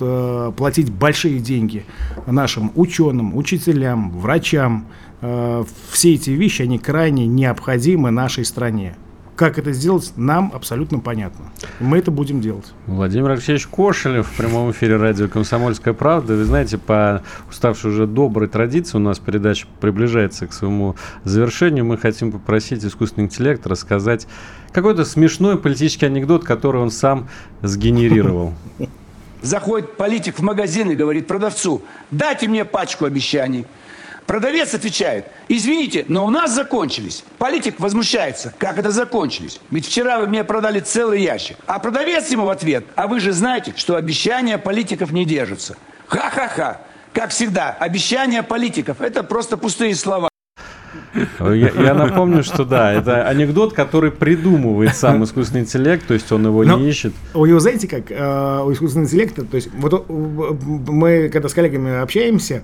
платить 0.55 0.91
большие 0.91 1.39
деньги 1.39 1.85
нашим 2.25 2.71
ученым, 2.75 3.35
учителям, 3.35 4.11
врачам, 4.11 4.87
Э, 5.21 5.63
все 5.91 6.13
эти 6.13 6.31
вещи, 6.31 6.61
они 6.61 6.77
крайне 6.77 7.25
необходимы 7.25 8.11
нашей 8.11 8.45
стране. 8.45 8.95
Как 9.35 9.59
это 9.59 9.71
сделать, 9.71 10.13
нам 10.15 10.51
абсолютно 10.53 10.97
понятно. 10.97 11.51
Мы 11.79 11.99
это 11.99 12.09
будем 12.09 12.41
делать. 12.41 12.73
Владимир 12.87 13.29
Алексеевич 13.29 13.67
Кошелев 13.67 14.27
в 14.27 14.35
прямом 14.35 14.71
эфире 14.71 14.95
радио 14.95 15.27
«Комсомольская 15.27 15.93
правда». 15.93 16.33
Вы 16.33 16.43
знаете, 16.43 16.79
по 16.79 17.21
уставшей 17.47 17.91
уже 17.91 18.07
доброй 18.07 18.47
традиции 18.47 18.97
у 18.97 18.99
нас 18.99 19.19
передача 19.19 19.67
приближается 19.79 20.47
к 20.47 20.53
своему 20.53 20.95
завершению. 21.23 21.85
Мы 21.85 21.99
хотим 21.99 22.31
попросить 22.31 22.83
искусственный 22.83 23.25
интеллект 23.25 23.65
рассказать 23.67 24.27
какой-то 24.77 25.05
смешной 25.05 25.57
политический 25.57 26.05
анекдот, 26.05 26.43
который 26.43 26.79
он 26.79 26.91
сам 26.91 27.29
сгенерировал. 27.63 28.53
Заходит 29.41 29.97
политик 29.97 30.37
в 30.37 30.43
магазин 30.43 30.91
и 30.91 30.95
говорит 30.95 31.25
продавцу, 31.25 31.81
дайте 32.11 32.47
мне 32.47 32.63
пачку 32.63 33.05
обещаний. 33.05 33.65
Продавец 34.27 34.75
отвечает, 34.75 35.25
извините, 35.47 36.05
но 36.07 36.27
у 36.27 36.29
нас 36.29 36.53
закончились. 36.53 37.23
Политик 37.39 37.79
возмущается, 37.79 38.53
как 38.59 38.77
это 38.77 38.91
закончились? 38.91 39.59
Ведь 39.71 39.87
вчера 39.87 40.19
вы 40.19 40.27
мне 40.27 40.43
продали 40.43 40.79
целый 40.79 41.23
ящик. 41.23 41.57
А 41.65 41.79
продавец 41.79 42.29
ему 42.29 42.45
в 42.45 42.49
ответ, 42.51 42.85
а 42.95 43.07
вы 43.07 43.19
же 43.19 43.31
знаете, 43.31 43.73
что 43.75 43.95
обещания 43.95 44.59
политиков 44.59 45.11
не 45.11 45.25
держатся. 45.25 45.75
Ха-ха-ха. 46.05 46.81
Как 47.13 47.31
всегда, 47.31 47.75
обещания 47.79 48.43
политиков– 48.43 48.97
это 49.01 49.23
просто 49.23 49.57
пустые 49.57 49.95
слова. 49.95 50.26
Я, 51.39 51.69
я 51.69 51.93
напомню, 51.93 52.43
что 52.43 52.65
да, 52.65 52.93
это 52.93 53.27
анекдот, 53.27 53.73
который 53.73 54.11
придумывает 54.11 54.95
сам 54.95 55.23
искусственный 55.23 55.61
интеллект, 55.61 56.05
то 56.07 56.13
есть 56.13 56.31
он 56.31 56.45
его 56.45 56.63
Но 56.63 56.77
не 56.77 56.89
ищет. 56.89 57.13
У 57.33 57.45
него, 57.45 57.59
знаете, 57.59 57.87
как 57.87 58.11
э, 58.11 58.63
у 58.63 58.71
искусственного 58.71 59.07
интеллекта, 59.07 59.43
то 59.43 59.55
есть 59.55 59.69
вот 59.73 59.93
э, 59.93 60.13
мы, 60.87 61.29
когда 61.29 61.49
с 61.49 61.53
коллегами 61.53 62.01
общаемся, 62.01 62.63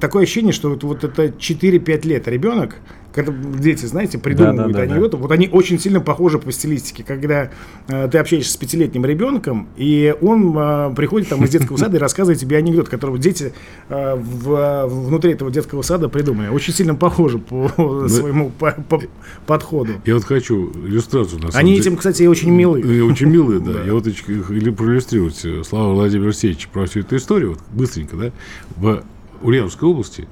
такое 0.00 0.22
ощущение, 0.24 0.52
что 0.52 0.70
вот, 0.70 0.82
вот 0.84 1.04
это 1.04 1.26
4-5 1.26 2.06
лет 2.06 2.28
ребенок, 2.28 2.76
когда 3.14 3.32
дети, 3.32 3.86
знаете, 3.86 4.18
придумывают 4.18 4.72
Да-да-да-да. 4.72 4.92
анекдоты, 4.92 5.16
вот 5.16 5.32
они 5.32 5.48
очень 5.50 5.78
сильно 5.78 6.00
похожи 6.02 6.38
по 6.38 6.52
стилистике, 6.52 7.02
когда 7.02 7.50
э, 7.88 8.08
ты 8.12 8.18
общаешься 8.18 8.52
с 8.52 8.56
пятилетним 8.58 9.06
ребенком, 9.06 9.68
и 9.78 10.14
он 10.20 10.54
э, 10.54 10.92
приходит 10.94 11.30
там 11.30 11.42
из 11.42 11.48
детского 11.48 11.78
сада 11.78 11.96
и 11.96 12.00
рассказывает 12.00 12.38
тебе 12.38 12.58
анекдот, 12.58 12.90
который 12.90 13.18
дети 13.18 13.54
э, 13.88 14.14
в- 14.16 14.86
внутри 14.86 15.32
этого 15.32 15.50
детского 15.50 15.80
сада 15.80 16.10
придумали. 16.10 16.48
Очень 16.48 16.74
сильно 16.74 16.94
похожи 16.94 17.38
по 17.38 17.68
своему 18.08 18.50
по- 18.50 18.72
по- 18.86 19.00
подходу. 19.46 19.92
Я 20.04 20.14
вот 20.14 20.24
хочу 20.24 20.70
иллюстрацию 20.72 21.40
на 21.40 21.48
Они 21.54 21.70
деле. 21.72 21.80
этим, 21.82 21.96
кстати, 21.96 22.24
очень 22.24 22.50
милы. 22.50 22.82
Э, 22.82 23.00
Очень 23.02 23.28
милые, 23.30 23.60
да. 23.60 23.82
Я 23.86 23.94
вот 23.94 24.06
или 24.06 24.68
проиллюстрировать 24.70 25.42
э, 25.42 25.62
слова 25.64 25.94
Владимира 25.94 26.26
Алексеевича 26.28 26.68
про 26.70 26.84
всю 26.84 27.00
эту 27.00 27.16
историю, 27.16 27.50
вот 27.52 27.60
быстренько, 27.72 28.14
да, 28.16 28.30
в 28.76 29.02
Ульяновской 29.46 29.88
области, 29.88 30.28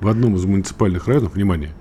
в 0.00 0.08
одном 0.08 0.34
из 0.36 0.44
муниципальных 0.44 1.06
районов, 1.06 1.34
внимание, 1.34 1.74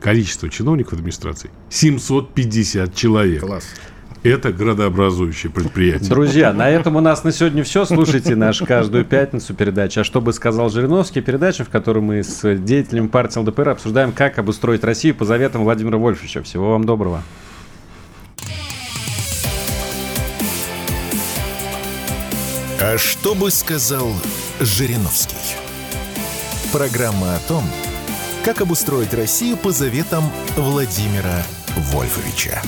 количество 0.00 0.48
чиновников 0.48 0.94
администрации 0.94 1.50
750 1.70 2.94
человек. 2.94 3.42
Класс. 3.42 3.64
Это 4.22 4.52
градообразующее 4.52 5.52
предприятие. 5.52 6.08
Друзья, 6.08 6.52
на 6.54 6.70
этом 6.70 6.96
у 6.96 7.00
нас 7.00 7.24
на 7.24 7.32
сегодня 7.32 7.62
все. 7.62 7.84
Слушайте 7.84 8.36
наш 8.36 8.60
каждую 8.60 9.04
пятницу 9.04 9.52
передачу 9.52 10.00
«А 10.00 10.04
что 10.04 10.22
бы 10.22 10.32
сказал 10.32 10.70
Жириновский?» 10.70 11.20
Передача, 11.20 11.64
в 11.64 11.68
которой 11.68 11.98
мы 11.98 12.22
с 12.22 12.56
деятелями 12.56 13.08
партии 13.08 13.38
ЛДПР 13.40 13.68
обсуждаем, 13.68 14.12
как 14.12 14.38
обустроить 14.38 14.82
Россию 14.82 15.14
по 15.14 15.26
заветам 15.26 15.64
Владимира 15.64 15.98
Вольфовича. 15.98 16.42
Всего 16.42 16.70
вам 16.70 16.84
доброго. 16.84 17.22
А 22.80 22.96
что 22.96 23.34
бы 23.34 23.50
сказал 23.50 24.08
Жириновский? 24.60 25.63
Программа 26.74 27.36
о 27.36 27.38
том, 27.38 27.62
как 28.44 28.60
обустроить 28.60 29.14
Россию 29.14 29.56
по 29.56 29.70
заветам 29.70 30.24
Владимира 30.56 31.44
Вольфовича. 31.76 32.60